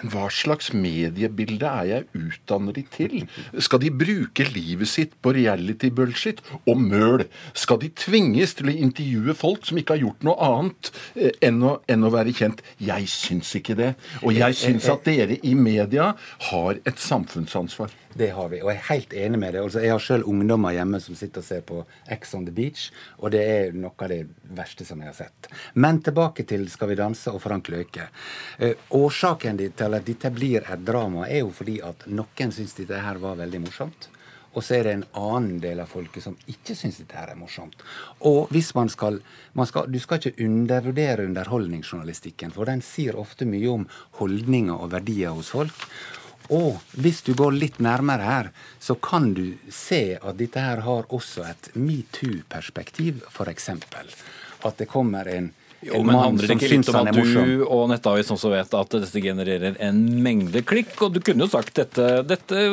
Men 0.00 0.14
hva 0.14 0.30
slags 0.32 0.70
mediebilde 0.72 1.68
er 1.68 1.88
jeg 1.90 2.06
utdanner 2.16 2.72
de 2.72 2.86
til? 2.88 3.26
Skal 3.60 3.82
de 3.82 3.90
bruke 3.92 4.46
livet 4.48 4.88
sitt 4.88 5.12
på 5.20 5.34
reality-bullshit 5.36 6.40
og 6.62 6.80
møl? 6.80 7.26
Skal 7.52 7.82
de 7.82 7.90
tvinges 7.92 8.54
til 8.56 8.70
å 8.72 8.76
intervjue 8.86 9.34
folk 9.36 9.68
som 9.68 9.76
ikke 9.76 9.98
har 9.98 10.06
gjort 10.06 10.24
noe 10.24 10.38
annet 10.46 10.90
eh, 11.20 11.36
enn 11.44 11.60
å, 11.60 11.74
enn 11.84 12.08
å 12.08 12.14
være 12.16 12.32
kjent? 12.32 12.64
Jeg 12.80 13.12
syns 13.12 13.52
ikke 13.60 13.76
det. 13.76 13.90
Og 14.24 14.32
jeg 14.40 14.56
syns 14.62 14.88
at 14.88 15.04
dere 15.04 15.36
i 15.44 15.52
media 15.52 16.14
har 16.48 16.80
et 16.80 17.04
samfunnsansvar. 17.10 17.92
Det 18.14 18.30
har 18.34 18.48
vi, 18.50 18.58
og 18.58 18.72
jeg 18.72 18.78
er 18.80 18.88
helt 18.88 19.12
enig 19.14 19.38
med 19.38 19.54
det. 19.54 19.62
Altså, 19.62 19.80
jeg 19.84 19.92
har 19.94 20.02
selv 20.02 20.26
ungdommer 20.28 20.74
hjemme 20.74 20.98
som 21.02 21.14
sitter 21.14 21.44
og 21.44 21.46
ser 21.46 21.60
på 21.66 21.82
X 22.10 22.34
on 22.34 22.46
the 22.48 22.54
Beach, 22.54 22.88
og 23.22 23.30
det 23.30 23.42
er 23.46 23.76
noe 23.76 23.94
av 23.94 24.10
det 24.10 24.24
verste 24.56 24.86
som 24.86 24.98
jeg 24.98 25.12
har 25.12 25.18
sett. 25.20 25.50
Men 25.74 26.02
tilbake 26.02 26.42
til 26.42 26.66
Skal 26.70 26.90
vi 26.90 26.98
danse 26.98 27.30
og 27.30 27.42
Frank 27.42 27.70
Løke. 27.70 28.08
Eh, 28.58 28.74
årsaken 28.90 29.60
til 29.62 29.94
at 29.94 30.06
dette 30.06 30.30
blir 30.34 30.66
et 30.66 30.84
drama, 30.84 31.28
er 31.28 31.44
jo 31.44 31.52
fordi 31.54 31.78
at 31.86 32.08
noen 32.10 32.54
syns 32.54 32.74
dette 32.74 32.98
her 32.98 33.22
var 33.22 33.38
veldig 33.38 33.62
morsomt. 33.68 34.10
Og 34.50 34.64
så 34.66 34.80
er 34.80 34.86
det 34.86 34.92
en 34.96 35.04
annen 35.14 35.60
del 35.62 35.78
av 35.78 35.90
folket 35.92 36.24
som 36.24 36.34
ikke 36.50 36.74
syns 36.74 36.98
dette 36.98 37.14
her 37.14 37.30
er 37.30 37.38
morsomt. 37.38 37.78
Og 38.26 38.50
hvis 38.50 38.72
man 38.74 38.90
skal, 38.90 39.20
man 39.54 39.68
skal 39.70 39.86
Du 39.90 39.98
skal 40.02 40.18
ikke 40.18 40.42
undervurdere 40.44 41.28
underholdningsjournalistikken, 41.28 42.50
for 42.50 42.66
den 42.66 42.82
sier 42.82 43.18
ofte 43.18 43.46
mye 43.46 43.70
om 43.70 43.86
holdninger 44.18 44.74
og 44.74 44.90
verdier 44.96 45.36
hos 45.36 45.52
folk. 45.54 45.86
Og 46.50 46.80
hvis 46.98 47.22
du 47.22 47.32
går 47.38 47.54
litt 47.54 47.78
nærmere 47.78 48.26
her, 48.26 48.50
så 48.82 48.96
kan 48.98 49.30
du 49.36 49.44
se 49.70 50.18
at 50.18 50.38
dette 50.38 50.62
her 50.62 50.82
har 50.82 51.06
også 51.14 51.44
et 51.46 51.70
metoo-perspektiv, 51.78 53.22
f.eks. 53.30 53.68
At 53.70 54.80
det 54.82 54.88
kommer 54.90 55.30
en 55.30 55.52
jo, 55.80 56.02
men 56.04 56.18
handler 56.18 56.50
det 56.50 56.56
ikke 56.58 56.68
litt 56.74 56.88
om 56.92 57.08
at 57.08 57.16
du 57.16 57.62
og 57.64 57.86
Nettavisen 57.88 58.34
også 58.34 58.50
vet 58.52 58.74
at 58.76 58.96
dette 59.00 59.20
genererer 59.24 59.78
en 59.80 60.00
mengde 60.20 60.60
klikk? 60.68 60.92
Og 61.06 61.14
du 61.14 61.22
kunne 61.24 61.46
jo 61.46 61.48
sagt 61.48 61.72
dette, 61.78 62.08
dette 62.28 62.64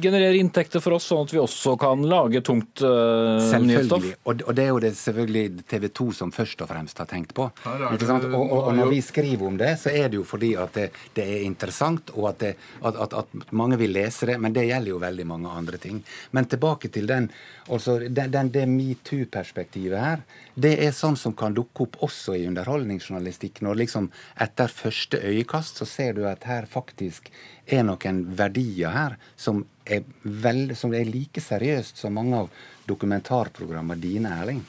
genererer 0.00 0.38
inntekter 0.38 0.80
for 0.80 0.96
oss, 0.96 1.10
sånn 1.10 1.26
at 1.26 1.34
vi 1.34 1.42
også 1.42 1.74
kan 1.80 2.06
lage 2.08 2.40
tungt 2.46 2.80
uh, 2.80 3.44
nyhetsstoff? 3.60 4.06
Og, 4.24 4.40
og 4.46 4.56
det 4.56 4.64
er 4.64 4.70
jo 4.72 4.80
det 4.80 4.94
selvfølgelig 4.96 5.66
TV 5.68 5.84
2 6.00 6.06
som 6.16 6.32
først 6.32 6.64
og 6.64 6.70
fremst 6.72 7.02
har 7.02 7.10
tenkt 7.10 7.34
på. 7.36 7.50
Det, 7.60 8.08
og, 8.08 8.24
og, 8.32 8.56
og, 8.62 8.72
når 8.80 8.94
vi 8.94 9.02
skriver 9.04 9.50
om 9.50 9.60
det, 9.60 9.74
så 9.84 9.92
er 9.92 10.08
det 10.08 10.22
jo 10.22 10.24
fordi 10.28 10.54
at 10.64 10.80
det, 10.80 10.88
det 11.18 11.28
er 11.28 11.44
interessant, 11.44 12.14
og 12.16 12.30
at, 12.32 12.40
det, 12.40 12.54
at, 12.80 13.02
at, 13.04 13.18
at, 13.20 13.52
mange 13.52 13.76
vil 13.84 13.92
lese 13.98 14.30
det. 14.32 14.38
Men 14.40 14.56
det 14.56 14.64
gjelder 14.70 14.94
jo 14.94 15.02
veldig 15.04 15.28
mange 15.28 15.52
andre 15.52 15.82
ting. 15.82 16.00
Men 16.32 16.48
tilbake 16.48 16.88
til 16.94 17.10
den, 17.10 17.28
altså, 17.68 18.00
den, 18.08 18.32
den 18.32 18.52
det 18.56 18.64
metoo-perspektivet 18.72 20.00
her. 20.00 20.24
Det 20.54 20.76
er 20.80 20.96
sånn 20.96 21.18
som 21.20 21.34
kan 21.36 21.52
dukke 21.52 21.84
opp 21.84 22.00
også 22.00 22.13
også 22.14 22.38
i 22.38 22.46
underholdningsjournalistikk. 22.48 23.60
Når 23.66 23.80
liksom 23.82 24.08
etter 24.40 24.70
første 24.70 25.18
øyekast 25.18 25.82
så 25.82 25.88
ser 25.88 26.14
du 26.16 26.24
at 26.30 26.46
her 26.48 26.68
faktisk 26.70 27.30
er 27.66 27.84
noen 27.86 28.24
verdier 28.38 28.94
her 28.94 29.18
som 29.36 29.64
er, 29.84 30.04
veld, 30.22 30.76
som 30.78 30.94
er 30.94 31.08
like 31.08 31.42
seriøst 31.42 32.00
som 32.00 32.14
mange 32.14 32.44
av 32.44 32.66
dokumentarprogrammene 32.88 34.00
dine, 34.00 34.32
Erling. 34.40 34.62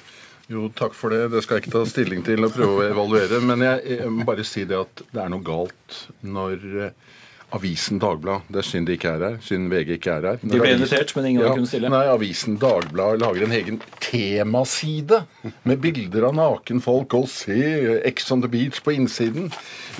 Jo, 0.52 0.68
takk 0.70 0.94
for 0.94 1.14
det. 1.14 1.32
Det 1.34 1.42
skal 1.42 1.58
jeg 1.58 1.66
ikke 1.66 1.74
ta 1.74 1.84
stilling 1.90 2.26
til 2.26 2.46
og 2.46 2.54
prøve 2.54 2.84
å 2.84 2.88
evaluere. 2.90 3.42
Men 3.42 3.64
jeg, 3.66 3.98
jeg 3.98 4.12
må 4.14 4.28
bare 4.28 4.46
si 4.46 4.66
det 4.70 4.78
at 4.78 5.06
det 5.10 5.24
er 5.24 5.32
noe 5.34 5.46
galt 5.46 6.02
når 6.22 6.68
Avisen 7.54 8.00
Dagblad. 8.02 8.48
Det 8.50 8.60
er 8.62 8.66
synd 8.66 8.88
de 8.90 8.96
ikke 8.98 9.12
er 9.16 9.24
her. 9.24 9.36
Synd 9.46 9.70
VG 9.72 9.96
ikke 10.00 10.14
er 10.18 10.26
her. 10.32 10.40
De 10.42 10.60
ble 10.60 10.72
invitert, 10.74 11.12
men 11.16 11.28
ingen 11.30 11.44
ja, 11.46 11.52
kunne 11.54 11.70
stille. 11.70 11.92
Nei, 11.94 12.04
Avisen 12.10 12.58
Dagblad 12.62 13.22
lager 13.22 13.46
en 13.46 13.54
egen 13.56 13.80
temaside 14.02 15.22
med 15.68 15.82
bilder 15.84 16.26
av 16.30 16.36
nakenfolk 16.38 17.14
og 17.20 17.28
se 17.32 17.60
Ex 18.08 18.32
on 18.34 18.42
the 18.44 18.50
Beach 18.52 18.82
på 18.86 18.96
innsiden. 18.96 19.52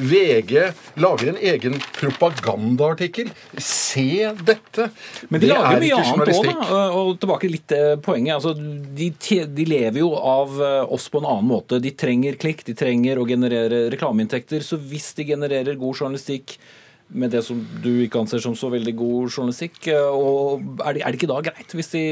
VG 0.02 0.56
lager 1.00 1.32
en 1.32 1.42
egen 1.54 1.78
propagandaartikkel. 2.00 3.30
Se 3.62 4.32
dette! 4.42 4.90
Men 5.30 5.44
de 5.44 5.46
det 5.46 5.52
lager 5.54 5.84
mye 5.86 6.00
annet 6.02 6.34
òg, 6.36 6.50
da. 6.50 6.80
Og 6.98 7.12
tilbake 7.22 7.52
litt 7.52 7.68
til 7.72 8.00
poenget. 8.06 8.40
Altså, 8.40 8.56
de, 8.56 9.12
de, 9.46 9.68
lever 9.70 10.02
jo 10.02 10.16
av 10.18 10.58
eh, 10.58 10.96
oss 10.98 11.08
på 11.14 11.22
en 11.22 11.30
annen 11.30 11.52
måte. 11.54 11.80
De 11.84 11.94
trenger 11.96 12.40
klikk, 12.42 12.66
de 12.68 12.76
trenger 12.78 13.22
å 13.22 13.28
generere 13.30 13.86
reklameinntekter. 13.94 14.66
Så 14.66 14.82
hvis 14.82 15.14
de 15.18 15.30
genererer 15.30 15.78
god 15.78 16.02
journalistikk 16.02 16.58
med 17.13 17.32
det 17.32 17.41
som 17.46 17.60
du 17.84 17.91
ikke 18.04 18.20
anser 18.24 18.41
som 18.44 18.56
så 18.58 18.70
veldig 18.74 18.94
god 18.98 19.30
journalistikk. 19.30 19.89
Og 19.94 20.63
er 20.82 20.98
det, 20.98 21.04
er 21.04 21.13
det 21.13 21.20
ikke 21.20 21.30
da 21.30 21.39
greit? 21.46 21.76
Hvis 21.78 21.91
de, 21.94 22.04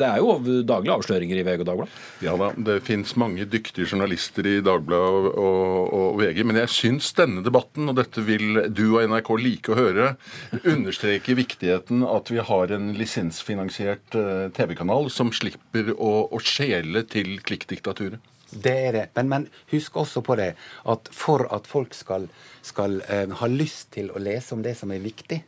det 0.00 0.06
er 0.06 0.20
jo 0.22 0.62
daglige 0.66 0.94
avsløringer 0.94 1.40
i 1.40 1.44
VG 1.46 1.64
og 1.64 1.68
Dagbladet? 1.70 1.98
Ja 2.24 2.36
da, 2.40 2.50
det 2.70 2.80
finnes 2.86 3.16
mange 3.20 3.46
dyktige 3.50 3.88
journalister 3.88 4.46
i 4.46 4.56
Dagbladet 4.64 5.10
og, 5.10 5.28
og, 5.34 5.92
og, 6.00 6.20
VG. 6.22 6.42
Men 6.46 6.60
jeg 6.62 6.74
syns 6.74 7.12
denne 7.18 7.44
debatten, 7.46 7.90
og 7.90 7.98
dette 7.98 8.24
vil 8.26 8.62
du 8.70 8.84
og 8.92 9.10
NRK 9.10 9.32
like 9.40 9.74
å 9.74 9.78
høre, 9.78 10.12
understreker 10.62 11.38
viktigheten 11.38 12.04
at 12.06 12.30
vi 12.32 12.42
har 12.50 12.74
en 12.74 12.92
lisensfinansiert 12.98 14.18
eh, 14.18 14.48
TV-kanal 14.56 15.10
som 15.12 15.32
slipper 15.34 15.94
å, 15.96 16.12
å 16.30 16.42
skjele 16.42 17.04
til 17.10 17.38
klikkdiktaturet. 17.46 18.20
Det 18.50 18.76
er 18.88 18.92
det. 18.96 19.06
Men, 19.18 19.28
men, 19.28 19.46
husk 19.70 19.96
også 20.02 20.22
på 20.26 20.36
det 20.40 20.52
at 20.90 21.12
for 21.14 21.46
at 21.54 21.68
folk 21.70 21.94
skal, 21.94 22.28
skal 22.62 23.00
eh, 23.08 23.28
ha 23.30 23.50
lyst 23.50 23.92
til 23.96 24.10
å 24.10 24.22
lese 24.22 24.56
om 24.56 24.64
det 24.66 24.76
som 24.78 24.92
er 24.94 25.02
viktig, 25.04 25.42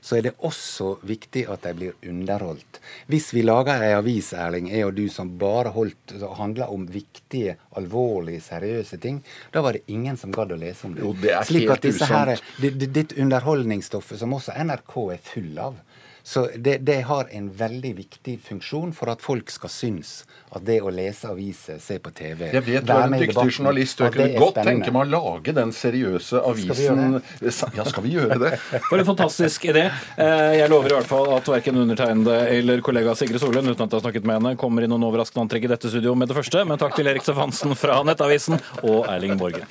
så 0.00 0.16
er 0.16 0.28
det 0.28 0.34
også 0.46 0.92
viktig 1.06 1.44
at 1.50 1.64
de 1.66 1.72
blir 1.76 2.10
underholdt. 2.10 2.78
Hvis 3.10 3.32
vi 3.34 3.42
lager 3.42 3.82
ei 3.82 3.90
avis, 3.96 4.30
Erling, 4.36 4.70
jeg 4.70 4.86
og 4.86 4.94
du, 4.96 5.04
som 5.12 5.32
bare 5.40 5.72
holdt, 5.74 6.14
handla 6.38 6.68
om 6.72 6.86
viktige, 6.90 7.56
alvorlige, 7.78 8.44
seriøse 8.46 9.00
ting, 9.02 9.20
da 9.54 9.62
var 9.64 9.76
det 9.76 9.90
ingen 9.92 10.16
som 10.20 10.32
gadd 10.34 10.54
å 10.54 10.60
lese 10.60 10.86
om 10.88 10.94
det. 10.94 11.04
Jo, 11.04 11.14
det 11.18 11.34
er 11.34 11.48
Slik 11.48 11.66
helt 11.68 11.88
at 11.90 12.14
her, 12.14 12.34
Ditt 12.78 13.16
underholdningsstoffet, 13.18 14.20
som 14.22 14.34
også 14.38 14.54
NRK 14.68 14.96
er 15.16 15.22
full 15.32 15.62
av, 15.66 15.82
så 16.28 16.48
det, 16.56 16.76
det, 16.84 17.00
har 17.08 17.28
en 17.32 17.46
veldig 17.56 17.94
viktig 17.96 18.34
funksjon 18.44 18.90
for 18.92 19.08
at 19.08 19.22
folk 19.24 19.48
skal 19.48 19.70
synes 19.72 20.10
at 20.52 20.60
det 20.66 20.76
å 20.84 20.90
lese 20.92 21.30
aviser, 21.30 21.78
se 21.80 21.96
på 22.04 22.12
TV 22.12 22.50
Jeg 22.50 22.64
vet 22.66 22.84
du 22.84 22.92
er 22.92 23.06
en 23.06 23.16
dyktig 23.16 23.46
journalist, 23.46 24.02
og 24.02 24.10
jeg 24.10 24.34
kunne 24.34 24.42
godt 24.44 24.60
tenke 24.68 24.92
meg 24.92 25.06
å 25.06 25.22
lage 25.22 25.54
den 25.56 25.72
seriøse 25.72 26.42
avisen 26.50 27.16
Ja, 27.78 27.88
skal 27.88 28.04
vi 28.04 28.12
gjøre 28.18 28.36
det? 28.44 28.52
For 28.90 29.00
en 29.00 29.08
fantastisk 29.08 29.64
idé. 29.72 29.86
Eh, 30.20 30.58
jeg 30.58 30.68
lover 30.68 30.92
i 30.92 30.98
hvert 30.98 31.08
fall 31.08 31.32
at 31.38 31.48
verken 31.48 31.80
undertegnede 31.86 32.38
eller 32.58 32.84
kollega 32.84 33.16
Sigrid 33.16 33.40
Solund, 33.40 33.72
uten 33.72 33.88
at 33.88 33.88
jeg 33.88 33.96
har 33.96 34.06
snakket 34.10 34.28
med 34.28 34.42
henne, 34.42 34.56
kommer 34.60 34.84
i 34.84 34.92
noen 34.92 35.08
overraskende 35.08 35.48
antrekk 35.48 35.64
i 35.64 35.74
dette 35.78 35.96
studio 35.96 36.12
med 36.12 36.28
det 36.28 36.36
første. 36.36 36.68
Men 36.68 36.84
takk 36.84 37.00
til 37.00 37.08
Erik 37.08 37.24
Stefansen 37.24 37.72
fra 37.72 38.02
Nettavisen 38.04 38.60
og 38.82 39.06
Erling 39.08 39.40
Borgen. 39.40 39.64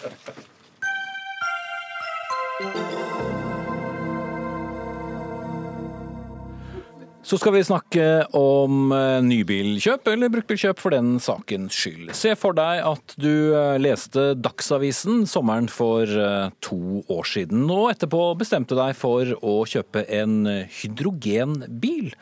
Så 7.27 7.35
skal 7.35 7.57
vi 7.57 7.61
snakke 7.67 8.03
om 8.39 8.93
eh, 8.95 9.17
nybilkjøp, 9.19 10.05
eller 10.13 10.29
bruktbilkjøp 10.31 10.79
for 10.79 10.95
den 10.95 11.17
sakens 11.19 11.75
skyld. 11.75 12.13
Se 12.15 12.31
for 12.39 12.55
deg 12.55 12.79
at 12.87 13.15
du 13.19 13.51
eh, 13.51 13.73
leste 13.83 14.29
Dagsavisen 14.39 15.25
sommeren 15.27 15.67
for 15.67 16.07
eh, 16.07 16.47
to 16.63 17.01
år 17.11 17.27
siden, 17.27 17.65
og 17.67 17.89
etterpå 17.91 18.29
bestemte 18.39 18.79
deg 18.79 18.95
for 18.95 19.33
å 19.43 19.57
kjøpe 19.67 20.05
en 20.21 20.39
hydrogenbil. 20.71 22.13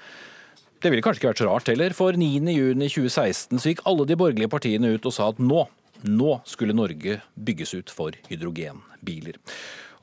Det 0.81 0.89
ville 0.89 1.05
kanskje 1.05 1.21
ikke 1.21 1.33
vært 1.35 1.43
så 1.43 1.51
rart 1.51 1.69
heller, 1.69 1.93
for 1.93 2.17
9.6.2016 2.17 3.61
så 3.61 3.75
gikk 3.75 3.85
alle 3.85 4.09
de 4.09 4.17
borgerlige 4.17 4.55
partiene 4.57 4.95
ut 4.97 5.05
og 5.05 5.13
sa 5.13 5.29
at 5.29 5.37
nå, 5.37 5.67
nå 6.01 6.39
skulle 6.49 6.73
Norge 6.73 7.21
bygges 7.37 7.77
ut 7.77 7.93
for 7.93 8.17
hydrogenbiler. 8.33 9.37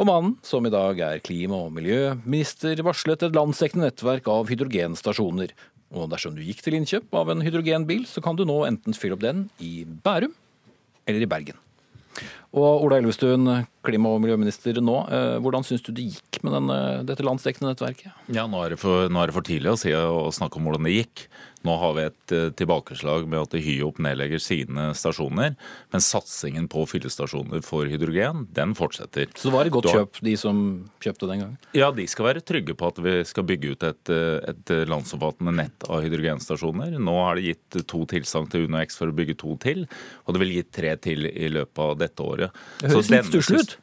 Og 0.03 0.09
mannen, 0.09 0.33
som 0.43 0.67
i 0.67 0.71
dag 0.73 0.99
er 0.99 1.21
klima- 1.23 1.61
og 1.63 1.77
miljøminister, 1.77 2.81
varslet 2.83 3.23
et 3.23 3.37
landsdekkende 3.37 3.87
nettverk 3.87 4.27
av 4.27 4.49
hydrogenstasjoner. 4.51 5.53
Og 5.95 6.09
dersom 6.11 6.35
du 6.35 6.41
gikk 6.43 6.59
til 6.65 6.75
innkjøp 6.75 7.15
av 7.15 7.31
en 7.31 7.45
hydrogenbil, 7.45 8.03
så 8.11 8.19
kan 8.25 8.35
du 8.35 8.43
nå 8.43 8.65
enten 8.67 8.97
fylle 8.99 9.15
opp 9.15 9.23
den 9.23 9.45
i 9.63 9.85
Bærum 9.87 10.35
eller 11.07 11.23
i 11.23 11.29
Bergen. 11.31 11.61
Og 12.53 12.85
Ola 12.85 12.99
Elvestuen, 13.01 13.49
klima- 13.83 14.13
og 14.13 14.21
miljøminister 14.23 14.77
nå. 14.85 14.97
Eh, 15.09 15.37
hvordan 15.43 15.65
syns 15.65 15.85
du 15.87 15.93
det 15.97 16.11
gikk 16.13 16.43
med 16.45 16.53
denne, 16.53 16.79
dette 17.09 17.25
landsdekkende 17.25 17.73
nettverket? 17.73 18.13
Ja, 18.29 18.45
nå 18.51 18.61
er, 18.67 18.77
for, 18.81 19.09
nå 19.09 19.23
er, 19.23 19.31
det 19.31 19.37
for, 19.39 19.47
tidlig 19.47 19.73
å, 19.73 19.79
si, 19.81 19.95
å 19.95 20.29
snakke 20.35 20.61
om 20.61 20.69
hvordan 20.69 20.89
det 20.89 20.99
gikk. 20.99 21.27
Nå 21.63 21.77
har 21.79 21.93
vi 21.95 22.05
et 22.09 22.35
uh, 22.35 22.49
tilbakeslag 22.59 23.29
med 23.31 23.39
at 23.39 23.55
Hyop 23.63 24.01
nedlegger 24.03 24.41
sine 24.43 24.89
stasjoner. 24.99 25.55
Men 25.95 26.03
satsingen 26.03 26.67
på 26.71 26.83
fyllestasjoner 26.91 27.63
for 27.65 27.87
hydrogen, 27.91 28.49
den 28.55 28.75
fortsetter. 28.79 29.31
Så 29.39 29.49
det 29.49 29.55
var 29.55 29.71
et 29.71 29.75
godt 29.75 29.89
har... 29.93 30.03
kjøp, 30.03 30.19
de 30.27 30.35
som 30.41 30.63
kjøpte 31.05 31.31
den 31.31 31.45
gangen? 31.45 31.61
Ja, 31.79 31.93
de 31.95 32.07
skal 32.11 32.33
være 32.33 32.43
trygge 32.45 32.75
på 32.79 32.91
at 32.91 32.99
vi 33.07 33.15
skal 33.29 33.47
bygge 33.47 33.77
ut 33.77 33.87
et, 33.87 34.13
eh, 34.13 34.41
et 34.51 34.75
landsomfattende 34.91 35.55
nett 35.63 35.87
av 35.87 36.03
hydrogenstasjoner. 36.03 36.99
Nå 36.99 37.15
har 37.21 37.39
det 37.39 37.53
gitt 37.53 37.81
to 37.91 38.03
tilsagn 38.11 38.51
til 38.51 38.67
UnoX 38.67 38.99
for 38.99 39.13
å 39.13 39.17
bygge 39.17 39.39
to 39.39 39.55
til, 39.63 39.87
og 40.27 40.35
det 40.35 40.43
vil 40.43 40.57
gi 40.57 40.67
tre 40.67 40.97
til 40.99 41.31
i 41.31 41.51
løpet 41.53 41.85
av 41.87 41.95
dette 42.03 42.27
året. 42.27 42.42
Det 42.81 42.93
høres 42.93 43.11
litt 43.13 43.31
stusslig 43.31 43.63
ut. 43.63 43.77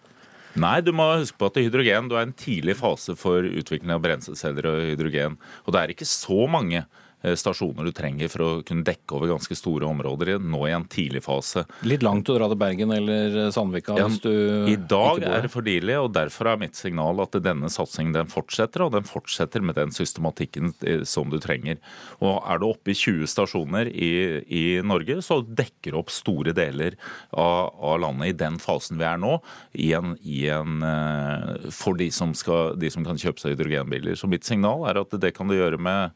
Nei, 0.60 0.80
du 0.82 0.90
må 0.96 1.06
huske 1.20 1.38
på 1.40 1.50
at 1.52 1.60
hydrogen 1.62 2.10
du 2.10 2.16
er 2.18 2.26
en 2.26 2.34
tidlig 2.36 2.76
fase 2.80 3.14
for 3.20 3.46
utvikling 3.46 3.94
av 3.94 4.02
brenselceller 4.04 4.66
og 4.72 4.82
hydrogen. 4.88 5.38
Og 5.66 5.76
det 5.76 5.82
er 5.82 5.94
ikke 5.94 6.10
så 6.10 6.48
mange 6.50 6.84
stasjoner 7.20 7.90
du 7.90 7.92
trenger 7.96 8.32
for 8.32 8.46
å 8.46 8.50
kunne 8.66 8.86
dekke 8.88 9.18
over 9.18 9.34
ganske 9.34 9.56
store 9.58 9.88
områder 9.90 10.38
nå 10.40 10.62
i 10.68 10.74
en 10.76 10.86
tidlig 10.90 11.24
fase. 11.26 11.66
Litt 11.88 12.04
langt 12.06 12.30
å 12.32 12.38
dra 12.38 12.48
til 12.52 12.60
Bergen 12.60 12.94
eller 12.96 13.50
Sandvika 13.54 13.98
Ja, 14.00 14.08
hvis 14.08 14.22
du 14.24 14.32
I 14.72 14.78
dag 14.80 15.24
er 15.28 15.44
det 15.44 15.52
for 15.52 15.66
tidlig, 15.66 15.98
og 16.00 16.14
derfor 16.16 16.52
er 16.52 16.62
mitt 16.62 16.80
signal 16.80 17.20
at 17.24 17.36
denne 17.44 17.72
satsingen 17.72 18.16
den 18.16 18.32
fortsetter, 18.32 18.86
og 18.86 18.94
den 18.96 19.08
fortsetter 19.08 19.64
med 19.66 19.78
den 19.80 19.92
systematikken 19.96 20.74
eh, 20.88 21.04
som 21.08 21.32
du 21.32 21.40
trenger. 21.44 21.80
Og 22.24 22.40
Er 22.50 22.62
du 22.62 22.70
oppe 22.70 22.94
i 22.94 22.98
20 22.98 23.28
stasjoner 23.30 23.90
i, 23.92 24.12
i 24.46 24.64
Norge, 24.86 25.20
så 25.26 25.42
dekker 25.44 25.94
du 25.94 26.00
opp 26.02 26.14
store 26.14 26.54
deler 26.56 26.96
av, 27.32 27.76
av 27.76 28.00
landet 28.06 28.34
i 28.34 28.38
den 28.40 28.60
fasen 28.62 29.00
vi 29.00 29.08
er 29.08 29.20
nå, 29.22 29.36
i 29.74 29.92
en, 29.98 30.16
i 30.24 30.46
en, 30.54 30.80
eh, 30.86 31.70
for 31.76 32.00
de 32.00 32.10
som, 32.14 32.34
skal, 32.38 32.76
de 32.80 32.92
som 32.94 33.06
kan 33.08 33.20
kjøpe 33.20 33.42
seg 33.42 33.56
hydrogenbiler. 33.56 34.18
Så 34.20 34.30
mitt 34.32 34.48
signal 34.48 34.88
er 34.90 35.02
at 35.04 35.14
det 35.22 35.36
kan 35.38 35.50
du 35.50 35.58
gjøre 35.58 35.80
med, 35.82 36.16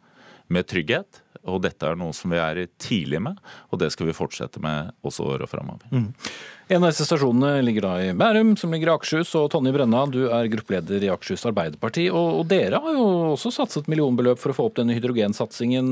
med 0.51 0.67
trygghet. 0.69 1.21
Og 1.43 1.59
dette 1.65 1.83
er 1.83 1.97
noe 1.99 2.15
som 2.15 2.31
vi 2.31 2.39
er 2.39 2.61
tidlig 2.79 3.19
med, 3.19 3.39
og 3.67 3.79
det 3.81 3.89
skal 3.91 4.07
vi 4.07 4.15
fortsette 4.15 4.61
med 4.63 4.93
også 5.03 5.25
åra 5.33 5.47
framover. 5.49 5.83
En 6.71 6.79
av 6.79 6.87
disse 6.87 7.03
stasjonene 7.03 7.57
ligger 7.67 7.83
da 7.83 7.93
i 7.99 8.13
Bærum, 8.15 8.53
som 8.59 8.71
ligger 8.71 8.87
i 8.87 8.93
Akershus. 8.93 9.33
Og 9.35 9.49
Tonje 9.51 9.73
Brenna, 9.75 10.05
du 10.07 10.21
er 10.29 10.47
gruppeleder 10.53 11.03
i 11.03 11.11
Akershus 11.11 11.43
Arbeiderparti. 11.49 12.07
Og, 12.13 12.39
og 12.39 12.47
dere 12.47 12.79
har 12.79 12.95
jo 12.95 13.07
også 13.33 13.51
satset 13.51 13.91
millionbeløp 13.91 14.39
for 14.39 14.53
å 14.53 14.57
få 14.57 14.69
opp 14.69 14.79
denne 14.79 14.95
hydrogensatsingen. 14.95 15.91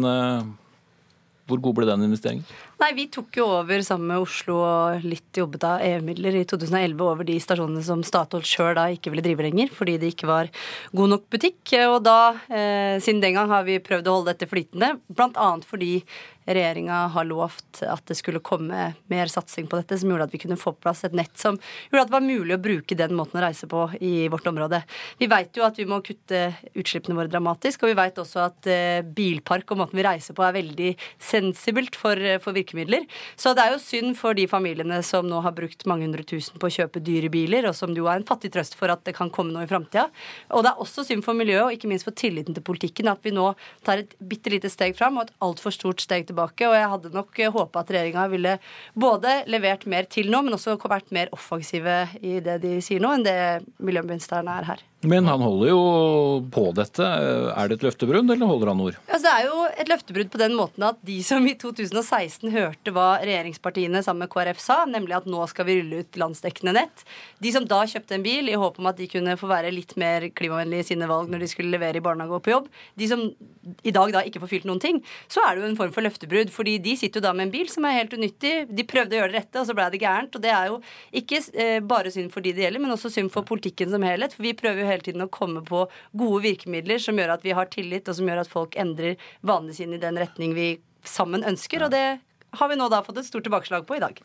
Hvor 1.52 1.62
god 1.62 1.78
ble 1.78 1.88
den 1.90 2.06
investeringen? 2.08 2.48
Nei, 2.82 2.92
Vi 2.98 3.08
tok 3.14 3.38
jo 3.38 3.46
over 3.60 3.84
sammen 3.86 4.10
med 4.14 4.24
Oslo 4.24 4.58
og 4.64 5.06
litt 5.06 5.38
jobbet 5.38 5.66
av 5.68 5.84
EU-midler 5.86 6.40
i 6.40 6.46
2011 6.48 7.04
over 7.06 7.28
de 7.28 7.38
stasjonene 7.44 7.84
som 7.86 8.02
Statoil 8.08 8.46
sjøl 8.48 8.74
da 8.78 8.88
ikke 8.94 9.12
ville 9.14 9.26
drive 9.26 9.46
lenger, 9.46 9.72
fordi 9.76 9.98
det 10.02 10.14
ikke 10.16 10.30
var 10.32 10.52
god 10.96 11.16
nok 11.16 11.28
butikk. 11.34 11.62
Og 11.92 12.00
da, 12.08 12.20
eh, 12.50 12.98
siden 13.04 13.22
den 13.22 13.38
gang, 13.38 13.50
har 13.52 13.68
vi 13.68 13.82
prøvd 13.84 14.08
å 14.08 14.18
holde 14.18 14.34
dette 14.34 14.50
flytende. 14.50 14.96
Annet 15.22 15.68
fordi 15.68 16.02
regjeringa 16.46 17.08
har 17.14 17.28
lovt 17.28 17.82
at 17.86 18.04
det 18.10 18.18
skulle 18.18 18.42
komme 18.44 18.92
mer 19.12 19.32
satsing 19.32 19.68
på 19.70 19.80
dette, 19.80 19.98
som 20.00 20.12
gjorde 20.12 20.28
at 20.28 20.34
vi 20.34 20.42
kunne 20.42 20.58
få 20.60 20.74
på 20.76 20.86
plass 20.88 21.04
et 21.06 21.16
nett 21.18 21.34
som 21.40 21.58
gjorde 21.90 22.06
at 22.06 22.12
det 22.12 22.16
var 22.16 22.26
mulig 22.26 22.56
å 22.56 22.62
bruke 22.62 22.98
den 22.98 23.16
måten 23.18 23.40
å 23.40 23.44
reise 23.46 23.70
på 23.70 23.86
i 24.02 24.28
vårt 24.32 24.48
område. 24.50 24.82
Vi 25.22 25.30
veit 25.32 25.58
jo 25.58 25.66
at 25.68 25.78
vi 25.80 25.88
må 25.90 26.02
kutte 26.06 26.44
utslippene 26.74 27.18
våre 27.18 27.32
dramatisk, 27.32 27.84
og 27.84 27.92
vi 27.92 28.00
veit 28.00 28.18
også 28.22 28.44
at 28.48 28.70
eh, 28.72 29.04
bilpark 29.06 29.74
og 29.74 29.84
måten 29.84 30.00
vi 30.00 30.06
reiser 30.08 30.38
på 30.38 30.46
er 30.46 30.58
veldig 30.58 30.92
sensibelt 31.22 31.98
for, 32.00 32.20
for 32.44 32.58
virkemidler. 32.58 33.06
Så 33.40 33.54
det 33.58 33.66
er 33.66 33.76
jo 33.76 33.84
synd 33.84 34.18
for 34.20 34.38
de 34.38 34.48
familiene 34.50 35.02
som 35.06 35.28
nå 35.30 35.44
har 35.46 35.56
brukt 35.58 35.86
mange 35.90 36.08
hundre 36.08 36.26
tusen 36.28 36.58
på 36.62 36.70
å 36.70 36.76
kjøpe 36.80 37.04
dyre 37.06 37.32
biler, 37.34 37.70
og 37.70 37.78
som 37.78 37.94
jo 37.96 38.10
er 38.10 38.22
en 38.22 38.28
fattig 38.28 38.54
trøst 38.56 38.78
for 38.80 38.92
at 38.94 39.06
det 39.08 39.16
kan 39.18 39.32
komme 39.34 39.54
noe 39.54 39.68
i 39.68 39.72
framtida. 39.72 40.08
Og 40.56 40.66
det 40.66 40.74
er 40.74 40.82
også 40.84 41.06
synd 41.08 41.26
for 41.26 41.38
miljøet, 41.38 41.68
og 41.68 41.76
ikke 41.78 41.92
minst 41.92 42.08
for 42.08 42.18
tilliten 42.18 42.58
til 42.58 42.66
politikken, 42.66 43.12
at 43.12 43.22
vi 43.26 43.36
nå 43.36 43.52
tar 43.86 44.02
et 44.04 44.18
bitte 44.18 44.52
lite 44.54 44.72
steg 44.72 44.98
fram 44.98 45.20
og 45.20 45.28
et 45.28 45.36
altfor 45.46 45.76
stort 45.76 46.02
steg 46.04 46.31
tilbake. 46.32 46.68
Og 46.70 46.78
jeg 46.78 46.92
hadde 46.96 47.14
nok 47.16 47.44
håpa 47.58 47.84
at 47.84 47.94
regjeringa 47.94 48.28
ville 48.32 48.58
både 48.98 49.42
levert 49.52 49.86
mer 49.92 50.10
til 50.12 50.32
nå, 50.34 50.44
men 50.46 50.58
også 50.58 50.80
vært 50.82 51.14
mer 51.14 51.32
offensive 51.36 52.00
i 52.22 52.40
det 52.44 52.62
de 52.66 52.80
sier 52.84 53.04
nå, 53.04 53.14
enn 53.16 53.28
det 53.28 53.38
miljøministeren 53.84 54.50
er 54.52 54.72
her. 54.74 54.88
Men 55.02 55.26
han 55.26 55.42
holder 55.42 55.72
jo 55.72 55.82
på 56.54 56.68
dette. 56.78 57.06
Er 57.06 57.70
det 57.70 57.80
et 57.80 57.86
løftebrudd, 57.88 58.30
eller 58.30 58.50
holder 58.50 58.70
han 58.70 58.84
ord? 58.84 59.00
Altså, 59.08 59.24
det 59.26 59.32
er 59.34 59.48
jo 59.48 59.64
et 59.82 59.90
løftebrudd 59.90 60.30
på 60.34 60.42
den 60.42 60.54
måten 60.58 60.86
at 60.86 61.00
de 61.08 61.18
som 61.26 61.46
i 61.50 61.56
2016 61.58 62.52
hørte 62.54 62.94
hva 62.94 63.08
regjeringspartiene 63.24 64.04
sammen 64.06 64.28
med 64.28 64.34
KrF 64.34 64.62
sa, 64.62 64.82
nemlig 64.90 65.18
at 65.18 65.30
nå 65.30 65.42
skal 65.50 65.66
vi 65.68 65.80
rulle 65.80 66.04
ut 66.04 66.20
landsdekkende 66.22 66.76
nett, 66.78 67.06
de 67.42 67.54
som 67.56 67.66
da 67.66 67.82
kjøpte 67.90 68.18
en 68.18 68.26
bil 68.26 68.52
i 68.52 68.60
håp 68.60 68.78
om 68.78 68.92
at 68.92 69.00
de 69.02 69.10
kunne 69.10 69.38
få 69.40 69.50
være 69.50 69.74
litt 69.74 69.96
mer 70.02 70.28
klimavennlige 70.38 70.86
i 70.86 70.90
sine 70.92 71.10
valg 71.10 71.32
når 71.32 71.46
de 71.46 71.50
skulle 71.50 71.74
levere 71.74 71.98
i 71.98 72.06
barnehage 72.06 72.38
og 72.38 72.46
på 72.46 72.54
jobb, 72.54 72.70
de 73.02 73.10
som 73.10 73.26
i 73.86 73.94
dag 73.94 74.14
da 74.14 74.24
ikke 74.26 74.42
får 74.42 74.52
fylt 74.54 74.68
noen 74.70 74.82
ting, 74.82 75.02
så 75.32 75.44
er 75.46 75.56
det 75.56 75.64
jo 75.64 75.70
en 75.72 75.78
form 75.80 75.94
for 75.96 76.06
løftebrudd. 76.06 76.52
fordi 76.54 76.78
de 76.82 76.96
sitter 76.98 77.22
jo 77.22 77.26
da 77.28 77.34
med 77.34 77.48
en 77.48 77.54
bil 77.54 77.70
som 77.70 77.86
er 77.86 77.98
helt 78.00 78.14
unyttig. 78.14 78.54
De 78.70 78.86
prøvde 78.88 79.16
å 79.16 79.22
gjøre 79.22 79.34
det 79.34 79.40
rette, 79.40 79.62
og 79.62 79.68
så 79.68 79.76
ble 79.78 79.88
det 79.94 80.02
gærent. 80.02 80.36
Og 80.36 80.44
det 80.44 80.52
er 80.54 80.72
jo 80.72 80.80
ikke 81.22 81.42
eh, 81.54 81.80
bare 81.80 82.14
synd 82.14 82.32
for 82.34 82.44
de 82.44 82.54
det 82.56 82.66
gjelder, 82.66 82.84
men 82.84 82.94
også 82.96 83.12
synd 83.14 83.32
for 83.34 83.48
politikken 83.48 83.92
som 83.94 84.06
helhet. 84.06 84.36
For 84.36 84.46
vi 84.46 84.56
prøver 84.58 84.84
jo 84.84 84.91
hele 84.92 85.06
tiden 85.06 85.26
å 85.26 85.32
komme 85.32 85.64
på 85.68 85.86
gode 86.18 86.42
virkemidler 86.46 87.02
som 87.02 87.20
gjør 87.20 87.36
at 87.38 87.46
vi 87.46 87.56
har 87.58 87.72
tillit, 87.74 88.08
og 88.08 88.18
som 88.18 88.30
gjør 88.30 88.44
at 88.44 88.52
folk 88.52 88.78
endrer 88.80 89.18
vanene 89.42 89.76
sine 89.78 89.98
i 89.98 90.04
den 90.04 90.20
retning 90.22 90.56
vi 90.58 90.74
sammen 91.08 91.46
ønsker. 91.48 91.88
Og 91.88 91.94
det 91.94 92.06
har 92.52 92.70
vi 92.70 92.76
nå 92.76 92.88
da 92.92 93.00
fått 93.04 93.20
et 93.22 93.28
stort 93.28 93.46
tilbakeslag 93.46 93.86
på 93.88 93.96
i 93.96 94.02
dag. 94.04 94.18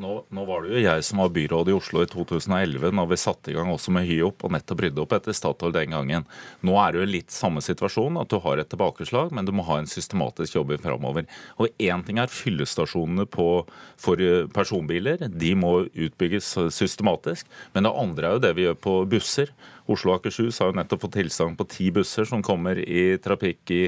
Nå, 0.00 0.12
nå 0.32 0.44
var 0.48 0.64
det 0.64 0.72
jo 0.72 0.82
jeg 0.84 1.04
som 1.04 1.20
var 1.20 1.32
byråd 1.34 1.68
i 1.68 1.76
Oslo 1.76 2.04
i 2.04 2.08
2011 2.08 2.94
når 2.96 3.10
vi 3.10 3.18
satte 3.20 3.52
i 3.52 3.56
gang 3.56 3.68
også 3.72 3.92
med 3.94 4.06
Hyop 4.08 4.44
og 4.46 4.54
nettopp 4.54 4.84
rydde 4.84 5.02
opp 5.02 5.12
etter 5.16 5.36
Statoil 5.36 5.74
den 5.74 5.92
gangen. 5.96 6.24
Nå 6.64 6.78
er 6.80 6.94
det 6.94 7.02
jo 7.02 7.10
litt 7.12 7.34
samme 7.34 7.60
situasjon, 7.64 8.16
at 8.20 8.32
du 8.32 8.38
har 8.44 8.60
et 8.60 8.70
tilbakeslag, 8.72 9.34
men 9.36 9.48
du 9.48 9.52
må 9.56 9.66
ha 9.68 9.78
en 9.80 9.90
systematisk 9.90 10.56
jobb 10.56 10.74
framover. 10.84 11.28
Og 11.60 11.68
én 11.82 12.04
ting 12.06 12.20
er 12.22 12.32
fyllestasjonene 12.32 13.28
på, 13.30 13.48
for 14.00 14.20
eh, 14.22 14.48
personbiler, 14.54 15.28
de 15.28 15.54
må 15.58 15.76
utbygges 15.92 16.54
systematisk. 16.74 17.48
Men 17.76 17.88
det 17.88 17.96
andre 18.04 18.28
er 18.28 18.38
jo 18.38 18.44
det 18.46 18.54
vi 18.56 18.68
gjør 18.68 18.80
på 18.88 18.98
busser. 19.12 19.52
Oslo 19.90 20.14
og 20.14 20.22
Akershus 20.22 20.58
har 20.62 20.70
jo 20.70 20.78
nettopp 20.78 21.02
fått 21.04 21.16
tilsagn 21.18 21.56
på 21.58 21.66
ti 21.68 21.90
busser 21.92 22.24
som 22.28 22.40
kommer 22.44 22.78
i 22.80 23.18
trafikk 23.20 23.72
i, 23.74 23.82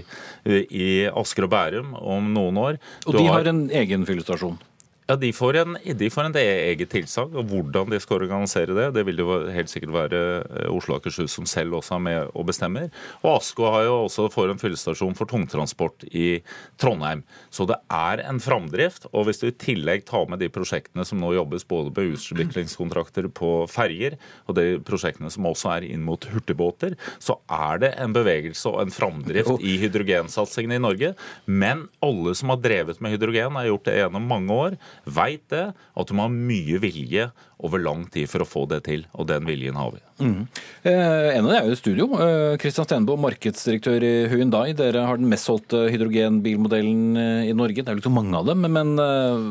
i 0.44 0.88
Asker 1.08 1.46
og 1.46 1.52
Bærum 1.54 1.94
om 1.96 2.28
noen 2.34 2.60
år. 2.60 2.80
Og 3.06 3.16
de 3.16 3.26
de 3.26 3.32
har 3.32 3.48
en 3.48 3.62
egen 3.70 3.85
fyllestasjon. 4.06 4.58
Ja, 5.06 5.14
de 5.16 5.28
får, 5.32 5.56
en, 5.60 5.76
de 5.94 6.08
får 6.10 6.26
en 6.26 6.36
eget 6.40 6.90
tilsagn, 6.90 7.36
og 7.38 7.46
hvordan 7.50 7.92
de 7.92 7.98
skal 8.02 8.18
organisere 8.24 8.74
det, 8.74 8.88
det 8.96 9.04
vil 9.06 9.20
jo 9.22 9.36
helt 9.54 9.70
sikkert 9.70 9.92
være 9.94 10.22
eh, 10.42 10.70
Oslo 10.72 10.96
og 10.96 10.98
Akershus 10.98 11.36
som 11.36 11.46
selv 11.46 11.76
også 11.78 11.94
er 11.94 12.02
med 12.02 12.32
og 12.32 12.48
bestemmer. 12.48 12.88
Og 13.22 13.36
Asko 13.36 13.68
har 13.70 13.86
jo 13.86 13.94
også 14.08 14.26
får 14.34 14.50
en 14.50 14.58
fyllestasjon 14.58 15.14
for 15.18 15.30
tungtransport 15.30 16.08
i 16.10 16.40
Trondheim. 16.82 17.22
Så 17.54 17.68
det 17.70 17.78
er 17.92 18.24
en 18.26 18.40
framdrift. 18.42 19.06
Og 19.12 19.28
hvis 19.28 19.38
du 19.42 19.46
i 19.46 19.54
tillegg 19.54 20.02
tar 20.10 20.26
med 20.30 20.42
de 20.42 20.50
prosjektene 20.50 21.06
som 21.06 21.22
nå 21.22 21.30
jobbes 21.36 21.66
både 21.70 21.94
på 21.94 22.08
utviklingskontrakter 22.16 23.30
på 23.30 23.52
ferger, 23.70 24.18
og 24.50 24.58
de 24.58 24.66
prosjektene 24.86 25.30
som 25.30 25.46
også 25.46 25.70
er 25.76 25.86
inn 25.86 26.02
mot 26.06 26.26
hurtigbåter, 26.32 26.98
så 27.22 27.38
er 27.46 27.84
det 27.84 27.92
en 28.02 28.16
bevegelse 28.16 28.72
og 28.72 28.82
en 28.82 28.94
framdrift 28.94 29.62
i 29.62 29.78
hydrogensatsingen 29.84 30.74
i 30.74 30.82
Norge. 30.82 31.14
Men 31.46 31.86
alle 32.02 32.34
som 32.34 32.50
har 32.50 32.62
drevet 32.64 32.98
med 32.98 33.14
hydrogen, 33.14 33.54
har 33.56 33.70
gjort 33.70 33.86
det 33.86 33.98
gjennom 34.00 34.26
mange 34.26 34.60
år 34.66 34.80
veit 35.04 35.44
det, 35.52 35.64
at 35.74 36.08
du 36.08 36.14
må 36.16 36.26
ha 36.26 36.32
mye 36.32 36.80
vilje 36.82 37.28
over 37.66 37.82
lang 37.82 38.04
tid 38.12 38.30
for 38.30 38.44
å 38.44 38.48
få 38.48 38.64
det 38.70 38.82
til. 38.88 39.04
Og 39.16 39.28
den 39.30 39.46
viljen 39.48 39.78
har 39.78 39.92
vi. 39.94 40.02
Mm. 40.20 40.46
Eh, 40.86 41.28
en 41.36 41.46
av 41.46 41.50
dem 41.50 41.56
er 41.58 41.68
jo 41.68 41.76
i 41.76 41.80
studio. 41.80 42.08
Eh, 42.22 42.56
Kristian 42.62 42.88
Stenbo, 42.88 43.18
markedsdirektør 43.20 44.06
i 44.06 44.14
Hyundai. 44.32 44.70
Dere 44.78 45.06
har 45.08 45.20
den 45.20 45.30
mest 45.32 45.48
solgte 45.48 45.86
hydrogenbilmodellen 45.92 47.20
eh, 47.22 47.50
i 47.50 47.56
Norge. 47.56 47.82
Det 47.82 47.88
er 47.88 47.96
jo 47.96 48.04
ikke 48.04 48.10
så 48.10 48.16
mange 48.18 48.36
av 48.40 48.50
dem, 48.50 48.66
men 48.66 48.96
eh, 49.02 49.46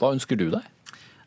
hva 0.00 0.14
ønsker 0.16 0.40
du 0.40 0.48
deg? 0.54 0.71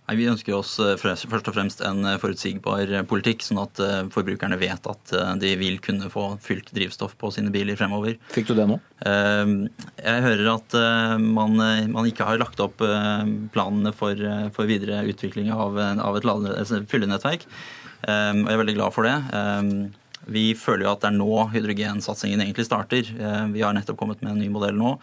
Nei, 0.06 0.16
Vi 0.20 0.28
ønsker 0.30 0.54
oss 0.54 0.76
eh, 0.84 0.94
først 1.02 1.48
og 1.50 1.56
fremst 1.56 1.80
en 1.82 2.04
eh, 2.06 2.18
forutsigbar 2.22 2.92
politikk, 3.10 3.42
sånn 3.42 3.62
at 3.64 3.80
eh, 3.82 4.04
forbrukerne 4.14 4.58
vet 4.62 4.86
at 4.92 5.14
eh, 5.18 5.32
de 5.42 5.54
vil 5.58 5.80
kunne 5.82 6.12
få 6.14 6.28
fylt 6.46 6.70
drivstoff 6.78 7.16
på 7.18 7.32
sine 7.34 7.50
biler 7.54 7.76
fremover. 7.80 8.20
Fikk 8.36 8.52
du 8.52 8.54
det 8.60 8.68
nå? 8.70 8.78
Eh, 9.02 9.56
Jeg 10.06 10.26
hører 10.28 10.52
at 10.54 10.78
eh, 10.78 11.16
man, 11.26 11.58
eh, 11.66 11.88
man 11.90 12.06
ikke 12.12 12.28
har 12.30 12.38
lagt 12.42 12.62
opp 12.62 12.86
eh, 12.86 13.26
planene 13.56 13.96
for, 13.98 14.14
eh, 14.14 14.48
for 14.54 14.70
videre 14.70 15.02
utvikling 15.10 15.50
av, 15.56 15.74
av 15.82 16.20
et 16.22 16.30
lade- 16.30 16.54
altså 16.54 16.84
fyllenettverk. 16.86 17.48
Eh, 18.06 18.32
Og 18.36 18.46
jeg 18.46 18.54
er 18.54 18.62
veldig 18.62 18.78
glad 18.78 18.94
for 18.94 19.10
det. 19.10 19.18
Eh, 19.34 20.02
Vi 20.26 20.54
føler 20.58 20.86
jo 20.88 20.92
at 20.96 21.02
det 21.04 21.10
er 21.12 21.18
nå 21.20 21.34
hydrogensatsingen 21.54 22.42
egentlig 22.42 22.66
starter. 22.66 23.06
Eh, 23.14 23.46
Vi 23.54 23.62
har 23.66 23.74
nettopp 23.78 23.98
kommet 23.98 24.22
med 24.22 24.32
en 24.36 24.40
ny 24.42 24.48
modell 24.54 24.78
nå. 24.78 24.96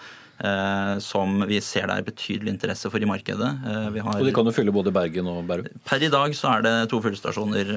Eh, 0.43 0.99
Som 1.05 1.41
vi 1.49 1.61
ser 1.65 1.87
det 1.89 1.97
er 2.01 2.07
betydelig 2.07 2.53
interesse 2.53 2.91
for 2.91 2.99
i 3.03 3.09
markedet. 3.09 3.51
Eh, 3.65 3.89
Vi 3.95 4.05
har 4.05 4.19
Og 4.21 4.27
de 4.27 4.35
kan 4.35 4.45
jo 4.45 4.55
fylle 4.55 4.75
både 4.75 4.93
Bergen 4.95 5.27
og 5.31 5.47
Bærum. 5.47 5.69
Per 5.89 6.03
i 6.03 6.11
dag 6.13 6.35
så 6.35 6.57
er 6.59 6.63
det 6.67 6.75
to 6.91 7.01
fyllestasjoner. 7.01 7.75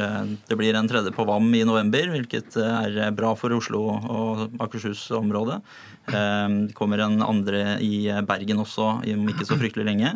Det 0.49 0.57
blir 0.57 0.76
en 0.76 0.88
tredje 0.89 1.13
på 1.16 1.26
VAM 1.26 1.53
i 1.53 1.63
november, 1.63 2.11
hvilket 2.16 2.57
er 2.57 3.11
bra 3.16 3.36
for 3.36 3.53
Oslo 3.55 3.86
og 3.95 4.49
Akershus-området. 4.59 5.61
Det 6.06 6.74
kommer 6.78 7.01
en 7.01 7.22
andre 7.26 7.78
i 7.82 8.06
Bergen 8.28 8.60
også 8.62 8.88
om 9.01 9.30
ikke 9.32 9.47
så 9.49 9.58
fryktelig 9.58 9.86
lenge. 9.88 10.12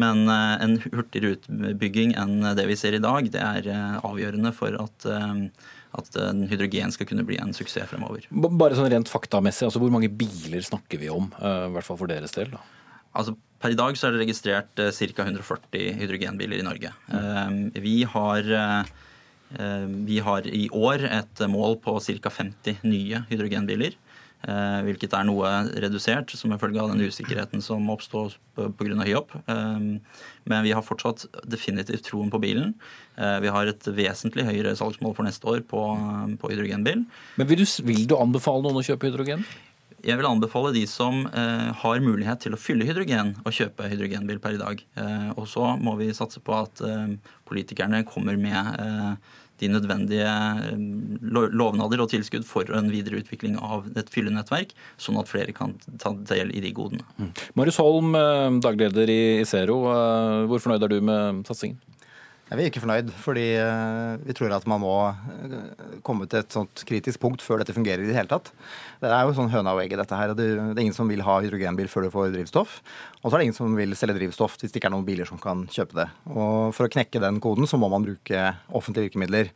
Men 0.00 0.24
eh, 0.32 0.64
en 0.64 0.76
hurtigere 0.86 1.36
utbygging 1.36 2.14
enn 2.20 2.40
det 2.56 2.64
vi 2.70 2.76
ser 2.80 2.96
i 2.96 3.02
dag, 3.04 3.28
det 3.34 3.42
er 3.42 3.68
eh, 3.68 3.96
avgjørende 4.00 4.54
for 4.56 4.76
at, 4.80 5.08
eh, 5.10 5.42
at 6.00 6.20
hydrogen 6.50 6.94
skal 6.94 7.08
kunne 7.10 7.26
bli 7.28 7.36
en 7.42 7.52
suksess 7.56 7.90
fremover. 7.92 8.24
Bare 8.32 8.78
sånn 8.78 8.88
rent 8.92 9.12
faktamessig, 9.12 9.68
altså 9.68 9.82
hvor 9.82 9.92
mange 9.94 10.08
biler 10.10 10.64
snakker 10.64 11.02
vi 11.02 11.12
om? 11.12 11.28
eh, 11.40 11.66
I 11.68 11.74
hvert 11.76 11.90
fall 11.90 12.00
for 12.00 12.10
deres 12.10 12.32
del. 12.38 12.54
da. 12.56 12.62
Altså, 13.14 13.36
Per 13.64 13.72
i 13.72 13.76
dag 13.78 13.96
så 13.96 14.08
er 14.10 14.12
det 14.16 14.24
registrert 14.26 14.80
eh, 14.82 14.90
ca. 15.16 15.24
140 15.24 15.94
hydrogenbiler 15.96 16.60
i 16.60 16.64
Norge. 16.66 16.90
Eh, 17.08 17.52
vi, 17.80 17.94
har, 18.12 18.44
eh, 18.44 18.90
eh, 19.56 19.86
vi 20.08 20.18
har 20.26 20.44
i 20.44 20.66
år 20.68 21.06
et 21.08 21.44
mål 21.48 21.78
på 21.80 21.94
ca. 22.04 22.32
50 22.42 22.82
nye 22.84 23.22
hydrogenbiler. 23.30 23.96
Eh, 24.48 24.78
hvilket 24.86 25.16
er 25.16 25.26
noe 25.28 25.50
redusert 25.82 26.32
som 26.36 26.52
en 26.52 26.60
følge 26.60 26.82
av 26.82 26.92
den 26.92 27.04
usikkerheten 27.04 27.64
som 27.64 27.90
oppstår 27.92 28.36
pga. 28.54 29.00
Hyop. 29.04 29.34
Eh, 29.50 29.84
men 30.44 30.64
vi 30.64 30.72
har 30.76 30.84
fortsatt 30.84 31.26
definitivt 31.48 32.06
troen 32.08 32.32
på 32.32 32.40
bilen. 32.42 32.74
Eh, 33.16 33.38
vi 33.44 33.52
har 33.52 33.70
et 33.70 33.90
vesentlig 33.96 34.46
høyere 34.48 34.76
salgsmål 34.78 35.16
for 35.16 35.26
neste 35.26 35.48
år 35.50 35.62
på, 35.68 35.84
på 36.40 36.52
hydrogenbil. 36.52 37.04
Men 37.40 37.50
vil 37.50 37.64
du, 37.64 37.68
vil 37.86 38.08
du 38.08 38.18
anbefale 38.18 38.64
noen 38.64 38.82
å 38.82 38.86
kjøpe 38.86 39.10
hydrogen? 39.10 39.46
jeg 40.04 40.20
vil 40.20 40.28
anbefale 40.28 40.72
de 40.74 40.82
som 40.88 41.22
eh, 41.26 41.70
har 41.80 42.02
mulighet 42.04 42.42
til 42.44 42.54
å 42.54 42.60
fylle 42.60 42.84
hydrogen, 42.84 43.32
å 43.44 43.52
kjøpe 43.54 43.88
hydrogenbil 43.88 44.40
per 44.42 44.58
i 44.58 44.60
dag. 44.60 44.82
Eh, 45.00 45.30
og 45.32 45.48
så 45.48 45.74
må 45.80 45.96
vi 46.00 46.10
satse 46.16 46.42
på 46.44 46.56
at 46.58 46.82
politikerne 47.48 48.02
kommer 48.08 48.36
med 48.40 48.80
eh, 48.82 49.32
de 49.64 49.70
nødvendige 49.72 50.28
eh, 50.28 50.76
lovnader 51.56 52.04
og 52.04 52.10
tilskudd 52.12 52.44
for 52.48 52.68
en 52.76 52.90
videre 52.92 53.18
utvikling 53.22 53.56
av 53.64 53.88
et 53.96 54.12
fyllenettverk, 54.12 54.76
sånn 55.00 55.18
at 55.20 55.30
flere 55.32 55.56
kan 55.56 55.74
ta 55.98 56.12
del 56.30 56.52
i 56.54 56.62
de 56.64 56.70
godene. 56.76 57.04
Marius 57.58 57.80
Holm, 57.82 58.14
eh, 58.20 58.60
daglig 58.64 58.90
leder 58.92 59.10
i 59.16 59.22
Zero. 59.48 59.80
eh, 59.90 60.44
Hvor 60.50 60.60
fornøyd 60.62 60.84
er 60.86 60.94
du 60.94 61.00
med 61.00 61.44
satsingen? 61.48 61.80
Jeg 62.44 62.60
er 62.60 62.68
ikke 62.68 62.82
fornøyd, 62.84 63.08
fordi 63.24 63.44
vi 64.28 64.34
tror 64.36 64.52
at 64.52 64.66
man 64.68 64.82
må 64.82 64.90
komme 66.04 66.26
til 66.28 66.42
et 66.42 66.52
sånt 66.52 66.82
kritisk 66.86 67.18
punkt 67.22 67.40
før 67.42 67.62
dette 67.62 67.72
fungerer 67.74 68.04
i 68.04 68.10
det 68.10 68.14
hele 68.14 68.28
tatt. 68.30 68.50
Det 69.00 69.08
er 69.08 69.24
jo 69.24 69.32
sånn 69.34 69.48
høna 69.50 69.72
og 69.72 69.80
egget, 69.80 69.98
dette 69.98 70.14
her. 70.14 70.34
Det 70.36 70.50
det 70.52 70.76
er 70.76 70.82
ingen 70.84 70.94
som 70.94 71.08
vil 71.08 71.24
ha 71.24 71.38
hydrogenbil 71.40 71.88
før 71.90 72.04
du 72.06 72.10
får 72.12 72.34
drivstoff. 72.36 72.76
Og 73.24 73.30
så 73.30 73.36
er 73.36 73.40
det 73.40 73.46
ingen 73.48 73.56
som 73.56 73.72
vil 73.72 73.96
selge 73.96 74.18
drivstoff 74.18 74.58
hvis 74.60 74.74
det 74.74 74.78
ikke 74.78 74.90
er 74.90 74.92
noen 74.92 75.06
biler 75.06 75.28
som 75.28 75.40
kan 75.40 75.64
kjøpe 75.72 75.96
det. 75.96 76.06
Og 76.28 76.74
For 76.76 76.84
å 76.84 76.92
knekke 76.92 77.22
den 77.22 77.40
koden 77.40 77.68
så 77.68 77.80
må 77.80 77.88
man 77.88 78.04
bruke 78.04 78.50
offentlige 78.68 79.08
virkemidler. 79.08 79.48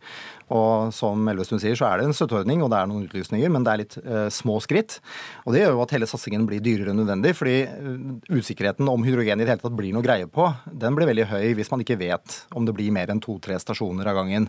Og 0.48 0.94
som 0.96 1.26
Elvestuen 1.28 1.60
sier, 1.60 1.76
så 1.76 1.90
er 1.90 2.00
det 2.00 2.06
en 2.08 2.16
støtteordning 2.16 2.62
og 2.64 2.70
det 2.72 2.78
er 2.78 2.88
noen 2.88 3.04
utlysninger, 3.04 3.52
men 3.52 3.66
det 3.66 3.72
er 3.72 3.80
litt 3.82 3.96
eh, 4.00 4.28
små 4.32 4.56
skritt. 4.64 4.96
Og 5.44 5.52
det 5.52 5.60
gjør 5.60 5.76
jo 5.76 5.82
at 5.84 5.92
hele 5.92 6.08
satsingen 6.08 6.46
blir 6.48 6.62
dyrere 6.64 6.94
enn 6.94 7.02
nødvendig, 7.02 7.34
fordi 7.36 7.58
eh, 7.66 7.90
usikkerheten 8.32 8.88
om 8.88 9.04
hydrogen 9.04 9.42
i 9.42 9.44
det 9.44 9.52
hele 9.52 9.64
tatt 9.64 9.76
blir 9.76 9.92
noe 9.92 10.06
greie 10.06 10.30
på, 10.32 10.48
den 10.72 10.96
blir 10.96 11.10
veldig 11.10 11.28
høy 11.28 11.52
hvis 11.58 11.72
man 11.74 11.84
ikke 11.84 11.98
vet 12.00 12.38
om 12.56 12.64
det 12.64 12.72
blir 12.78 12.94
mer 12.96 13.12
enn 13.12 13.20
to-tre 13.20 13.60
stasjoner 13.60 14.08
av 14.08 14.16
gangen. 14.22 14.48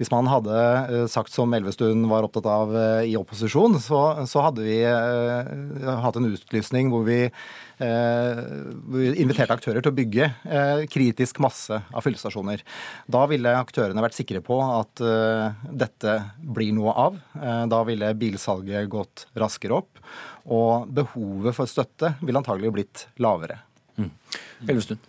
Hvis 0.00 0.12
man 0.14 0.32
hadde 0.32 0.56
eh, 0.56 1.04
sagt 1.12 1.36
som 1.36 1.52
Elvestuen 1.52 2.08
var 2.08 2.24
opptatt 2.24 2.48
av 2.48 2.72
eh, 2.72 3.12
i 3.12 3.18
opposisjon, 3.20 3.76
så, 3.84 4.02
så 4.30 4.48
hadde 4.48 4.64
vi 4.64 4.80
eh, 4.88 5.94
hatt 6.00 6.16
en 6.16 6.32
utlysning 6.32 6.88
hvor 6.88 7.04
vi 7.04 7.04
hvor 7.04 7.10
vi 7.12 7.28
inviterte 7.82 9.56
aktører 9.56 9.82
til 9.82 9.90
å 9.90 9.96
bygge 9.96 10.28
eh, 10.44 10.84
kritisk 10.90 11.40
masse 11.42 11.74
av 11.74 12.04
fyllestasjoner. 12.04 12.62
Da 13.10 13.24
ville 13.30 13.56
aktørene 13.58 14.04
vært 14.04 14.18
sikre 14.18 14.42
på 14.44 14.60
at 14.62 15.02
eh, 15.02 15.66
dette 15.84 16.16
blir 16.38 16.74
noe 16.76 16.94
av. 17.06 17.18
Eh, 17.34 17.64
da 17.72 17.82
ville 17.88 18.12
bilsalget 18.18 18.88
gått 18.92 19.26
raskere 19.38 19.80
opp, 19.82 20.02
og 20.44 20.86
behovet 20.94 21.56
for 21.56 21.70
støtte 21.70 22.14
ville 22.22 22.40
antagelig 22.40 22.74
blitt 22.78 23.06
lavere. 23.22 23.58
Elvestuen. 24.68 25.02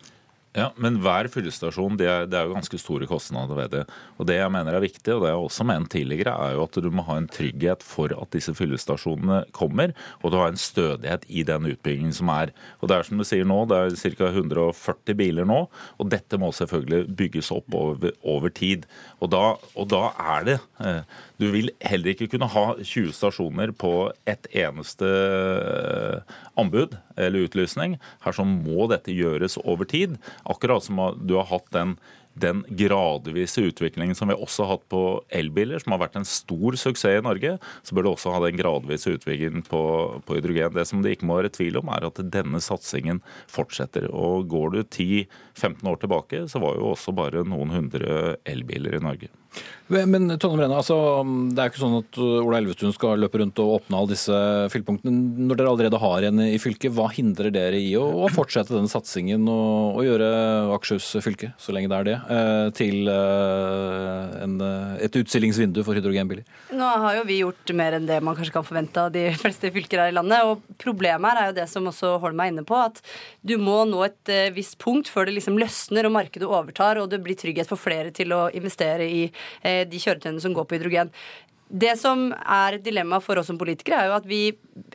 Ja, 0.56 0.70
Men 0.80 1.01
hver 1.03 1.28
fyllestasjon 1.32 1.97
det 1.99 2.08
er, 2.08 2.28
det 2.32 2.38
er 2.39 2.47
jo 2.47 2.56
ganske 2.56 2.78
store 2.80 3.08
kostnader 3.10 3.58
ved 3.58 3.74
det. 3.74 3.82
Og 4.16 4.28
Det 4.30 4.38
jeg 4.38 4.51
mener 4.53 4.78
er 4.78 4.84
viktig, 4.86 5.12
og 5.12 5.26
det 5.26 5.32
jeg 5.34 5.41
også 5.43 5.66
ment 5.68 5.89
tidligere, 5.91 6.32
er 6.32 6.56
jo 6.56 6.64
at 6.64 6.80
du 6.80 6.88
må 6.95 7.03
ha 7.10 7.18
en 7.20 7.28
trygghet 7.28 7.84
for 7.84 8.14
at 8.16 8.32
disse 8.32 8.56
fyllestasjonene 8.56 9.41
kommer, 9.56 9.91
og 10.24 10.32
du 10.32 10.39
har 10.39 10.53
en 10.53 10.60
stødighet 10.60 11.28
i 11.28 11.43
den 11.43 11.68
utbyggingen 11.74 12.16
som 12.16 12.32
er. 12.32 12.53
Og 12.80 12.88
Det 12.88 12.95
er 12.97 13.03
som 13.03 13.20
du 13.20 13.26
sier 13.28 13.43
nå, 13.43 13.66
det 13.68 13.82
er 13.82 14.16
ca. 14.16 14.32
140 14.32 15.20
biler 15.20 15.45
nå, 15.49 15.60
og 15.99 16.10
dette 16.10 16.39
må 16.39 16.53
selvfølgelig 16.56 17.12
bygges 17.20 17.51
opp 17.51 17.76
over, 17.76 18.16
over 18.24 18.49
tid. 18.49 18.88
Og 19.20 19.34
da, 19.36 19.43
og 19.76 19.89
da 19.91 20.06
er 20.39 20.47
det 20.47 20.60
eh, 20.80 21.03
Du 21.41 21.49
vil 21.51 21.71
heller 21.83 22.13
ikke 22.13 22.29
kunne 22.31 22.47
ha 22.51 22.65
20 22.79 23.13
stasjoner 23.15 23.73
på 23.75 23.91
ett 24.29 24.47
eneste 24.55 25.07
eh, 25.07 26.36
anbud 26.59 26.95
eller 27.19 27.49
utlysning. 27.49 27.97
Her 28.23 28.36
så 28.36 28.45
må 28.47 28.88
dette 28.91 29.15
gjøres 29.15 29.59
over 29.63 29.88
tid. 29.89 30.15
Akkurat 30.47 30.86
som 30.86 31.01
du 31.19 31.36
har 31.36 31.49
hatt 31.49 31.67
den, 31.75 31.97
den 32.39 32.63
gradvise 32.79 33.65
utviklingen 33.67 34.15
som 34.15 34.31
vi 34.31 34.39
også 34.39 34.63
har 34.63 34.77
hatt 34.77 34.88
på 34.91 35.03
elbiler, 35.36 35.83
som 35.83 35.95
har 35.95 36.05
vært 36.05 36.15
en 36.21 36.27
stor 36.29 36.79
suksess 36.79 37.19
i 37.19 37.27
Norge, 37.27 37.57
så 37.83 37.95
bør 37.95 38.07
du 38.07 38.11
også 38.13 38.36
ha 38.36 38.41
den 38.45 38.59
gradvise 38.59 39.17
utviklingen 39.17 39.67
på, 39.67 39.83
på 40.23 40.39
hydrogen. 40.39 40.75
Det 40.75 40.88
som 40.88 41.03
det 41.03 41.17
ikke 41.17 41.27
må 41.27 41.41
være 41.41 41.51
tvil 41.55 41.81
om, 41.83 41.91
er 41.91 42.07
at 42.07 42.23
denne 42.31 42.63
satsingen 42.63 43.19
fortsetter. 43.51 44.07
Og 44.15 44.47
Går 44.55 44.77
du 44.77 44.83
10-15 44.83 45.83
år 45.91 45.99
tilbake, 45.99 46.45
så 46.51 46.63
var 46.63 46.79
jo 46.79 46.93
også 46.93 47.15
bare 47.15 47.43
noen 47.47 47.75
hundre 47.75 48.38
elbiler 48.47 48.95
i 48.95 49.03
Norge. 49.03 49.36
Men 49.86 50.32
Tonje 50.41 50.58
Brenna, 50.58 50.80
altså, 50.80 50.95
det 51.53 51.62
er 51.62 51.70
ikke 51.70 51.82
sånn 51.84 51.99
at 51.99 52.18
Ola 52.18 52.58
Elvestuen 52.58 52.93
skal 52.95 53.20
løpe 53.22 53.38
rundt 53.38 53.60
og 53.62 53.76
åpne 53.76 53.99
alle 53.99 54.16
disse 54.16 54.38
fyllpunktene. 54.74 55.14
Når 55.45 55.60
dere 55.60 55.70
allerede 55.70 55.99
har 56.01 56.26
en 56.26 56.41
i 56.41 56.58
fylket, 56.62 56.93
hva 56.95 57.06
hindrer 57.14 57.51
dere 57.53 57.78
i 57.78 57.91
å, 57.99 58.06
å 58.26 58.30
fortsette 58.34 58.74
denne 58.74 58.89
satsingen 58.89 59.45
og, 59.45 59.99
og 59.99 60.08
gjøre 60.08 60.30
Akershus 60.74 61.12
fylke, 61.22 61.51
så 61.62 61.76
lenge 61.76 61.91
det 61.91 61.99
er 61.99 62.08
det, 62.08 62.16
eh, 62.34 62.70
til 62.80 63.12
eh, 63.14 64.34
en, 64.41 64.56
et 65.06 65.20
utstillingsvindu 65.22 65.84
for 65.86 65.99
hydrogenbiler? 65.99 66.41
Nå 66.74 66.89
har 67.06 67.20
jo 67.20 67.28
vi 67.30 67.38
gjort 67.43 67.76
mer 67.78 67.99
enn 67.99 68.10
det 68.10 68.18
man 68.26 68.38
kanskje 68.38 68.58
kan 68.58 68.66
forvente 68.66 69.06
av 69.06 69.14
de 69.14 69.28
fleste 69.43 69.70
fylker 69.76 70.01
her 70.01 70.16
i 70.16 70.18
landet. 70.18 70.49
Og 70.49 70.66
problemet 70.82 71.30
her 71.30 71.43
er 71.43 71.53
jo 71.53 71.58
det 71.62 71.68
som 71.70 71.86
også 71.93 72.16
Holm 72.26 72.41
er 72.41 72.49
inne 72.49 72.66
på, 72.66 72.82
at 72.89 73.03
du 73.45 73.60
må 73.62 73.84
nå 73.86 74.01
et 74.08 74.34
eh, 74.34 74.49
visst 74.56 74.80
punkt 74.82 75.14
før 75.14 75.30
det 75.30 75.38
liksom 75.38 75.62
løsner 75.62 76.10
og 76.10 76.18
markedet 76.18 76.49
overtar 76.49 77.03
og 77.03 77.14
det 77.14 77.22
blir 77.22 77.38
trygghet 77.38 77.70
for 77.70 77.78
flere 77.78 78.10
til 78.16 78.34
å 78.34 78.47
investere 78.58 79.06
i 79.06 79.28
de 79.64 80.02
kjøretøyene 80.02 80.41
som 80.43 80.56
går 80.56 80.68
på 80.70 80.80
hydrogen. 80.80 81.12
Det 81.66 81.95
som 81.97 82.28
er 82.32 82.78
et 82.78 82.84
dilemma 82.86 83.18
for 83.24 83.41
oss 83.41 83.47
som 83.49 83.57
politikere, 83.57 84.03
er 84.03 84.11
jo 84.11 84.18
at 84.20 84.28
vi 84.30 84.41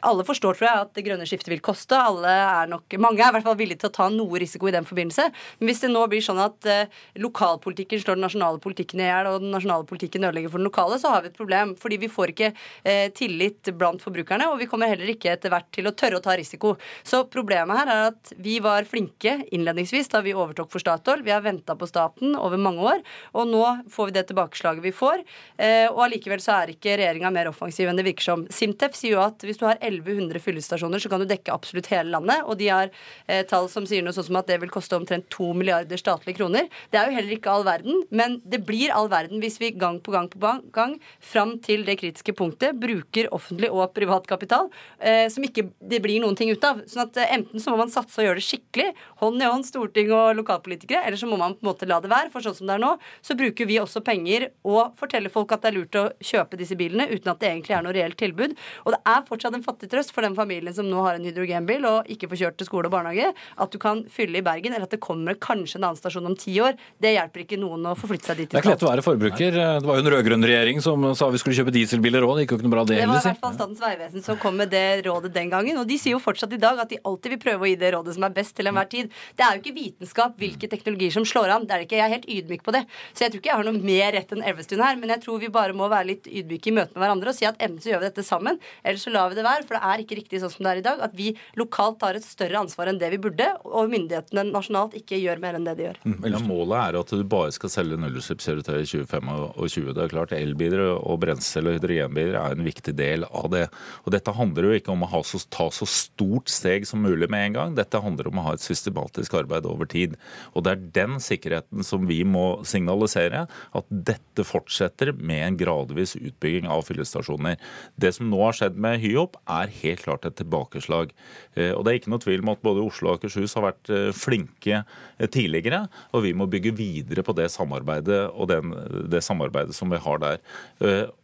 alle 0.06 0.24
forstår 0.28 0.58
tror 0.58 0.66
jeg, 0.66 0.82
at 0.84 0.92
det 0.96 1.02
grønne 1.06 1.26
skiftet 1.28 1.50
vil 1.50 1.62
koste. 1.64 1.96
Alle 1.96 2.30
er 2.30 2.68
nok, 2.70 2.94
Mange 3.00 3.22
er 3.24 3.32
i 3.32 3.34
hvert 3.34 3.46
fall 3.46 3.56
villige 3.58 3.80
til 3.82 3.90
å 3.90 3.94
ta 3.96 4.08
noe 4.12 4.40
risiko 4.40 4.68
i 4.68 4.74
den 4.74 4.86
forbindelse. 4.86 5.26
Men 5.58 5.70
hvis 5.70 5.80
det 5.82 5.90
nå 5.90 6.02
blir 6.10 6.22
sånn 6.24 6.40
at 6.42 6.68
eh, 6.68 7.00
lokalpolitikken 7.20 8.02
slår 8.02 8.18
den 8.18 8.24
nasjonale 8.26 8.60
politikken 8.62 9.00
i 9.00 9.08
hjel, 9.08 9.30
og 9.30 9.40
den 9.42 9.54
nasjonale 9.54 9.88
politikken 9.88 10.26
ødelegger 10.28 10.52
for 10.52 10.62
den 10.62 10.68
lokale, 10.68 10.98
så 11.00 11.14
har 11.14 11.24
vi 11.24 11.32
et 11.32 11.38
problem. 11.40 11.72
Fordi 11.80 11.98
vi 12.04 12.10
får 12.12 12.34
ikke 12.34 12.50
eh, 12.52 13.08
tillit 13.16 13.72
blant 13.80 14.04
forbrukerne, 14.04 14.50
og 14.52 14.60
vi 14.60 14.68
kommer 14.70 14.92
heller 14.92 15.10
ikke 15.14 15.32
etter 15.32 15.54
hvert 15.54 15.70
til 15.74 15.88
å 15.88 15.94
tørre 15.96 16.20
å 16.20 16.24
ta 16.24 16.36
risiko. 16.38 16.74
Så 17.02 17.24
problemet 17.32 17.80
her 17.80 17.90
er 17.90 18.06
at 18.12 18.34
vi 18.38 18.58
var 18.62 18.88
flinke 18.88 19.40
innledningsvis 19.50 20.12
da 20.12 20.22
vi 20.22 20.36
overtok 20.36 20.70
for 20.70 20.84
Statoil. 20.84 21.24
Vi 21.26 21.34
har 21.34 21.44
venta 21.44 21.74
på 21.74 21.88
staten 21.88 22.36
over 22.36 22.60
mange 22.60 22.84
år, 22.94 23.04
og 23.32 23.48
nå 23.48 23.64
får 23.90 24.10
vi 24.10 24.16
det 24.20 24.26
tilbakeslaget 24.30 24.84
vi 24.84 24.94
får. 24.94 25.24
Eh, 25.56 25.88
og 25.88 26.04
allikevel 26.06 26.44
så 26.44 26.59
er 26.59 26.59
ikke 26.68 26.98
regjeringa 27.00 27.30
mer 27.32 27.48
offensiv 27.48 27.88
enn 27.88 27.96
det 27.96 28.04
virker 28.04 28.26
som. 28.26 28.44
Simtef 28.52 28.96
sier 28.98 29.16
jo 29.16 29.22
at 29.24 29.40
hvis 29.46 29.60
du 29.60 29.64
har 29.64 29.78
1100 29.80 30.42
fyllestasjoner, 30.44 31.00
så 31.00 31.08
kan 31.08 31.22
du 31.22 31.28
dekke 31.30 31.54
absolutt 31.54 31.88
hele 31.92 32.12
landet. 32.12 32.44
Og 32.44 32.58
de 32.60 32.68
har 32.68 32.90
eh, 33.26 33.44
tall 33.48 33.70
som 33.72 33.86
sier 33.88 34.04
noe 34.04 34.12
sånn 34.16 34.28
som 34.28 34.40
at 34.40 34.50
det 34.50 34.60
vil 34.60 34.72
koste 34.72 34.98
omtrent 34.98 35.30
2 35.32 35.52
milliarder 35.56 36.00
statlige 36.00 36.40
kroner. 36.42 36.68
Det 36.92 37.00
er 37.00 37.08
jo 37.08 37.16
heller 37.16 37.36
ikke 37.36 37.54
all 37.54 37.64
verden, 37.66 38.04
men 38.10 38.40
det 38.44 38.62
blir 38.68 38.92
all 38.94 39.08
verden 39.12 39.40
hvis 39.40 39.60
vi 39.62 39.72
gang 39.72 40.00
på 40.04 40.12
gang 40.14 40.28
på 40.32 40.40
gang 40.74 40.96
fram 41.24 41.56
til 41.64 41.86
det 41.86 41.98
kritiske 42.00 42.34
punktet 42.36 42.78
bruker 42.80 43.30
offentlig 43.34 43.70
og 43.70 43.92
privat 43.96 44.26
kapital 44.30 44.68
eh, 44.98 45.26
som 45.32 45.44
ikke 45.46 45.68
det 45.80 46.00
blir 46.04 46.20
noen 46.22 46.36
ting 46.38 46.52
ut 46.52 46.64
av. 46.66 46.82
Sånn 46.90 47.06
at 47.06 47.18
eh, 47.20 47.32
enten 47.36 47.62
så 47.62 47.72
må 47.72 47.80
man 47.80 47.92
satse 47.92 48.20
og 48.20 48.28
gjøre 48.28 48.40
det 48.40 48.46
skikkelig, 48.46 48.88
hånd 49.22 49.42
i 49.42 49.48
hånd, 49.48 49.66
storting 49.68 50.12
og 50.16 50.34
lokalpolitikere, 50.40 51.04
eller 51.06 51.20
så 51.20 51.28
må 51.30 51.38
man 51.40 51.56
på 51.56 51.64
en 51.64 51.70
måte 51.72 51.88
la 51.88 52.00
det 52.02 52.12
være. 52.12 52.32
For 52.32 52.44
sånn 52.44 52.56
som 52.58 52.70
det 52.70 52.76
er 52.78 52.84
nå, 52.84 52.94
så 53.24 53.36
bruker 53.38 53.68
vi 53.68 53.80
også 53.82 54.02
penger 54.06 54.50
og 54.66 54.96
forteller 55.00 55.32
folk 55.32 55.52
at 55.54 55.64
det 55.64 55.72
er 55.72 55.78
lurt 55.78 56.00
å 56.00 56.06
kjøpe 56.24 56.49
disse 56.58 56.76
bilene 56.78 57.06
uten 57.10 57.30
at 57.30 57.40
det 57.42 57.50
egentlig 57.50 57.76
er 57.76 57.84
noe 57.86 57.94
reelt 57.94 58.18
tilbud. 58.18 58.56
Og 58.84 58.94
det 58.94 59.00
er 59.12 59.26
fortsatt 59.28 59.54
en 59.54 59.64
fattig 59.64 59.90
trøst 59.92 60.14
for 60.14 60.26
den 60.26 60.34
familien 60.38 60.74
som 60.74 60.88
nå 60.90 61.04
har 61.06 61.18
en 61.18 61.26
hydrogenbil 61.28 61.86
og 61.88 62.10
ikke 62.10 62.30
får 62.30 62.42
kjørt 62.42 62.58
til 62.60 62.70
skole 62.70 62.90
og 62.90 62.94
barnehage, 62.94 63.30
at 63.30 63.70
du 63.70 63.78
kan 63.82 64.02
fylle 64.10 64.40
i 64.40 64.44
Bergen, 64.44 64.74
eller 64.74 64.88
at 64.88 64.94
det 64.94 65.00
kommer 65.04 65.38
kanskje 65.38 65.78
en 65.78 65.88
annen 65.90 66.00
stasjon 66.00 66.26
om 66.26 66.36
ti 66.38 66.56
år. 66.62 66.78
Det 67.00 67.14
hjelper 67.14 67.44
ikke 67.44 67.60
noen 67.60 67.86
å 67.90 67.94
forflytte 67.98 68.32
seg 68.32 68.42
dit. 68.42 68.50
Det 68.50 68.58
er 68.58 68.64
ikke 68.64 68.74
lett 68.74 68.86
å 68.86 68.90
være 68.90 69.06
forbruker. 69.06 69.58
Det 69.60 69.86
var 69.86 69.98
jo 70.00 70.04
en 70.04 70.12
rød-grønn 70.14 70.48
regjering 70.50 70.82
som 70.84 71.06
sa 71.18 71.30
vi 71.32 71.40
skulle 71.42 71.58
kjøpe 71.58 71.74
dieselbiler 71.74 72.26
òg. 72.26 72.36
Det 72.38 72.46
gikk 72.46 72.54
jo 72.54 72.60
ikke 72.60 72.68
noe 72.68 72.76
bra, 72.76 72.84
det 72.88 73.00
Det 73.00 73.08
var 73.10 73.20
i 73.20 73.28
hvert 73.28 73.42
fall 73.44 73.56
Statens 73.60 73.82
vegvesen 73.82 74.24
som 74.24 74.38
kom 74.40 74.56
med 74.60 74.72
det 74.72 74.84
rådet 75.06 75.32
den 75.34 75.50
gangen. 75.52 75.78
Og 75.80 75.88
de 75.88 75.98
sier 76.00 76.16
jo 76.16 76.22
fortsatt 76.22 76.52
i 76.56 76.60
dag 76.60 76.80
at 76.82 76.92
de 76.92 77.00
alltid 77.04 77.36
vil 77.36 77.42
prøve 77.42 77.66
å 77.66 77.70
gi 77.70 77.76
det 77.80 77.92
rådet 77.94 78.16
som 78.16 78.26
er 78.28 78.34
best 78.36 78.56
til 78.58 78.70
enhver 78.70 78.88
tid. 78.90 79.10
Det 79.36 79.46
er 79.46 79.56
jo 79.56 79.62
ikke 79.62 79.76
vitenskap 79.76 80.38
hvilke 80.40 80.70
teknologier 80.70 81.14
som 81.14 81.26
slår 81.28 81.54
an. 81.56 81.66
Det 81.68 81.76
er 81.76 81.82
det 81.82 81.88
ikke. 81.88 81.98
Jeg 82.00 82.06
er 82.06 82.14
helt 82.16 82.30
ydmyk 82.36 82.64
på 82.66 82.74
det. 82.76 82.84
Så 83.12 83.26
jeg 83.26 83.34
tror 83.34 83.42
ikke 83.42 83.52
jeg 83.52 83.60
har 83.60 83.68
noe 83.68 83.84
mer 83.90 84.14
rett 84.16 84.34
enn 84.34 84.46
Elvestuen 84.50 84.84
her, 84.84 84.98
men 85.00 85.14
jeg 85.14 85.24
tror 85.24 85.40
vi 85.42 85.52
bare 85.52 85.76
må 85.76 85.88
være 85.90 86.10
litt 86.12 86.30
ydmyke 86.40 86.70
i 86.70 86.74
møte 86.76 86.94
med 86.94 87.04
hverandre 87.04 87.32
og 87.32 87.38
si 87.38 87.48
at 87.48 87.60
enten 87.60 87.80
så 87.82 87.92
gjør 87.92 88.02
vi 88.02 88.10
dette 88.10 88.26
sammen, 88.26 88.60
eller 88.84 89.00
så 89.00 89.12
lar 89.14 89.30
vi 89.30 89.38
det 89.38 89.46
være. 89.46 89.66
For 89.68 89.76
det 89.76 89.82
er 89.90 90.04
ikke 90.04 90.18
riktig 90.20 90.42
sånn 90.42 90.54
som 90.54 90.66
det 90.66 90.72
er 90.72 90.82
i 90.82 90.86
dag, 90.86 91.04
at 91.06 91.16
vi 91.16 91.30
lokalt 91.60 92.00
tar 92.02 92.18
et 92.18 92.26
større 92.26 92.60
ansvar 92.64 92.90
enn 92.90 93.00
det 93.00 93.12
vi 93.14 93.20
burde, 93.22 93.48
og 93.68 93.90
myndighetene 93.92 94.46
nasjonalt 94.50 94.96
ikke 94.98 95.20
gjør 95.20 95.42
mer 95.42 95.58
enn 95.58 95.68
det 95.68 95.76
de 95.78 95.88
gjør. 95.88 96.00
Ja, 96.30 96.42
målet 96.44 96.76
er 96.80 97.00
at 97.00 97.14
du 97.14 97.24
bare 97.30 97.54
skal 97.54 97.72
selge 97.72 97.98
nullutslippskjøretøy 98.00 98.80
i 98.82 98.88
2025. 98.90 99.94
Det 99.96 100.04
er 100.04 100.12
klart 100.12 100.34
Elbiler 100.36 100.84
og 100.96 101.20
brensel- 101.22 101.70
og 101.70 101.78
hydrogenbiler 101.78 102.38
er 102.40 102.56
en 102.56 102.66
viktig 102.66 102.94
del 102.98 103.26
av 103.28 103.50
det. 103.52 103.66
Og 104.04 104.14
Dette 104.14 104.34
handler 104.36 104.68
jo 104.68 104.78
ikke 104.78 104.94
om 104.94 105.04
å 105.06 105.10
ha 105.12 105.22
så, 105.26 105.40
ta 105.52 105.68
så 105.74 105.88
stort 105.88 106.50
steg 106.52 106.86
som 106.88 107.02
mulig 107.04 107.30
med 107.32 107.50
en 107.50 107.58
gang. 107.58 107.76
Dette 107.78 108.00
handler 108.02 108.30
om 108.30 108.40
å 108.40 108.46
ha 108.48 108.56
et 108.56 108.64
systematisk 108.64 109.36
arbeid 109.40 109.68
over 109.68 109.88
tid. 109.90 110.16
Og 110.54 110.64
Det 110.64 110.74
er 110.74 110.86
den 111.00 111.18
sikkerheten 111.22 111.86
som 111.86 112.06
vi 112.08 112.22
må 112.24 112.62
signalisere, 112.68 113.46
at 113.46 113.90
dette 113.90 114.46
fortsetter 114.46 115.12
med 115.16 115.44
en 115.46 115.60
gradvis 115.60 116.16
utbygging 116.30 116.68
av 116.70 116.86
fyllestasjoner. 116.88 117.58
Det 118.00 118.12
som 118.16 118.30
nå 118.30 118.40
har 118.42 118.56
skjedd 118.56 118.78
med 118.80 119.00
Hyop, 119.02 119.36
er 119.50 119.74
helt 119.82 120.04
klart 120.06 120.26
et 120.28 120.38
tilbakeslag. 120.40 121.12
Eh, 121.54 121.72
Og 121.74 121.84
Det 121.84 121.92
er 121.92 122.00
ikke 122.00 122.14
noe 122.14 122.24
tvil 122.24 122.44
om 122.44 122.54
at 122.54 122.64
både 122.64 122.86
Oslo 122.86 123.10
og 123.10 123.18
Akershus 123.18 123.54
har 123.58 123.68
vært 123.68 123.92
eh, 123.92 124.08
flinke 124.16 124.80
eh, 124.82 125.28
tidligere, 125.28 125.84
og 126.14 126.24
vi 126.24 126.32
må 126.32 126.48
bygge 126.50 126.74
videre 126.76 127.24
på 127.26 127.36
det 127.36 127.50
samarbeidet 127.52 128.22
og 128.30 128.50
den, 128.50 128.74
det 129.10 129.22
samarbeidet 129.26 129.76
som 129.76 129.90
vi 129.90 130.00
har 130.00 130.20
der. 130.22 130.40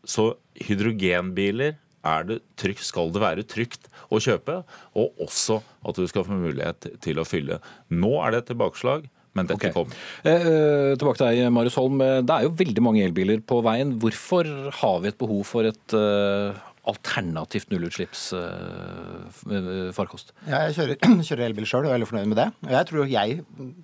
Så 0.07 0.35
hydrogenbiler 0.67 1.77
er 2.07 2.27
det 2.29 2.39
trygt, 2.61 2.85
skal 2.87 3.11
det 3.15 3.23
være 3.23 3.45
trygt 3.49 3.89
å 4.13 4.21
kjøpe, 4.23 4.61
og 4.99 5.23
også 5.23 5.61
at 5.87 5.99
du 5.99 6.07
skal 6.11 6.27
få 6.27 6.39
mulighet 6.39 6.89
til 7.03 7.21
å 7.21 7.27
fylle. 7.27 7.61
Nå 7.91 8.13
er 8.23 8.35
det 8.35 8.43
et 8.43 8.51
tilbakeslag. 8.53 9.09
Men 9.37 9.45
dette 9.51 9.69
okay. 9.69 9.75
kom. 9.75 9.89
Eh, 10.25 10.95
tilbake 10.97 11.19
til 11.21 11.29
deg, 11.29 11.37
Marius 11.55 11.77
Holm. 11.81 11.97
Eh, 12.05 12.23
Det 12.27 12.35
er 12.37 12.43
jo 12.47 12.59
veldig 12.63 12.83
mange 12.85 13.03
elbiler 13.05 13.39
på 13.45 13.57
veien. 13.67 13.89
Hvorfor 14.03 14.45
har 14.81 14.97
vi 15.05 15.09
et 15.13 15.21
behov 15.21 15.43
for 15.49 15.63
et 15.69 15.89
eh, 15.97 16.49
alternativt 16.87 17.69
nullutslippsfarkost? 17.75 20.27
Ja, 20.47 20.57
jeg 20.67 20.73
kjører, 20.79 20.97
kjører 21.29 21.45
elbil 21.51 21.67
sjøl 21.69 21.85
og 21.85 21.91
er 21.91 21.97
veldig 21.99 22.11
fornøyd 22.13 22.29
med 22.33 22.41
det. 22.43 22.49
Jeg 22.73 22.85
tror 22.91 23.03
jeg 23.11 23.29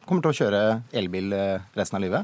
kommer 0.07 0.22
til 0.24 0.32
å 0.32 0.38
kjøre 0.40 0.61
elbil 1.03 1.26
eh, 1.36 1.59
resten 1.78 1.96
av 1.98 2.03
livet. 2.07 2.22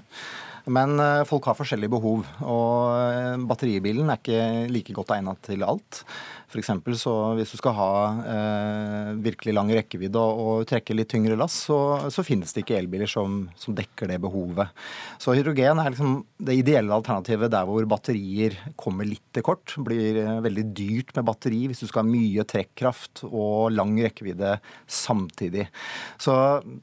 Men 0.68 0.98
eh, 1.00 1.24
folk 1.28 1.48
har 1.48 1.56
forskjellige 1.58 1.92
behov, 1.92 2.26
og 2.44 2.96
eh, 2.98 3.36
batteribilen 3.48 4.10
er 4.12 4.20
ikke 4.20 4.42
like 4.72 4.96
godt 4.96 5.14
egnet 5.16 5.40
til 5.48 5.64
alt. 5.66 6.02
For 6.48 6.64
så 6.96 7.12
hvis 7.36 7.50
du 7.52 7.58
skal 7.60 7.74
ha 7.76 7.90
eh, 8.24 9.08
virkelig 9.20 9.52
lang 9.52 9.68
rekkevidde 9.76 10.16
og, 10.16 10.38
og 10.40 10.68
trekke 10.70 10.94
litt 10.96 11.10
tyngre 11.12 11.36
lass, 11.36 11.58
så, 11.68 12.08
så 12.08 12.24
finnes 12.24 12.54
det 12.56 12.62
ikke 12.62 12.78
elbiler 12.78 13.10
som, 13.10 13.42
som 13.60 13.76
dekker 13.76 14.08
det 14.08 14.16
behovet. 14.22 14.72
Så 15.20 15.34
hydrogen 15.36 15.82
er 15.82 15.92
liksom 15.92 16.14
det 16.40 16.56
ideelle 16.62 16.96
alternativet 16.96 17.52
der 17.52 17.68
hvor 17.68 17.84
batterier 17.90 18.56
kommer 18.80 19.04
litt 19.04 19.26
til 19.36 19.44
kort. 19.44 19.76
Blir 19.84 20.22
eh, 20.22 20.40
veldig 20.46 20.64
dyrt 20.72 21.12
med 21.18 21.28
batteri 21.28 21.66
hvis 21.68 21.84
du 21.84 21.90
skal 21.90 22.06
ha 22.06 22.08
mye 22.08 22.46
trekkraft 22.48 23.26
og 23.28 23.68
lang 23.76 23.92
rekkevidde 24.06 24.56
samtidig. 24.88 25.68
Så 26.16 26.32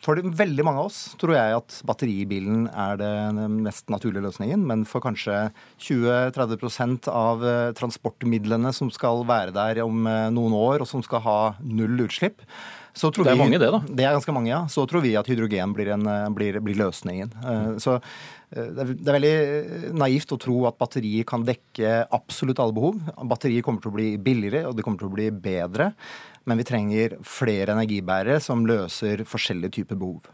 for 0.05 0.21
veldig 0.21 0.67
mange 0.67 0.83
av 0.83 0.91
oss 0.91 1.01
tror 1.17 1.39
jeg 1.39 1.57
at 1.57 1.81
batteribilen 1.89 2.67
er 2.69 3.01
det 3.01 3.13
mest 3.49 3.74
naturlige 3.91 4.25
løsningen, 4.25 4.63
men 4.67 4.85
for 4.89 5.03
kanskje 5.03 5.49
20-30 5.81 7.09
av 7.11 7.43
eh, 7.45 7.73
transportmidlene 7.77 8.71
som 8.75 8.91
skal 8.93 9.25
være 9.27 9.55
der 9.55 9.83
om 9.85 10.07
eh, 10.09 10.29
noen 10.33 10.55
år, 10.57 10.83
og 10.83 10.89
som 10.89 11.03
skal 11.05 11.23
ha 11.25 11.39
null 11.63 12.07
utslipp, 12.07 12.43
så 12.95 13.09
tror 13.11 13.27
Det 13.27 13.33
er 13.33 13.35
vi, 13.35 13.43
mange 13.43 13.59
det, 13.59 13.71
da. 13.73 13.81
Det 13.83 14.05
er 14.07 14.15
ganske 14.15 14.33
mange, 14.35 14.49
ja. 14.53 14.61
Så 14.71 14.85
tror 14.87 15.03
vi 15.03 15.17
at 15.19 15.27
hydrogen 15.27 15.73
blir, 15.75 15.91
en, 15.97 16.07
eh, 16.07 16.29
blir, 16.31 16.61
blir 16.63 16.79
løsningen. 16.79 17.33
Så 17.83 17.99
det 18.55 18.85
er, 18.85 19.15
veldig 19.17 19.95
naivt 19.99 20.31
å 20.31 20.37
tro 20.39 20.61
at 20.69 20.77
batterier 20.79 21.25
kan 21.27 21.43
dekke 21.43 22.05
absolutt 22.15 22.61
alle 22.63 22.75
behov. 22.77 23.01
Batterier 23.27 23.65
kommer 23.65 23.83
til 23.83 23.91
å 23.91 23.97
bli 23.97 24.07
billigere, 24.21 24.63
og 24.69 24.77
de 24.77 24.85
kommer 24.85 25.01
til 25.01 25.09
å 25.09 25.15
bli 25.17 25.27
bedre. 25.33 25.89
Men 26.47 26.61
vi 26.61 26.67
trenger 26.69 27.17
flere 27.25 27.75
energibærere 27.75 28.39
som 28.43 28.63
løser 28.69 29.25
forskjellige 29.27 29.81
typer 29.81 29.99
behov. 29.99 30.29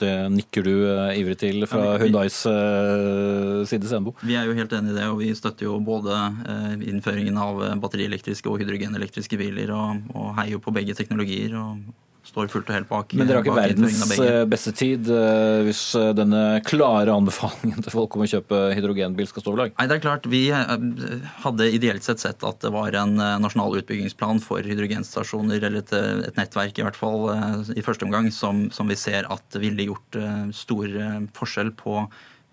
Det 0.00 0.12
nikker 0.32 0.66
du 0.66 0.72
eh, 0.90 1.18
ivrig 1.20 1.38
til 1.40 1.66
fra 1.70 1.82
Ja, 1.82 1.98
Hundais 2.02 2.38
eh, 2.50 3.60
side, 3.68 3.88
Senbo. 3.90 4.14
Vi 4.22 4.36
er 4.38 4.48
jo 4.48 4.56
helt 4.56 4.72
enig 4.76 4.94
i 4.94 4.98
det, 4.98 5.06
og 5.10 5.20
vi 5.22 5.30
støtter 5.36 5.68
jo 5.68 5.78
både 5.84 6.16
eh, 6.46 6.72
innføringen 6.90 7.38
av 7.40 7.62
eh, 7.64 7.76
batterielektriske 7.82 8.50
og 8.50 8.60
hydrogenelektriske 8.62 9.38
biler, 9.40 9.72
og, 9.74 10.02
og 10.14 10.34
heier 10.40 10.56
jo 10.56 10.64
på 10.64 10.74
begge 10.76 10.96
teknologier. 10.98 11.56
og 11.60 12.05
står 12.26 12.50
fullt 12.50 12.70
og 12.70 12.76
helt 12.76 12.88
bak. 12.90 13.14
Men 13.16 13.28
dere 13.28 13.40
har 13.40 13.46
ikke 13.46 13.56
verdens 13.56 14.12
eh, 14.18 14.42
beste 14.50 14.72
tid 14.76 15.08
eh, 15.12 15.62
hvis 15.66 15.82
eh, 15.98 16.10
denne 16.16 16.42
klare 16.66 17.14
anbefalingen 17.14 17.84
til 17.84 17.94
folk 17.94 18.16
om 18.16 18.24
å 18.24 18.28
kjøpe 18.30 18.60
hydrogenbil 18.76 19.28
skal 19.30 19.44
stå 19.44 19.54
ved 19.54 19.62
lag? 19.62 19.74
Nei, 19.76 19.86
det 19.90 19.96
er 19.96 20.04
klart, 20.04 20.28
Vi 20.30 20.42
hadde 20.50 21.70
ideelt 21.76 22.06
sett 22.06 22.22
sett 22.22 22.44
at 22.46 22.60
det 22.64 22.72
var 22.74 22.96
en 22.98 23.16
nasjonal 23.42 23.78
utbyggingsplan 23.80 24.42
for 24.44 24.66
hydrogenstasjoner, 24.66 25.60
eller 25.60 25.82
et, 25.82 25.94
et 26.30 26.38
nettverk 26.40 26.80
i 26.80 26.86
hvert 26.86 26.98
fall 26.98 27.28
i 27.76 27.84
første 27.84 28.06
omgang, 28.06 28.30
som, 28.34 28.66
som 28.74 28.90
vi 28.90 28.98
ser 28.98 29.28
at 29.32 29.60
ville 29.60 29.88
gjort 29.88 30.18
stor 30.56 30.98
forskjell 31.36 31.72
på 31.78 32.00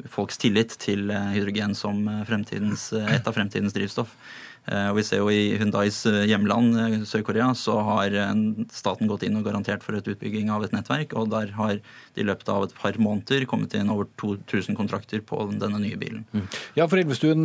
folks 0.10 0.40
tillit 0.42 0.74
til 0.82 1.12
hydrogen 1.12 1.76
som 1.78 2.02
et 2.10 2.32
av 2.32 3.36
fremtidens 3.36 3.76
drivstoff. 3.76 4.14
Eh, 4.72 4.90
Og 4.92 4.98
vi 5.00 5.04
ser 5.04 5.20
jo 5.20 5.28
I 5.32 5.58
Hyundais 5.60 5.98
eh, 6.08 6.24
hjemland, 6.30 6.78
eh, 6.80 6.96
Sør-Korea, 7.08 7.50
så 7.58 7.76
har 7.84 8.16
staten 8.72 9.10
gått 9.12 9.26
inn 9.28 9.36
og 9.40 9.44
garantert 9.48 9.84
for 9.84 9.98
et 9.98 10.08
utbygging 10.08 10.52
av 10.54 10.64
et 10.64 10.72
nettverk. 10.76 11.16
og 11.20 11.30
Der 11.34 11.52
har 11.58 11.76
de 11.76 12.22
i 12.22 12.28
løpet 12.28 12.50
av 12.50 12.68
et 12.68 12.76
par 12.78 12.96
måneder 13.02 13.46
kommet 13.50 13.74
inn 13.76 13.92
over 13.92 14.08
2000 14.22 14.78
kontrakter 14.78 15.20
på 15.26 15.42
denne 15.60 15.82
nye 15.82 15.98
bilen. 16.00 16.24
Ja, 16.78 16.88
for 16.88 17.02
Elvestuen, 17.02 17.44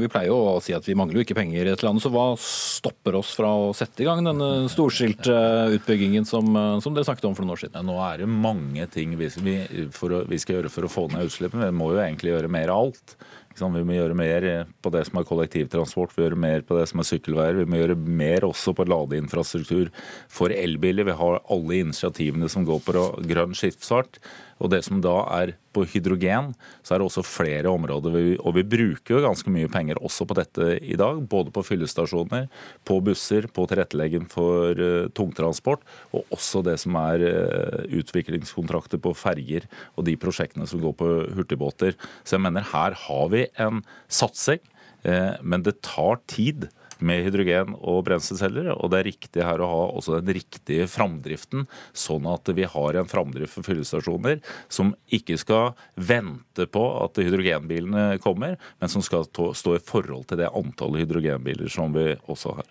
vi 0.00 0.10
pleier 0.12 0.30
jo 0.30 0.38
å 0.52 0.62
si 0.62 0.74
at 0.76 0.86
vi 0.86 0.94
mangler 0.98 1.20
jo 1.20 1.24
ikke 1.26 1.38
penger 1.38 1.66
i 1.66 1.72
et 1.72 1.82
land, 1.82 2.02
så 2.02 2.12
hva 2.12 2.32
stopper 2.38 3.16
oss 3.18 3.32
fra 3.36 3.48
å 3.48 3.72
sette 3.76 4.04
i 4.04 4.08
gang 4.08 4.22
denne 4.26 4.68
storskilte 4.72 5.34
utbyggingen 5.78 6.28
som, 6.28 6.52
som 6.84 6.94
dere 6.94 7.08
snakket 7.08 7.30
om 7.30 7.36
for 7.36 7.46
noen 7.46 7.56
år 7.56 7.64
siden? 7.64 7.80
Ja, 7.80 7.86
nå 7.88 7.98
er 8.04 8.22
det 8.22 8.30
mange 8.30 8.86
ting 8.92 9.16
vi, 9.18 9.30
vi, 9.42 9.56
for 9.96 10.12
å, 10.12 10.22
vi 10.28 10.40
skal 10.42 10.60
gjøre 10.60 10.72
for 10.72 10.86
å 10.86 10.92
få 10.92 11.08
ned 11.12 11.30
utslippene. 11.30 11.70
Vi 11.72 11.80
må 11.80 11.92
jo 11.94 12.02
egentlig 12.04 12.34
gjøre 12.36 12.52
mer 12.52 12.72
av 12.72 12.86
alt. 12.90 13.16
Vi 13.58 13.84
må 13.86 13.96
gjøre 13.96 14.16
mer 14.18 14.46
på 14.82 14.92
det 14.94 15.04
som 15.08 15.18
er 15.20 15.26
kollektivtransport, 15.28 16.14
vi 16.14 16.22
må 16.22 16.28
gjøre 16.28 16.42
mer 16.44 16.64
på 16.66 16.78
det 16.78 16.86
som 16.90 17.02
er 17.02 17.08
sykkelveier. 17.08 17.60
Vi 17.60 17.68
må 17.68 17.80
gjøre 17.80 17.98
mer 17.98 18.46
også 18.48 18.74
på 18.76 18.86
ladeinfrastruktur 18.88 19.90
for 20.32 20.54
elbiler. 20.54 21.08
Vi 21.08 21.18
har 21.18 21.42
alle 21.52 21.82
initiativene 21.82 22.50
som 22.52 22.66
går 22.68 22.82
på 22.86 23.06
grønn 23.28 23.56
skipsfart. 23.58 24.20
Og 24.62 24.70
det 24.70 24.82
som 24.86 25.00
da 25.02 25.14
er 25.40 25.54
på 25.74 25.84
hydrogen, 25.88 26.52
så 26.84 26.94
er 26.94 27.00
det 27.00 27.08
også 27.08 27.24
flere 27.26 27.70
områder. 27.72 28.14
Og 28.40 28.54
vi 28.56 28.64
bruker 28.74 29.16
jo 29.16 29.22
ganske 29.24 29.52
mye 29.52 29.70
penger 29.72 30.00
også 30.04 30.26
på 30.28 30.36
dette 30.38 30.68
i 30.78 30.98
dag. 31.00 31.22
Både 31.32 31.52
på 31.54 31.64
fyllestasjoner, 31.66 32.46
på 32.86 32.98
busser, 33.04 33.48
på 33.50 33.66
tilrettelegging 33.70 34.28
for 34.30 34.78
uh, 34.78 35.08
tungtransport. 35.16 35.82
Og 36.14 36.36
også 36.36 36.62
det 36.66 36.76
som 36.82 36.98
er 37.00 37.24
uh, 37.24 37.80
utviklingskontrakter 37.90 39.02
på 39.02 39.14
ferger 39.18 39.66
og 39.96 40.06
de 40.06 40.18
prosjektene 40.20 40.68
som 40.70 40.82
går 40.84 40.94
på 41.00 41.10
hurtigbåter. 41.34 41.96
Så 42.22 42.36
jeg 42.36 42.46
mener 42.46 42.70
her 42.72 42.98
har 43.06 43.32
vi 43.32 43.48
en 43.64 43.82
satsing, 44.12 44.62
uh, 45.08 45.40
men 45.42 45.66
det 45.66 45.80
tar 45.82 46.22
tid 46.30 46.68
med 47.04 47.26
hydrogen 47.26 47.74
og 47.78 48.02
brenselceller. 48.06 48.70
Og 48.76 48.92
det 48.92 49.00
er 49.00 49.08
riktig 49.10 49.44
her 49.46 49.62
å 49.62 49.70
ha 49.70 49.80
også 49.98 50.20
den 50.20 50.36
riktige 50.38 50.86
framdriften, 50.90 51.66
sånn 51.92 52.28
at 52.30 52.52
vi 52.56 52.66
har 52.68 52.98
en 52.98 53.10
framdrift 53.10 53.56
for 53.56 53.66
fyllestasjoner 53.66 54.40
som 54.72 54.94
ikke 55.12 55.38
skal 55.40 55.72
vente 55.94 56.68
på 56.70 56.84
at 57.02 57.20
hydrogenbilene 57.22 58.20
kommer, 58.22 58.58
men 58.80 58.92
som 58.92 59.04
skal 59.04 59.26
stå 59.26 59.76
i 59.76 59.82
forhold 59.82 60.30
til 60.30 60.42
det 60.42 60.52
antallet 60.52 61.04
hydrogenbiler 61.04 61.70
som 61.72 61.92
vi 61.96 62.12
også 62.30 62.56
har. 62.60 62.70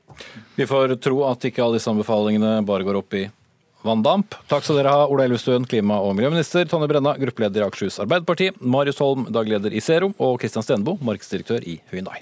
Vi 0.55 0.67
får 0.69 0.97
tro 1.03 1.23
at 1.27 1.45
ikke 1.47 1.63
alle 1.63 1.79
disse 1.79 1.91
anbefalingene 1.91 2.59
bare 2.67 2.88
går 2.88 2.99
opp 3.01 3.19
i 3.19 3.27
vanndamp. 3.86 4.36
Takk 4.49 4.65
skal 4.65 4.82
dere 4.82 4.93
ha, 4.93 5.05
Ola 5.09 5.25
Elvestuen, 5.25 5.65
klima- 5.65 6.01
og 6.05 6.15
miljøminister, 6.17 6.67
Tonje 6.69 6.89
Brenna, 6.91 7.15
gruppeleder 7.17 7.63
i 7.63 7.67
Akershus 7.67 8.01
Arbeiderparti, 8.03 8.51
Marius 8.61 9.01
Holm, 9.01 9.27
dagleder 9.34 9.73
i 9.73 9.82
Zero, 9.82 10.13
og 10.19 10.38
Kristian 10.41 10.65
Stenbo, 10.65 10.97
markedsdirektør 11.01 11.65
i 11.65 11.79
Hyundai. 11.93 12.21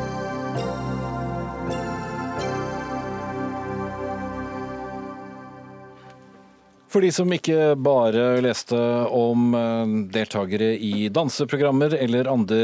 For 6.91 6.99
de 6.99 7.07
som 7.15 7.29
ikke 7.31 7.77
bare 7.79 8.41
leste 8.43 8.75
om 9.15 9.53
eh, 9.55 9.91
deltakere 10.11 10.73
i 10.75 11.07
danseprogrammer 11.07 11.93
eller 11.95 12.27
andre 12.27 12.57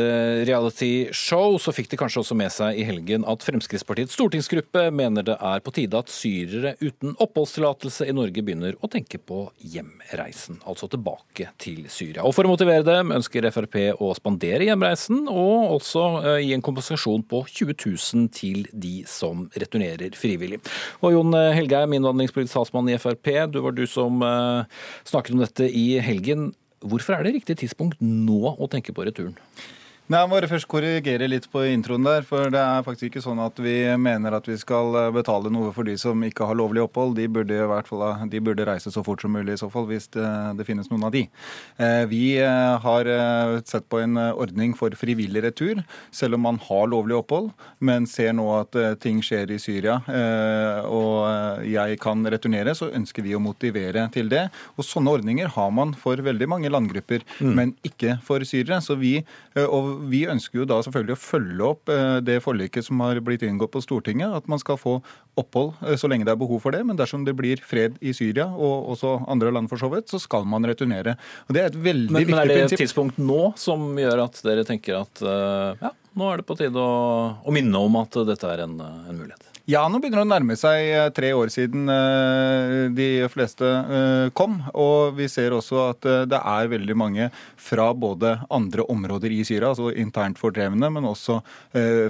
reality-show, 0.47 1.55
så 1.63 1.71
fikk 1.71 1.93
de 1.93 1.99
kanskje 2.01 2.19
også 2.25 2.35
med 2.35 2.51
seg 2.51 2.75
i 2.75 2.83
helgen 2.89 3.23
at 3.23 3.45
Fremskrittspartiets 3.47 4.17
stortingsgruppe 4.17 4.89
mener 4.91 5.23
det 5.29 5.37
er 5.39 5.63
på 5.63 5.71
tide 5.77 6.01
at 6.01 6.11
syrere 6.11 6.73
uten 6.81 7.15
oppholdstillatelse 7.23 8.09
i 8.09 8.15
Norge 8.17 8.43
begynner 8.43 8.75
å 8.83 8.89
tenke 8.91 9.15
på 9.15 9.45
hjemreisen, 9.63 10.59
altså 10.67 10.91
tilbake 10.91 11.47
til 11.63 11.87
Syria. 11.87 12.27
Og 12.27 12.35
For 12.35 12.43
å 12.43 12.51
motivere 12.51 12.83
dem 12.83 13.15
ønsker 13.15 13.47
Frp 13.55 13.79
å 14.03 14.11
spandere 14.19 14.67
hjemreisen, 14.67 15.23
og 15.31 15.77
også 15.77 16.05
eh, 16.33 16.41
gi 16.49 16.51
en 16.57 16.65
kompensasjon 16.67 17.23
på 17.31 17.45
20 17.47 17.79
000 17.79 18.27
til 18.35 18.67
de 18.75 18.97
som 19.07 19.47
returnerer 19.55 20.19
frivillig. 20.19 20.59
Og 20.99 21.15
Jon 21.15 21.39
Helgeim, 21.55 21.95
innvandringspolitisk 21.95 22.59
talsmann 22.59 22.91
i 22.91 22.99
Frp, 22.99 23.31
du 23.55 23.63
var 23.63 23.79
du 23.79 23.85
som 23.87 24.16
eh, 24.25 24.79
snakket 25.07 25.35
om 25.35 25.43
dette 25.43 25.67
i 25.67 25.99
helgen. 26.03 26.51
Hvorfor 26.85 27.17
er 27.17 27.25
det 27.25 27.35
riktig 27.39 27.57
tidspunkt 27.63 28.01
nå 28.03 28.53
å 28.53 28.69
tenke 28.71 28.93
på 28.95 29.05
returen? 29.07 29.37
Nei, 30.07 30.21
Jeg 30.21 30.29
må 30.31 30.37
bare 30.37 30.47
først 30.47 30.67
korrigere 30.71 31.27
litt 31.27 31.49
på 31.51 31.65
introen 31.67 32.05
der. 32.07 32.23
For 32.23 32.47
det 32.53 32.61
er 32.61 32.83
faktisk 32.85 33.09
ikke 33.09 33.21
sånn 33.25 33.41
at 33.43 33.57
vi 33.59 33.73
mener 33.99 34.37
at 34.37 34.45
vi 34.47 34.55
skal 34.55 34.95
eh, 34.95 35.09
betale 35.11 35.49
noe 35.51 35.73
for 35.75 35.83
de 35.83 35.97
som 35.99 36.21
ikke 36.23 36.45
har 36.47 36.55
lovlig 36.55 36.79
opphold. 36.85 37.17
De 37.17 37.25
burde, 37.27 37.51
i 37.51 37.65
hvert 37.67 37.89
fall, 37.89 38.05
de 38.31 38.39
burde 38.39 38.63
reise 38.69 38.87
så 38.93 39.03
fort 39.03 39.19
som 39.25 39.35
mulig 39.35 39.57
i 39.57 39.59
så 39.59 39.67
fall, 39.73 39.83
hvis 39.89 40.07
det, 40.15 40.23
det 40.55 40.67
finnes 40.69 40.87
noen 40.87 41.03
av 41.09 41.11
de. 41.11 41.25
Eh, 41.83 42.05
Vi 42.07 42.21
eh, 42.39 42.77
har 42.85 43.09
sett 43.67 43.89
på 43.91 43.99
en 43.99 44.15
ordning 44.29 44.77
for 44.79 44.95
frivillig 44.95 45.43
retur, 45.43 45.83
selv 46.15 46.39
om 46.39 46.45
man 46.47 46.61
har 46.69 46.87
lovlig 46.87 47.17
opphold, 47.17 47.51
men 47.83 48.07
ser 48.07 48.31
nå 48.37 48.45
at 48.61 48.77
ting 49.03 49.19
skjer 49.25 49.51
i 49.51 49.59
Syria 49.61 49.97
og 50.87 51.63
jeg 51.67 51.97
kan 52.01 52.23
returnere, 52.29 52.73
så 52.77 52.87
ønsker 52.95 53.25
vi 53.25 53.33
å 53.35 53.41
motivere 53.43 54.05
til 54.13 54.29
det. 54.31 54.45
Og 54.77 54.85
sånne 54.87 55.13
ordninger 55.19 55.51
har 55.57 55.71
man 55.75 55.93
for 55.99 56.19
veldig 56.23 56.47
mange 56.49 56.71
landgrupper, 56.71 57.25
men 57.43 57.73
ikke 57.87 58.17
for 58.25 58.45
syrere. 58.47 58.79
Så 58.83 58.97
vi, 58.99 59.15
og 59.65 59.96
og 59.97 60.05
Vi 60.11 60.23
ønsker 60.29 60.61
jo 60.61 60.67
da 60.69 60.77
selvfølgelig 60.85 61.15
å 61.17 61.19
følge 61.21 61.67
opp 61.71 61.91
eh, 61.93 62.19
det 62.25 62.37
forliket 62.45 62.85
som 62.87 63.01
har 63.03 63.19
blitt 63.25 63.43
inngått 63.47 63.73
på 63.73 63.81
Stortinget. 63.83 64.35
At 64.37 64.47
man 64.51 64.61
skal 64.61 64.77
få 64.79 64.97
opphold 65.37 65.73
eh, 65.83 65.97
så 65.99 66.09
lenge 66.11 66.27
det 66.27 66.35
er 66.35 66.39
behov 66.41 66.61
for 66.63 66.75
det. 66.75 66.83
Men 66.87 66.99
dersom 66.99 67.25
det 67.27 67.35
blir 67.37 67.61
fred 67.65 67.97
i 68.01 68.13
Syria, 68.17 68.47
og 68.53 68.91
også 68.95 69.17
andre 69.27 69.51
land 69.55 69.71
for 69.71 69.81
så 69.81 69.89
vidt, 69.91 70.09
så 70.13 70.21
skal 70.21 70.45
man 70.49 70.65
returnere. 70.69 71.17
Og 71.47 71.57
Det 71.57 71.63
er 71.63 71.71
et 71.73 71.79
veldig 71.89 72.13
Men, 72.13 72.21
viktig 72.23 72.35
men 72.35 72.41
er 72.43 72.47
det 72.51 72.57
et 72.57 72.63
prinsipp. 72.67 72.83
tidspunkt 72.85 73.21
nå 73.21 73.41
som 73.59 73.89
gjør 73.99 74.25
at 74.27 74.41
dere 74.45 74.65
tenker 74.67 75.01
at 75.01 75.23
eh, 75.25 75.85
ja, 75.87 75.93
nå 76.17 76.31
er 76.31 76.41
det 76.41 76.47
på 76.49 76.57
tide 76.59 76.81
å, 76.81 76.97
å 77.41 77.53
minne 77.55 77.81
om 77.89 77.99
at 78.01 78.21
dette 78.27 78.53
er 78.53 78.65
en, 78.67 78.79
en 78.81 79.17
mulighet? 79.17 79.46
Ja, 79.67 79.81
nå 79.91 79.99
begynner 79.99 80.21
det 80.21 80.23
å 80.23 80.29
nærme 80.31 80.55
seg 80.55 80.89
eh, 80.95 81.09
tre 81.11 81.33
år 81.35 81.49
siden 81.51 81.89
eh, 81.91 82.85
de 82.95 83.07
fleste 83.27 83.67
eh, 83.67 84.27
kom. 84.31 84.61
Og 84.79 85.17
vi 85.17 85.25
ser 85.27 85.51
også 85.51 85.81
at 85.89 86.07
det 86.31 86.39
er 86.39 86.69
veldig 86.71 86.95
mange 86.95 87.27
fra 87.59 87.89
både 87.91 88.37
andre 88.47 88.85
områder 88.87 89.33
i 89.35 89.41
Syria, 89.43 89.73
altså 89.73 89.89
internt 89.91 90.39
fordrevne, 90.39 90.87
men 90.93 91.03
også 91.07 91.41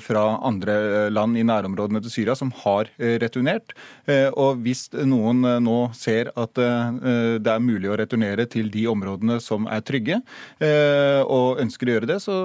fra 0.04 0.24
andre 0.46 1.08
land 1.10 1.38
i 1.40 1.44
nærområdene 1.48 2.00
til 2.04 2.12
Syria 2.14 2.36
som 2.38 2.52
har 2.62 2.90
returnert. 3.24 3.74
Og 4.38 4.60
hvis 4.64 4.86
noen 5.08 5.42
nå 5.64 5.78
ser 5.98 6.30
at 6.38 6.54
det 6.58 7.52
er 7.54 7.64
mulig 7.64 7.90
å 7.90 7.98
returnere 8.00 8.46
til 8.52 8.70
de 8.74 8.86
områdene 8.92 9.40
som 9.44 9.66
er 9.72 9.82
trygge, 9.88 10.20
og 11.26 11.62
ønsker 11.64 11.90
å 11.90 11.96
gjøre 11.96 12.12
det, 12.12 12.20
så 12.24 12.38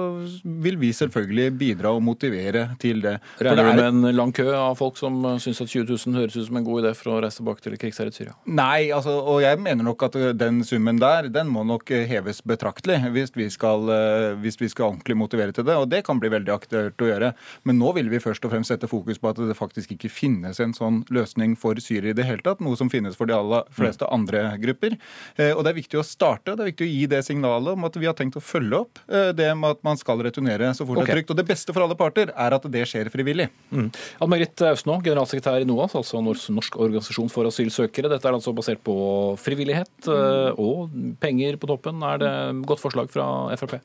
vil 0.65 0.79
vi 0.81 0.93
selvfølgelig 0.95 1.53
bidra 1.59 1.93
og 1.93 2.03
motivere 2.07 2.65
til 2.81 3.03
det. 3.05 3.17
Regner 3.43 3.63
er 3.63 3.69
du 3.69 3.81
med 3.81 3.91
en 3.91 4.17
lang 4.17 4.33
kø 4.35 4.49
av 4.57 4.79
folk 4.79 4.97
som 5.02 5.02
syns 5.41 5.61
at 5.63 5.69
20 5.71 5.87
000 5.89 6.17
høres 6.19 6.35
ut 6.37 6.47
som 6.47 6.57
en 6.59 6.65
god 6.65 6.83
idé 6.83 6.93
for 6.97 7.13
å 7.13 7.21
reise 7.23 7.39
tilbake 7.41 7.63
til 7.65 7.75
krigsherjet 7.81 8.17
Syria? 8.17 8.35
Nei, 8.45 8.91
altså, 8.95 9.15
og 9.19 9.41
jeg 9.43 9.59
mener 9.61 9.83
nok 9.87 10.03
at 10.07 10.17
den 10.39 10.61
summen 10.67 10.99
der, 11.01 11.29
den 11.33 11.49
må 11.51 11.63
nok 11.67 11.89
heves 12.09 12.41
betraktelig 12.47 12.99
hvis 13.13 13.33
vi 13.35 13.49
skal, 13.53 13.87
eh, 13.91 14.35
hvis 14.41 14.59
vi 14.61 14.69
skal 14.71 14.91
ordentlig 14.91 15.17
motivere 15.19 15.55
til 15.55 15.67
det. 15.67 15.75
Og 15.79 15.89
det 15.91 16.03
kan 16.07 16.19
bli 16.21 16.31
veldig 16.33 16.53
aktuelt 16.53 17.03
å 17.03 17.09
gjøre. 17.09 17.33
Men 17.67 17.79
nå 17.81 17.93
vil 17.97 18.09
vi 18.11 18.21
først 18.23 18.45
og 18.45 18.53
fremst 18.53 18.71
sette 18.73 18.89
fokus 18.91 19.19
på 19.21 19.31
at 19.31 19.41
det 19.41 19.57
faktisk 19.57 19.95
ikke 19.95 20.11
finnes 20.11 20.59
en 20.63 20.73
sånn 20.75 21.03
løsning 21.13 21.55
for 21.59 21.75
Syria 21.83 22.13
i 22.13 22.17
det 22.17 22.27
hele 22.27 22.43
tatt. 22.45 22.61
Noe 22.63 22.79
som 22.79 22.91
finnes 22.93 23.17
for 23.19 23.29
de 23.29 23.35
aller 23.37 23.63
fleste 23.73 24.07
andre 24.13 24.45
grupper. 24.61 24.97
Eh, 25.37 25.51
Og 25.53 25.63
det 25.63 25.73
er 25.73 25.79
viktig 25.81 25.99
å 25.99 26.05
starte, 26.07 26.55
det 26.55 26.63
er 26.63 26.71
viktig 26.71 26.87
å 26.87 26.91
gi 26.93 27.05
det 27.11 27.23
signalet 27.27 27.73
om 27.77 27.85
at 27.87 27.97
vi 27.99 28.07
har 28.09 28.15
tenkt 28.17 28.37
å 28.39 28.43
følge 28.43 28.83
opp 28.83 28.99
eh, 29.07 29.31
det 29.35 29.49
med 29.57 29.77
at 29.77 29.83
man 29.85 29.99
skal 29.99 30.21
returnere 30.23 30.71
så 30.73 30.85
fort 30.87 31.01
det 31.03 31.09
er 31.09 31.19
trygt. 31.19 31.33
Og 31.33 31.39
det 31.39 31.47
beste 31.47 31.73
for 31.75 31.85
alle 31.85 31.97
parter 31.99 32.31
er 32.33 32.55
at 32.57 32.65
det 32.71 32.85
skjer 32.89 33.09
frivillig. 33.13 33.49
Mm. 33.73 33.89
Ann 34.21 34.31
Margrit 34.31 34.55
Austnå, 34.93 35.01
generalsekretær 35.05 35.63
i 35.63 35.67
NOAS, 35.67 35.95
altså 35.95 36.21
norsk 36.21 36.75
organisasjon 36.77 37.31
for 37.31 37.47
asylsøkere. 37.47 38.09
Dette 38.11 38.27
er 38.27 38.35
altså 38.35 38.53
basert 38.53 38.81
på 38.83 38.93
frivillighet 39.41 40.07
eh, 40.07 40.53
og 40.57 40.91
penger 41.19 41.57
på 41.57 41.67
toppen. 41.67 42.01
Er 42.03 42.17
det 42.21 42.33
godt 42.67 42.81
forslag 42.81 43.09
fra 43.09 43.55
Frp? 43.57 43.79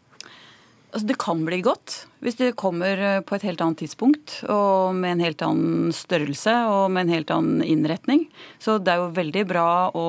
Altså, 0.88 1.04
det 1.10 1.18
kan 1.20 1.42
bli 1.44 1.58
godt 1.64 2.04
hvis 2.24 2.38
det 2.38 2.54
kommer 2.58 2.98
eh, 2.98 3.18
på 3.22 3.36
et 3.36 3.44
helt 3.46 3.60
annet 3.62 3.82
tidspunkt 3.82 4.38
og 4.50 4.96
med 4.96 5.14
en 5.14 5.22
helt 5.22 5.42
annen 5.44 5.92
størrelse 5.94 6.54
og 6.66 6.88
med 6.90 7.04
en 7.04 7.12
helt 7.14 7.30
annen 7.30 7.60
innretning. 7.62 8.24
Så 8.62 8.78
det 8.82 8.94
er 8.94 9.02
jo 9.02 9.12
veldig 9.14 9.44
bra 9.50 9.68
å 9.94 10.06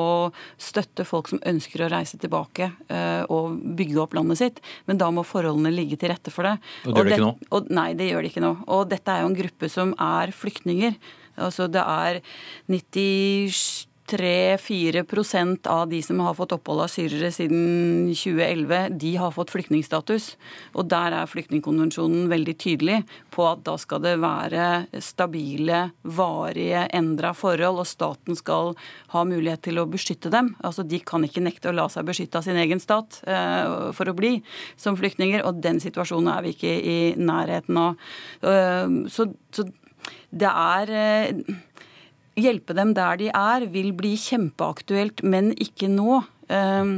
støtte 0.57 1.05
folk 1.05 1.29
som 1.29 1.41
ønsker 1.45 1.83
å 1.85 1.91
reise 1.91 2.17
tilbake 2.21 2.71
eh, 2.87 3.21
og 3.27 3.59
bygge 3.77 3.99
opp 4.01 4.15
landet 4.17 4.41
sitt, 4.41 4.63
men 4.89 5.01
da 5.01 5.11
må 5.13 5.25
forholdene 5.27 5.73
ligge 5.75 5.99
til 5.99 6.13
rette 6.13 6.33
for 6.33 6.47
det. 6.47 6.55
Og 6.87 6.95
det 6.95 7.03
gjør 7.03 7.11
det 7.11 7.17
ikke 7.17 7.27
nå? 7.27 7.35
Og, 7.51 7.71
nei, 7.81 7.89
det 7.99 8.09
gjør 8.09 8.23
det 8.23 8.31
ikke 8.33 8.45
nå. 8.47 8.53
Og 8.71 8.87
dette 8.95 9.13
er 9.13 9.25
jo 9.25 9.29
en 9.33 9.39
gruppe 9.43 9.71
som 9.75 9.93
er 9.99 10.33
flyktninger. 10.35 10.97
Altså 11.39 11.69
det 11.71 11.83
er 11.83 12.23
93-4% 14.09 15.67
av 15.67 15.89
de 15.89 16.01
som 16.03 16.19
har 16.19 16.33
fått 16.33 16.51
opphold 16.51 16.81
av 16.81 16.89
syrere 16.91 17.31
siden 17.31 18.09
2011, 18.15 18.89
de 18.89 19.15
har 19.21 19.31
fått 19.31 19.51
flyktningstatus. 19.53 20.31
Og 20.73 20.87
der 20.89 21.13
er 21.13 21.29
flyktningkonvensjonen 21.29 22.29
veldig 22.31 22.55
tydelig 22.59 22.99
på 23.33 23.45
at 23.49 23.63
da 23.67 23.75
skal 23.81 24.01
det 24.03 24.15
være 24.21 24.67
stabile, 25.03 25.89
varige, 26.03 26.87
endra 26.95 27.33
forhold, 27.37 27.83
og 27.83 27.89
staten 27.89 28.37
skal 28.37 28.73
ha 29.13 29.25
mulighet 29.27 29.63
til 29.69 29.81
å 29.81 29.87
beskytte 29.89 30.31
dem. 30.33 30.55
Altså 30.65 30.83
De 30.83 30.99
kan 30.99 31.25
ikke 31.25 31.43
nekte 31.45 31.69
å 31.69 31.75
la 31.75 31.89
seg 31.91 32.07
beskytte 32.09 32.41
av 32.41 32.47
sin 32.47 32.59
egen 32.59 32.81
stat 32.81 33.21
eh, 33.29 33.91
for 33.95 34.09
å 34.09 34.17
bli 34.17 34.39
som 34.79 34.97
flyktninger, 34.99 35.45
og 35.45 35.61
den 35.63 35.81
situasjonen 35.83 36.33
er 36.33 36.45
vi 36.45 36.55
ikke 36.55 36.73
i 36.79 36.99
nærheten 37.19 37.77
av. 37.79 38.09
Uh, 38.43 39.05
så, 39.11 39.27
så 39.53 39.65
det 40.29 40.49
er 40.49 40.91
eh, 40.93 41.39
Hjelpe 42.39 42.75
dem 42.77 42.93
der 42.95 43.19
de 43.19 43.29
er, 43.35 43.65
vil 43.73 43.91
bli 43.97 44.15
kjempeaktuelt, 44.19 45.23
men 45.23 45.51
ikke 45.59 45.89
nå. 45.91 46.21
Eh, 46.49 46.93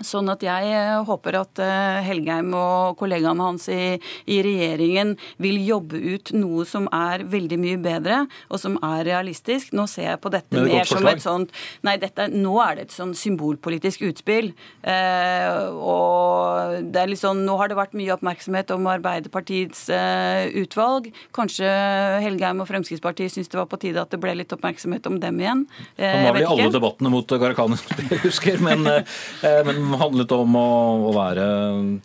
Sånn 0.00 0.30
at 0.32 0.42
jeg 0.44 0.70
eh, 0.72 0.96
håper 1.06 1.36
at 1.42 1.60
eh, 1.62 2.00
Helgheim 2.06 2.54
og 2.56 2.96
kollegaene 3.00 3.44
hans 3.50 3.66
i, 3.72 3.98
i 4.30 4.38
regjeringen 4.44 5.14
vil 5.42 5.58
jobbe 5.66 6.00
ut 6.00 6.32
noe 6.36 6.64
som 6.68 6.88
er 6.94 7.24
veldig 7.28 7.58
mye 7.60 7.80
bedre, 7.82 8.22
og 8.48 8.62
som 8.62 8.78
er 8.86 9.04
realistisk. 9.10 9.74
Nå 9.76 9.86
ser 9.90 10.10
jeg 10.12 10.22
på 10.22 10.32
dette 10.32 10.54
det 10.54 10.62
er 10.64 10.70
mer 10.70 10.88
som 10.88 11.06
et 11.10 11.22
sånt 11.22 11.52
Nei, 11.86 11.96
dette, 12.00 12.26
nå 12.32 12.54
er 12.62 12.78
det 12.78 12.86
et 12.88 12.94
sånn 12.94 13.12
symbolpolitisk 13.16 14.02
utspill. 14.08 14.50
Eh, 14.82 15.68
og 15.70 16.80
det 16.92 17.02
er 17.02 17.10
litt 17.10 17.20
sånn 17.20 17.42
Nå 17.46 17.56
har 17.60 17.70
det 17.70 17.76
vært 17.78 17.94
mye 17.98 18.12
oppmerksomhet 18.14 18.70
om 18.74 18.88
Arbeiderpartiets 18.90 19.86
eh, 19.94 20.48
utvalg. 20.60 21.08
Kanskje 21.36 21.68
Helgheim 22.24 22.62
og 22.62 22.68
Fremskrittspartiet 22.70 23.32
syns 23.34 23.50
det 23.52 23.58
var 23.60 23.68
på 23.70 23.78
tide 23.80 24.02
at 24.02 24.12
det 24.12 24.20
ble 24.22 24.34
litt 24.38 24.52
oppmerksomhet 24.54 25.06
om 25.10 25.18
dem 25.22 25.40
igjen. 25.42 25.64
Eh, 25.96 26.08
Han 26.08 26.28
var 26.28 26.38
vel 26.38 26.46
i 26.46 26.50
alle 26.54 26.72
debattene 26.74 27.12
mot 27.12 27.36
Gharahkhani, 27.40 27.78
husker, 28.26 28.60
men, 28.64 28.86
eh, 28.86 29.60
men 29.66 29.89
handlet 29.98 30.32
om 30.36 30.56
å, 30.58 30.68
å 31.08 31.12
være 31.14 31.46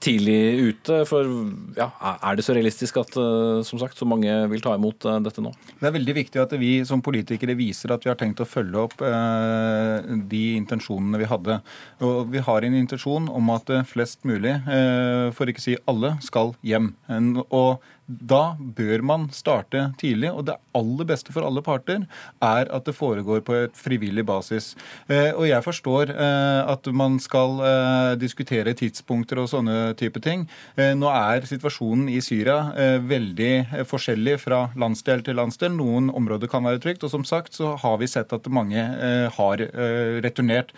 tidlig 0.03 0.39
ute. 0.71 1.01
For 1.09 1.29
ja, 1.77 1.89
er 2.15 2.37
det 2.37 2.45
så 2.45 2.55
realistisk 2.57 2.99
at 3.01 3.17
eh, 3.19 3.61
som 3.67 3.81
sagt, 3.81 3.97
så 3.99 4.07
mange 4.09 4.33
vil 4.51 4.63
ta 4.63 4.75
imot 4.77 5.07
eh, 5.09 5.19
dette 5.25 5.43
nå? 5.43 5.51
Det 5.79 5.89
er 5.89 5.95
veldig 5.97 6.15
viktig 6.17 6.41
at 6.41 6.55
vi 6.61 6.71
som 6.87 7.03
politikere 7.05 7.57
viser 7.57 7.93
at 7.93 8.05
vi 8.05 8.11
har 8.11 8.19
tenkt 8.19 8.41
å 8.43 8.49
følge 8.49 8.85
opp 8.87 9.03
eh, 9.05 10.15
de 10.31 10.43
intensjonene 10.59 11.21
vi 11.21 11.29
hadde. 11.29 11.59
Og 12.05 12.31
vi 12.33 12.43
har 12.45 12.65
en 12.65 12.79
intensjon 12.81 13.29
om 13.31 13.53
at 13.55 13.69
eh, 13.73 13.85
flest 13.87 14.23
mulig, 14.27 14.55
eh, 14.65 15.29
for 15.35 15.51
ikke 15.51 15.63
å 15.63 15.67
si 15.67 15.77
alle, 15.91 16.15
skal 16.25 16.55
hjem. 16.65 16.93
Og 17.49 17.83
da 18.05 18.55
bør 18.59 19.01
man 19.05 19.27
starte 19.33 19.87
tidlig, 19.97 20.29
og 20.29 20.45
det 20.45 20.57
aller 20.77 21.07
beste 21.09 21.33
for 21.33 21.45
alle 21.47 21.63
parter 21.65 22.03
er 22.43 22.69
at 22.69 22.85
det 22.85 22.93
foregår 22.93 23.41
på 23.45 23.55
et 23.57 23.77
frivillig 23.77 24.25
basis. 24.27 24.73
Eh, 25.09 25.31
og 25.33 25.47
jeg 25.49 25.65
forstår 25.65 26.13
eh, 26.13 26.61
at 26.69 26.89
man 26.93 27.17
skal 27.23 27.57
eh, 27.65 28.11
diskutere 28.21 28.75
tidspunkter 28.77 29.41
og 29.41 29.49
sånne 29.49 29.95
type 29.97 30.21
ting. 30.21 30.45
Nå 30.75 31.09
er 31.09 31.47
situasjonen 31.47 32.07
i 32.11 32.19
Syria 32.23 32.57
veldig 33.05 33.85
forskjellig 33.89 34.37
fra 34.43 34.65
landsdel 34.77 35.23
til 35.25 35.37
landsdel. 35.39 35.73
Noen 35.75 36.11
områder 36.13 36.49
kan 36.51 36.65
være 36.67 36.81
trygt, 36.83 37.05
og 37.05 37.13
som 37.13 37.25
sagt 37.27 37.57
så 37.57 37.73
har 37.81 37.97
vi 38.01 38.09
sett 38.11 38.33
at 38.35 38.49
mange 38.51 38.85
har 39.37 39.65
returnert. 40.25 40.73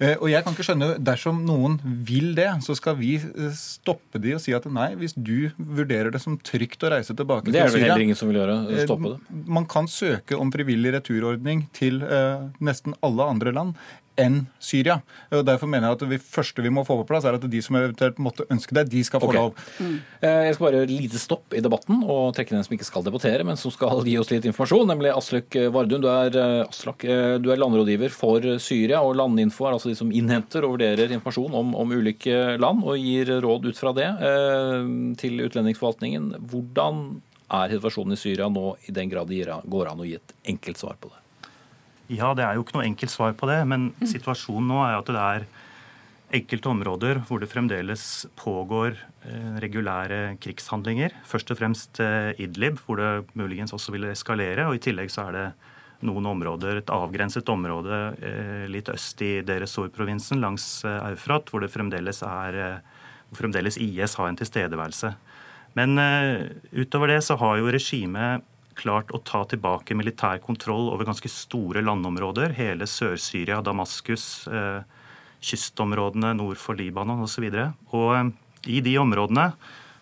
Eh, 0.00 0.16
Og 0.16 0.30
jeg 0.32 0.42
kan 0.44 0.54
ikke 0.56 0.64
skjønne, 0.64 0.90
Dersom 1.04 1.42
noen 1.44 1.78
vil 1.84 2.32
det, 2.38 2.48
så 2.64 2.74
skal 2.78 2.96
vi 2.96 3.14
eh, 3.20 3.50
stoppe 3.56 4.20
de 4.22 4.32
og 4.36 4.40
si 4.40 4.54
at 4.56 4.64
nei, 4.72 4.90
hvis 5.00 5.12
du 5.16 5.50
vurderer 5.58 6.10
det 6.14 6.22
som 6.24 6.38
trygt 6.40 6.80
å 6.88 6.92
reise 6.94 7.16
tilbake 7.16 7.52
Det 7.52 7.60
er 7.60 7.68
det 7.68 7.76
vel 7.76 7.84
heller 7.88 8.06
ingen 8.06 8.16
som 8.18 8.30
vil 8.32 8.40
gjøre, 8.40 8.56
eh, 8.72 8.84
stoppe 8.88 9.14
det. 9.14 9.40
Man 9.46 9.68
kan 9.70 9.90
søke 9.90 10.38
om 10.40 10.52
frivillig 10.54 10.94
returordning 10.96 11.66
til 11.76 12.00
eh, 12.06 12.48
nesten 12.64 12.96
alle 13.04 13.28
andre 13.34 13.52
land 13.52 13.76
enn 14.20 14.42
Syria. 14.62 15.00
Og 15.34 15.44
Derfor 15.48 15.70
mener 15.70 15.88
jeg 15.88 15.98
at 15.98 16.04
det 16.12 16.20
første 16.22 16.64
vi 16.64 16.72
må 16.72 16.84
få 16.86 16.98
på 17.00 17.08
plass, 17.08 17.26
er 17.26 17.38
at 17.38 17.46
de 17.50 17.62
som 17.64 17.78
eventuelt 17.80 18.20
måtte 18.22 18.46
ønske 18.52 18.76
det, 18.76 18.86
de 18.92 19.02
skal 19.06 19.22
få 19.22 19.30
okay. 19.30 19.40
lov. 19.40 19.54
Mm. 19.78 19.96
Jeg 20.24 20.56
skal 20.56 20.66
bare 20.66 20.80
gjøre 20.80 20.88
et 20.88 20.94
lite 20.94 21.20
stopp 21.22 21.56
i 21.56 21.62
debatten 21.64 22.02
og 22.04 22.34
trekke 22.36 22.54
inn 22.54 22.60
en 22.60 22.66
som 22.66 22.76
ikke 22.76 22.88
skal 22.88 23.06
debattere, 23.06 23.46
men 23.46 23.58
som 23.60 23.72
skal 23.74 24.04
gi 24.06 24.16
oss 24.20 24.30
litt 24.32 24.48
informasjon, 24.48 24.86
nemlig 24.90 25.14
Aslak 25.14 25.56
Vardun. 25.74 26.04
Du 26.04 26.10
er, 26.12 26.36
eh, 26.36 26.66
Aslak, 26.66 27.04
eh, 27.04 27.38
du 27.42 27.50
er 27.52 27.60
landrådgiver 27.60 28.12
for 28.14 28.44
Syria, 28.62 29.02
og 29.02 29.16
Landinfo 29.20 29.66
er 29.66 29.76
altså 29.76 29.90
de 29.90 29.98
som 29.98 30.12
innhenter 30.12 30.64
og 30.66 30.76
vurderer 30.76 31.10
informasjon 31.10 31.56
om, 31.62 31.74
om 31.74 31.96
ulike 31.96 32.58
land 32.60 32.84
og 32.84 32.98
gir 33.00 33.32
råd 33.42 33.70
ut 33.70 33.80
fra 33.80 33.94
det 33.96 34.08
eh, 34.10 34.86
til 35.20 35.46
utlendingsforvaltningen. 35.46 36.34
Hvordan 36.50 37.20
er 37.50 37.74
situasjonen 37.74 38.14
i 38.14 38.20
Syria 38.20 38.48
nå, 38.52 38.74
i 38.86 38.94
den 38.94 39.10
grad 39.10 39.30
det 39.30 39.46
går 39.46 39.90
an 39.90 40.02
å 40.02 40.06
gi 40.06 40.16
et 40.18 40.36
enkelt 40.54 40.80
svar 40.80 40.98
på 41.00 41.10
det? 41.10 41.18
Ja, 42.10 42.32
det 42.34 42.42
er 42.42 42.56
jo 42.58 42.64
ikke 42.64 42.74
noe 42.74 42.88
enkelt 42.88 43.12
svar 43.12 43.34
på 43.38 43.46
det, 43.46 43.60
men 43.70 43.92
situasjonen 44.02 44.70
nå 44.72 44.78
er 44.82 44.96
at 44.98 45.10
det 45.10 45.20
er 45.22 45.44
enkelte 46.34 46.70
områder 46.70 47.20
hvor 47.26 47.42
det 47.42 47.50
fremdeles 47.50 48.04
pågår 48.38 48.96
eh, 49.26 49.58
regulære 49.62 50.36
krigshandlinger. 50.42 51.14
Først 51.26 51.50
og 51.54 51.60
fremst 51.60 52.00
eh, 52.02 52.32
Idlib, 52.42 52.78
hvor 52.86 52.98
det 52.98 53.10
muligens 53.38 53.74
også 53.74 53.94
vil 53.94 54.08
eskalere. 54.10 54.68
Og 54.68 54.78
i 54.78 54.82
tillegg 54.82 55.10
så 55.10 55.28
er 55.28 55.38
det 55.38 55.46
noen 56.06 56.26
områder, 56.30 56.80
et 56.80 56.92
avgrenset 56.94 57.50
område 57.52 57.98
eh, 58.18 58.66
litt 58.70 58.90
øst 58.90 59.22
i 59.26 59.32
Deresor-provinsen 59.46 60.42
langs 60.42 60.80
Eufrat, 60.86 61.50
hvor 61.50 61.62
det 61.62 61.72
fremdeles 61.74 62.24
er 62.26 62.80
hvor 63.30 63.44
fremdeles 63.44 63.78
IS 63.78 64.16
har 64.18 64.30
en 64.30 64.38
tilstedeværelse. 64.38 65.12
Men 65.78 65.94
utover 66.74 67.12
det 67.12 67.20
så 67.22 67.36
har 67.38 67.60
jo 67.60 67.70
regimet 67.70 68.42
klart 68.80 69.12
å 69.14 69.20
ta 69.24 69.44
tilbake 69.48 69.96
militær 69.98 70.40
kontroll 70.44 70.88
over 70.94 71.08
ganske 71.08 71.30
store 71.30 71.84
landområder. 71.84 72.56
Hele 72.56 72.88
Sør-Syria, 72.88 73.60
Damaskus, 73.64 74.48
eh, 74.48 74.80
kystområdene 75.40 76.34
nord 76.36 76.58
for 76.60 76.76
Libanon 76.80 77.22
osv. 77.24 77.46
Og, 77.52 77.94
og 77.94 78.10
eh, 78.16 78.32
i 78.68 78.80
de 78.84 78.98
områdene 79.00 79.50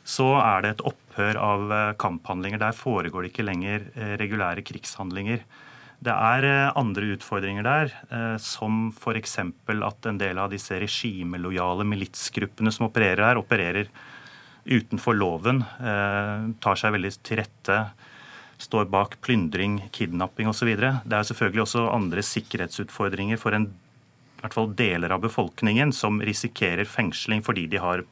så 0.08 0.28
er 0.40 0.64
det 0.64 0.74
et 0.74 0.84
opphør 0.88 1.38
av 1.40 1.72
eh, 1.72 1.94
kamphandlinger. 2.00 2.60
Der 2.62 2.76
foregår 2.76 3.24
det 3.24 3.32
ikke 3.32 3.46
lenger 3.46 3.88
eh, 3.92 4.14
regulære 4.20 4.64
krigshandlinger. 4.66 5.42
Det 6.04 6.14
er 6.14 6.46
eh, 6.48 6.70
andre 6.78 7.12
utfordringer 7.16 7.66
der, 7.66 7.92
som 8.42 8.88
f.eks. 8.94 9.38
at 9.42 10.08
en 10.08 10.20
del 10.20 10.40
av 10.40 10.52
disse 10.54 10.78
regimelojale 10.80 11.86
militsgruppene 11.88 12.72
som 12.74 12.88
opererer 12.88 13.26
her, 13.26 13.42
opererer 13.42 13.90
utenfor 14.68 15.16
loven, 15.16 15.62
tar 16.60 16.76
seg 16.76 16.92
veldig 16.92 17.10
til 17.24 17.38
rette, 17.40 17.76
står 18.58 18.88
bak 18.90 19.16
plyndring, 19.22 19.80
kidnapping 19.94 20.50
osv. 20.50 20.70
Det 20.74 21.14
er 21.14 21.26
selvfølgelig 21.26 21.64
også 21.64 21.88
andre 21.92 22.24
sikkerhetsutfordringer 22.26 23.38
for 23.38 23.54
en, 23.54 23.68
i 24.38 24.42
hvert 24.42 24.54
fall 24.54 24.72
deler 24.78 25.14
av 25.14 25.22
befolkningen 25.22 25.94
som 25.94 26.20
risikerer 26.22 26.88
fengsling 26.88 27.44
fordi 27.46 27.68
de 27.70 27.82
har 27.82 28.04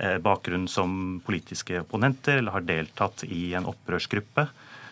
Eh, 0.00 0.18
bakgrunn 0.18 0.68
som 0.68 1.20
politiske 1.26 1.80
opponenter 1.80 2.36
eller 2.38 2.54
har 2.54 2.62
deltatt 2.62 3.24
i 3.24 3.54
en 3.58 3.66
opprørsgruppe. 3.66 4.44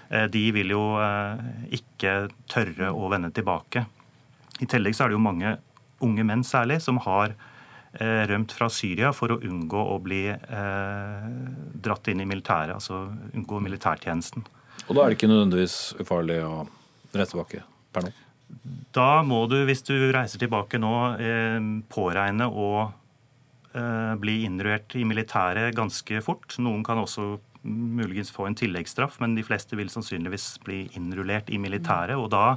Eh, 0.08 0.24
de 0.24 0.42
vil 0.50 0.72
jo 0.74 0.80
eh, 0.98 1.44
ikke 1.78 2.14
tørre 2.50 2.90
å 2.90 3.06
vende 3.12 3.30
tilbake. 3.30 3.84
I 4.58 4.66
tillegg 4.66 4.96
så 4.96 5.04
er 5.04 5.12
det 5.12 5.18
jo 5.18 5.22
mange 5.22 5.52
unge 6.02 6.26
menn 6.26 6.42
særlig 6.44 6.80
som 6.84 6.98
har 7.06 7.36
rømt 7.96 8.52
fra 8.52 8.66
Syria 8.68 9.08
for 9.16 9.32
å 9.32 9.38
unngå 9.40 9.80
å 9.88 9.94
bli 10.04 10.26
dratt 11.80 12.10
inn 12.12 12.20
i 12.20 12.26
militæret, 12.28 12.74
altså 12.74 13.06
unngå 13.32 13.60
militærtjenesten. 13.64 14.44
Og 14.86 14.94
da 14.94 15.02
er 15.02 15.10
det 15.10 15.18
ikke 15.18 15.30
nødvendigvis 15.30 15.96
ufarlig 16.02 16.38
å 16.46 16.66
reise 17.12 17.32
tilbake 17.32 17.64
per 17.92 18.06
nå? 18.06 18.14
Da 18.94 19.22
må 19.26 19.40
du, 19.50 19.56
hvis 19.66 19.82
du 19.86 19.94
reiser 20.14 20.38
tilbake 20.38 20.78
nå, 20.78 20.94
påregne 21.90 22.46
å 22.46 22.68
Eh, 23.76 24.14
bli 24.16 24.40
innruert 24.46 24.94
i 24.96 25.04
militæret 25.04 25.74
ganske 25.76 26.20
fort. 26.24 26.54
Noen 26.62 26.84
kan 26.86 26.96
også 27.02 27.34
muligens 27.66 28.30
få 28.32 28.46
en 28.48 28.56
tilleggsstraff, 28.56 29.18
men 29.20 29.34
de 29.36 29.44
fleste 29.44 29.76
vil 29.76 29.90
sannsynligvis 29.92 30.46
bli 30.64 30.86
innrullert 30.96 31.50
i 31.52 31.58
militæret. 31.60 32.16
Og 32.16 32.30
da 32.32 32.56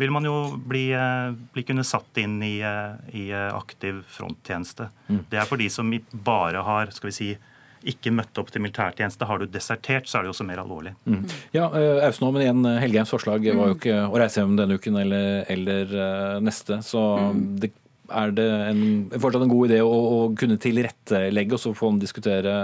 vil 0.00 0.14
man 0.14 0.24
jo 0.24 0.56
bli, 0.56 0.92
eh, 0.96 1.34
bli 1.52 1.62
kunne 1.66 1.84
satt 1.84 2.16
inn 2.22 2.42
i, 2.42 2.60
eh, 2.60 2.96
i 3.12 3.26
aktiv 3.32 4.02
fronttjeneste. 4.08 4.88
Mm. 5.10 5.24
Det 5.28 5.38
er 5.40 5.44
for 5.44 5.56
de 5.58 5.68
som 5.68 5.90
bare 6.14 6.62
har 6.62 6.86
skal 6.86 7.10
vi 7.10 7.12
si, 7.12 7.38
ikke 7.86 8.12
møtte 8.14 8.42
opp 8.42 8.52
til 8.52 8.64
militærtjeneste. 8.64 9.28
Har 9.28 9.40
du 9.40 9.46
desertert, 9.50 10.08
så 10.08 10.18
er 10.18 10.24
det 10.24 10.30
jo 10.30 10.36
også 10.36 10.46
mer 10.48 10.62
alvorlig. 10.62 10.94
Mm. 11.04 11.24
Ja, 11.54 11.70
Austenå, 12.06 12.30
men 12.34 12.46
igjen, 12.46 12.68
Helgheims 12.82 13.12
forslag 13.12 13.46
var 13.46 13.72
jo 13.72 13.76
mm. 13.76 13.80
ikke 13.80 13.98
å 14.06 14.20
reise 14.22 14.42
hjem 14.42 14.56
denne 14.58 14.78
uken 14.78 15.00
eller, 15.02 15.42
eller 15.52 15.96
neste. 16.44 16.80
Så 16.86 17.02
mm. 17.32 17.42
det 17.62 17.72
er 18.06 18.34
det 18.34 18.46
en, 18.70 18.82
fortsatt 19.18 19.42
en 19.46 19.50
god 19.50 19.70
idé 19.70 19.80
å, 19.82 19.90
å 19.90 20.20
kunne 20.38 20.58
tilrettelegge 20.62 21.56
og 21.56 21.62
så 21.62 21.74
få 21.76 21.92
diskutere 22.00 22.54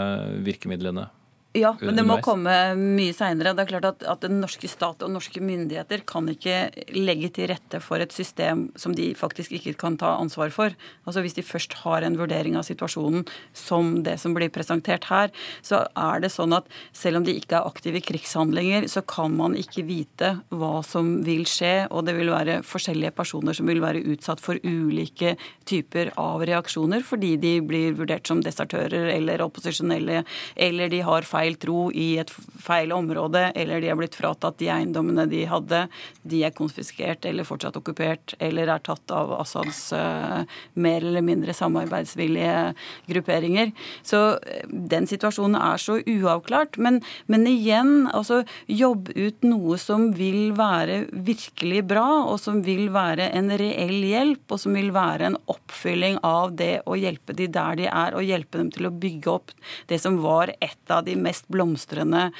virkemidlene? 0.47 1.09
Ja, 1.53 1.75
men 1.85 1.99
det 1.99 2.05
må 2.09 2.17
komme 2.25 2.53
mye 2.79 3.13
seinere. 3.13 3.53
Det 3.53 3.67
er 3.67 3.71
klart 3.75 3.87
at, 3.91 4.05
at, 4.09 4.23
den 4.25 4.39
norske 4.41 4.69
stat 4.71 5.03
og 5.05 5.11
norske 5.13 5.41
myndigheter 5.45 6.01
kan 6.09 6.25
ikke 6.33 6.71
legge 6.97 7.29
til 7.37 7.51
rette 7.51 7.81
for 7.85 8.01
et 8.01 8.15
system 8.15 8.71
som 8.81 8.95
de 8.97 9.11
faktisk 9.19 9.53
ikke 9.59 9.75
kan 9.83 9.99
ta 10.01 10.15
ansvar 10.17 10.53
for. 10.55 10.73
Altså 11.05 11.21
Hvis 11.21 11.37
de 11.37 11.45
først 11.45 11.77
har 11.83 12.07
en 12.07 12.17
vurdering 12.17 12.57
av 12.57 12.65
situasjonen 12.65 13.27
som 13.53 13.99
det 14.07 14.15
som 14.23 14.33
blir 14.33 14.49
presentert 14.55 15.11
her, 15.11 15.29
så 15.61 15.83
er 15.93 16.23
det 16.25 16.31
sånn 16.33 16.57
at 16.57 16.71
selv 16.97 17.21
om 17.21 17.27
de 17.29 17.37
ikke 17.37 17.59
er 17.59 17.69
aktive 17.69 18.01
i 18.01 18.07
krigshandlinger, 18.07 18.89
så 18.89 19.05
kan 19.05 19.37
man 19.37 19.59
ikke 19.59 19.85
vite 19.85 20.33
hva 20.49 20.81
som 20.87 21.19
vil 21.27 21.45
skje, 21.45 21.91
og 21.93 22.09
det 22.09 22.17
vil 22.17 22.33
være 22.33 22.63
forskjellige 22.65 23.13
personer 23.19 23.59
som 23.59 23.69
vil 23.69 23.85
være 23.85 24.01
utsatt 24.15 24.41
for 24.41 24.57
ulike 24.65 25.37
typer 25.69 26.15
av 26.17 26.47
reaksjoner 26.49 27.05
fordi 27.05 27.35
de 27.41 27.53
blir 27.67 27.93
vurdert 27.99 28.25
som 28.29 28.41
desertører 28.41 29.13
eller 29.13 29.45
opposisjonelle, 29.45 30.23
eller 30.57 30.89
de 30.89 31.05
har 31.05 31.29
feil 31.29 31.42
feil 31.43 31.59
tro 31.59 31.91
i 31.91 32.17
et 32.23 32.31
feil 32.63 32.93
område, 32.95 33.51
eller 33.59 33.83
de 33.83 33.91
har 33.91 33.99
blitt 33.99 34.17
fratatt 34.19 34.61
de 34.61 34.71
eiendommene 34.73 35.27
de 35.31 35.45
hadde, 35.51 35.85
de 36.23 36.43
er 36.47 36.55
konfiskert 36.55 37.27
eller 37.29 37.47
fortsatt 37.47 37.77
okkupert, 37.81 38.37
eller 38.43 38.71
er 38.71 38.83
tatt 38.85 39.13
av 39.15 39.33
Assads 39.41 39.81
uh, 39.97 40.43
mer 40.75 41.03
eller 41.03 41.25
mindre 41.25 41.55
samarbeidsvillige 41.57 42.73
grupperinger. 43.11 43.73
Så 44.07 44.23
uh, 44.37 44.63
den 44.69 45.09
situasjonen 45.11 45.59
er 45.59 45.83
så 45.83 45.99
uavklart. 45.99 46.79
Men, 46.83 47.01
men 47.27 47.47
igjen, 47.51 48.07
altså 48.13 48.43
jobb 48.71 49.11
ut 49.17 49.47
noe 49.47 49.79
som 49.81 50.11
vil 50.17 50.55
være 50.59 51.03
virkelig 51.13 51.83
bra, 51.91 52.07
og 52.29 52.39
som 52.43 52.63
vil 52.67 52.89
være 52.95 53.31
en 53.35 53.51
reell 53.59 53.99
hjelp, 54.07 54.47
og 54.53 54.63
som 54.63 54.79
vil 54.79 54.93
være 54.95 55.33
en 55.33 55.41
oppfylling 55.51 56.21
av 56.27 56.55
det 56.59 56.75
å 56.87 56.99
hjelpe 56.99 57.35
de 57.37 57.51
der 57.53 57.81
de 57.81 57.89
er, 57.91 58.17
og 58.17 58.27
hjelpe 58.27 58.61
dem 58.61 58.71
til 58.75 58.89
å 58.89 58.95
bygge 58.95 59.33
opp 59.33 59.55
det 59.91 59.99
som 60.03 60.21
var 60.23 60.53
et 60.61 60.93
av 60.93 61.05
de 61.07 61.17
mest 61.19 61.32
mest 61.33 61.49
blomstrende 61.49 62.31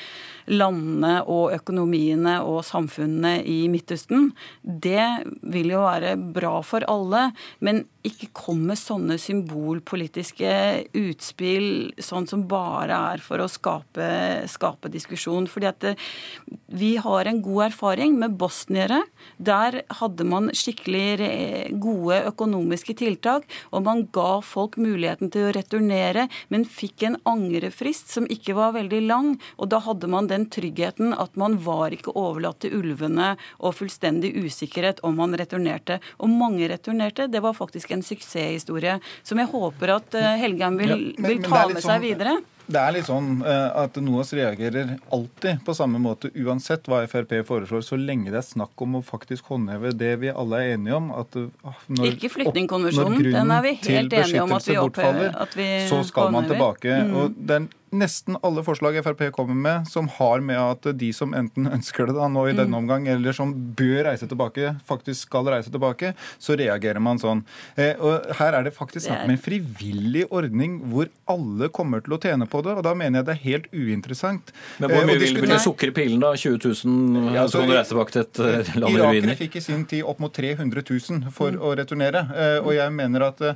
landene 0.51 1.21
og 1.31 1.53
økonomiene 1.57 2.39
og 2.47 2.63
samfunnene 2.67 3.39
i 3.47 3.67
Midtøsten. 3.73 4.31
Det 4.63 5.07
vil 5.43 5.75
jo 5.75 5.85
være 5.85 6.17
bra 6.35 6.59
for 6.67 6.87
alle, 6.91 7.31
men 7.61 7.85
ikke 8.03 8.33
kom 8.35 8.65
med 8.67 8.79
sånne 8.81 9.15
symbolpolitiske 9.21 10.53
utspill 10.99 11.93
sånn 12.03 12.27
som 12.27 12.43
bare 12.51 12.97
er 13.13 13.23
for 13.23 13.43
å 13.43 13.51
skape, 13.51 14.09
skape 14.51 14.91
diskusjon. 14.91 15.47
Fordi 15.51 15.69
at 15.71 15.79
det, 15.85 15.95
eh, 15.95 16.59
vi 16.73 16.97
har 16.97 17.27
en 17.27 17.43
god 17.43 17.67
erfaring 17.71 18.19
med 18.19 18.37
bosniere. 18.39 19.03
Der 19.39 19.83
hadde 19.89 20.25
man 20.25 20.51
skikkelig 20.51 21.79
gode 21.79 22.25
økonomiske 22.33 22.97
tiltak, 22.97 23.45
og 23.73 23.85
man 23.85 24.09
ga 24.13 24.41
folk 24.41 24.77
muligheten 24.77 25.31
til 25.31 25.51
å 25.51 25.55
returnere, 25.55 26.29
men 26.51 26.65
fikk 26.65 27.05
en 27.07 27.17
angrefrist 27.25 28.09
som 28.09 28.27
ikke 28.27 28.55
var 28.55 28.73
veldig 28.73 29.07
lang. 29.07 29.41
Og 29.59 29.69
da 29.69 29.79
hadde 29.79 30.09
man 30.09 30.27
den 30.33 30.49
tryggheten 30.53 31.13
at 31.15 31.37
man 31.41 31.59
var 31.65 31.95
ikke 31.95 32.15
overlatt 32.19 32.63
til 32.65 32.79
ulvene 32.81 33.35
og 33.61 33.77
fullstendig 33.79 34.35
usikkerhet 34.43 35.03
om 35.07 35.19
man 35.21 35.37
returnerte. 35.39 36.01
Og 36.23 36.33
mange 36.33 36.69
returnerte. 36.73 37.29
Det 37.31 37.43
var 37.45 37.57
faktisk 37.57 37.93
en 37.93 38.05
suksesshistorie 38.07 38.99
som 39.23 39.41
jeg 39.41 39.51
håper 39.53 39.97
at 39.99 40.19
eh, 40.19 40.33
Helgheim 40.43 40.81
vil, 40.81 40.97
vil 41.19 41.45
ta 41.45 41.67
med 41.69 41.83
seg 41.83 41.89
sånn, 41.89 42.05
videre. 42.05 42.39
Det 42.73 42.79
er 42.79 42.95
litt 42.95 43.09
sånn 43.09 43.43
eh, 43.47 43.69
at 43.83 43.99
NOAS 44.01 44.33
reagerer 44.39 44.95
alltid 45.13 45.63
på 45.67 45.75
samme 45.77 46.01
måte, 46.03 46.31
uansett 46.39 46.87
hva 46.91 47.03
Frp 47.11 47.35
foreslår, 47.49 47.85
så 47.85 47.99
lenge 47.99 48.33
det 48.33 48.39
er 48.41 48.47
snakk 48.47 48.85
om 48.85 49.01
å 49.01 49.03
faktisk 49.05 49.51
håndheve 49.53 49.93
det 49.99 50.15
vi 50.23 50.33
alle 50.33 50.63
er 50.63 50.77
enige 50.77 50.97
om. 50.99 51.11
At 51.19 51.37
ah, 51.67 51.85
når, 51.91 52.15
Ikke 52.15 52.31
den 52.33 53.55
er 53.57 53.67
vi 53.67 53.77
helt 53.83 54.19
enige 54.23 54.47
om 54.47 54.57
at 54.57 54.69
vi, 54.69 54.79
opphever, 54.81 55.37
at 55.45 55.57
vi 55.59 55.69
Så 55.91 56.03
skal 56.09 56.33
man 56.35 56.49
tilbake. 56.49 57.03
Mm. 57.03 57.17
og 57.19 57.39
den 57.53 57.71
nesten 57.93 58.39
alle 58.43 58.65
forslag 58.65 58.97
Frp 59.05 59.27
kommer 59.37 59.55
med 59.55 59.89
som 59.89 60.09
har 60.19 60.41
med 60.45 60.59
at 60.59 60.89
de 60.99 61.11
som 61.15 61.35
enten 61.37 61.69
ønsker 61.69 62.09
det 62.09 62.17
da 62.17 62.29
nå 62.33 62.47
i 62.49 62.55
denne 62.55 62.73
mm. 62.73 62.79
omgang, 62.81 63.09
eller 63.13 63.37
som 63.37 63.53
bør 63.77 64.07
reise 64.09 64.29
tilbake, 64.29 64.75
faktisk 64.89 65.29
skal 65.29 65.49
reise 65.53 65.73
tilbake, 65.73 66.15
så 66.43 66.57
reagerer 66.59 67.03
man 67.03 67.21
sånn. 67.23 67.45
Eh, 67.77 67.95
og 68.01 68.33
Her 68.39 68.59
er 68.59 68.67
det 68.67 68.75
faktisk 68.77 69.07
snakk 69.07 69.27
om 69.27 69.35
en 69.35 69.41
frivillig 69.41 70.25
ordning 70.33 70.79
hvor 70.93 71.11
alle 71.31 71.69
kommer 71.75 72.03
til 72.05 72.17
å 72.17 72.21
tjene 72.23 72.49
på 72.51 72.63
det, 72.65 72.77
og 72.79 72.87
da 72.87 72.95
mener 72.99 73.21
jeg 73.21 73.29
det 73.29 73.35
er 73.37 73.43
helt 73.45 73.69
uinteressant. 73.73 74.53
Men 74.83 74.93
hvor 74.93 75.03
eh, 75.03 75.09
mye 75.11 75.21
vil, 75.23 75.41
vil 75.45 75.55
du 75.55 75.59
sukre 75.63 75.93
pillen, 75.97 76.23
da? 76.23 76.33
20 76.39 76.59
000? 76.87 77.37
Ja, 77.37 77.47
så, 77.47 77.59
så 77.59 77.63
kan 77.63 77.73
du 77.73 77.77
reise 77.77 77.93
tilbake 77.93 78.17
til 78.17 78.25
et 78.25 78.43
eh, 78.43 78.75
land 78.79 78.89
i 78.89 79.01
ruiner? 79.01 79.19
Irakere 79.21 79.39
fikk 79.45 79.59
i 79.61 79.65
sin 79.65 79.85
tid 79.89 80.07
opp 80.09 80.23
mot 80.23 80.33
300 80.35 80.85
000 80.89 81.33
for 81.35 81.55
mm. 81.55 81.63
å 81.63 81.75
returnere, 81.83 82.25
eh, 82.33 82.59
og 82.63 82.73
jeg 82.77 82.97
mener 82.97 83.27
at 83.29 83.43
uh, 83.43 83.55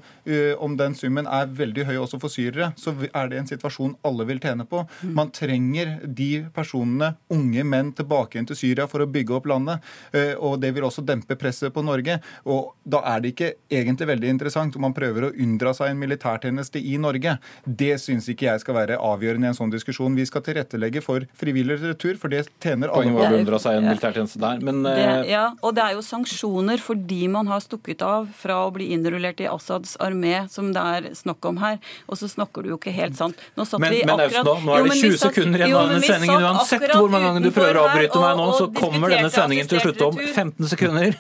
om 0.63 0.77
den 0.79 0.95
summen 0.99 1.29
er 1.31 1.49
veldig 1.57 1.87
høy 1.89 1.97
også 2.05 2.21
for 2.23 2.33
syrere, 2.33 2.73
så 2.81 2.95
er 3.07 3.33
det 3.33 3.41
en 3.41 3.49
situasjon 3.49 3.97
alle 4.07 4.26
vil 4.29 4.41
tjene 4.43 4.67
på. 4.69 4.85
Man 5.17 5.33
trenger 5.35 5.97
de 6.07 6.47
personene, 6.55 7.15
unge 7.33 7.65
menn, 7.67 7.93
tilbake 7.97 8.37
igjen 8.37 8.49
til 8.51 8.59
Syria 8.59 8.89
for 8.91 9.05
å 9.05 9.09
bygge 9.11 9.37
opp 9.39 9.49
landet. 9.51 9.85
Eh, 10.13 10.35
og 10.37 10.59
det 10.63 10.73
vil 10.77 10.87
også 10.89 11.05
dempe 11.07 11.39
presset 11.39 11.75
på 11.75 11.85
Norge. 11.87 12.19
Og 12.45 12.75
da 12.85 13.03
er 13.15 13.23
det 13.23 13.35
ikke 13.35 13.53
egentlig 13.73 14.11
veldig 14.13 14.33
interessant 14.35 14.77
om 14.77 14.87
man 14.87 14.97
prøver 14.97 15.29
å 15.29 15.33
unndra 15.33 15.73
seg 15.77 15.93
en 15.93 16.01
militærtjeneste 16.01 16.83
i 16.83 16.97
Norge. 17.03 17.37
Det 17.65 17.95
syns 18.03 18.29
ikke 18.33 18.49
jeg 18.51 18.65
skal 18.65 18.79
være 18.81 19.01
avgjørende 19.03 19.49
i 19.49 19.53
en 19.53 19.59
sånn 19.59 19.75
diskusjon. 19.75 20.17
Vi 20.19 20.27
skal 20.29 20.45
tilrettelegge 20.47 21.03
for 21.05 21.27
frivillig 21.39 21.79
retur, 21.83 22.17
for 22.21 22.33
det 22.33 22.47
tjener 22.63 22.93
alle 22.93 23.15
å 23.15 23.27
unndra 23.41 23.61
seg 23.63 23.81
en 23.81 23.89
militærtjeneste 23.91 24.41
der, 24.43 24.63
men 24.65 24.83
det, 24.87 24.97
eh, 24.97 25.31
Ja, 25.31 25.51
og 25.63 25.75
det 25.77 25.83
er 25.83 25.97
jo 25.97 26.03
sanksjoner 26.05 26.81
fordi 26.83 27.29
man 27.29 27.49
har 27.51 27.61
stukket 27.61 28.03
av 28.03 28.29
fra 28.37 28.63
å 28.67 28.73
bli 28.73 28.91
innrullert 28.95 29.41
i 29.43 29.49
Assads 29.51 29.97
armé, 30.03 30.49
som 30.51 30.73
det 30.73 30.83
er 30.83 31.11
snakk 31.15 31.45
om 31.45 31.59
her. 31.63 31.79
Og 32.09 32.19
så 32.21 32.29
snakker 32.31 32.63
du 32.63 32.71
jo 32.71 32.79
ikke 32.79 32.95
helt 32.95 33.17
sant. 33.19 33.41
Nå 33.57 33.67
satt 33.67 33.83
men, 33.83 33.93
vi 33.93 34.03
akkurat 34.25 34.49
nå. 34.49 34.55
Nå 34.67 34.75
er 34.77 34.89
det 34.89 34.97
20 35.01 35.19
sekunder 35.23 35.65
igjen 35.65 35.77
av 35.77 35.93
denne 35.93 36.09
sendingen. 36.09 36.47
Uansett 36.49 36.87
hvor 36.95 37.13
mange 37.13 37.29
ganger 37.31 37.47
du 37.47 37.51
prøver 37.55 37.81
å 37.81 37.85
avbryte 37.91 38.23
meg 38.25 38.41
nå, 38.41 38.49
så 38.57 38.69
kommer 38.81 39.15
denne 39.15 39.31
sendingen 39.35 39.71
til 39.71 39.81
å 39.81 39.85
slutte 39.87 40.11
om 40.11 40.21
15 40.25 40.73
sekunder. 40.73 41.17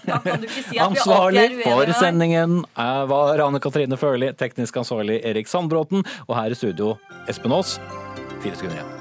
Ansvarlig 0.88 1.46
for 1.62 1.94
sendingen 2.00 2.60
var 3.12 3.46
Anne 3.46 3.62
Katrine 3.62 4.00
Førli, 4.00 4.32
teknisk 4.38 4.82
ansvarlig 4.82 5.20
Erik 5.26 5.50
Sandbråten, 5.50 6.04
og 6.26 6.36
her 6.38 6.52
i 6.54 6.58
studio 6.58 6.96
Espen 7.30 7.54
Aas. 7.56 7.78
Fire 8.42 8.56
sekunder 8.56 8.80
igjen. 8.80 8.95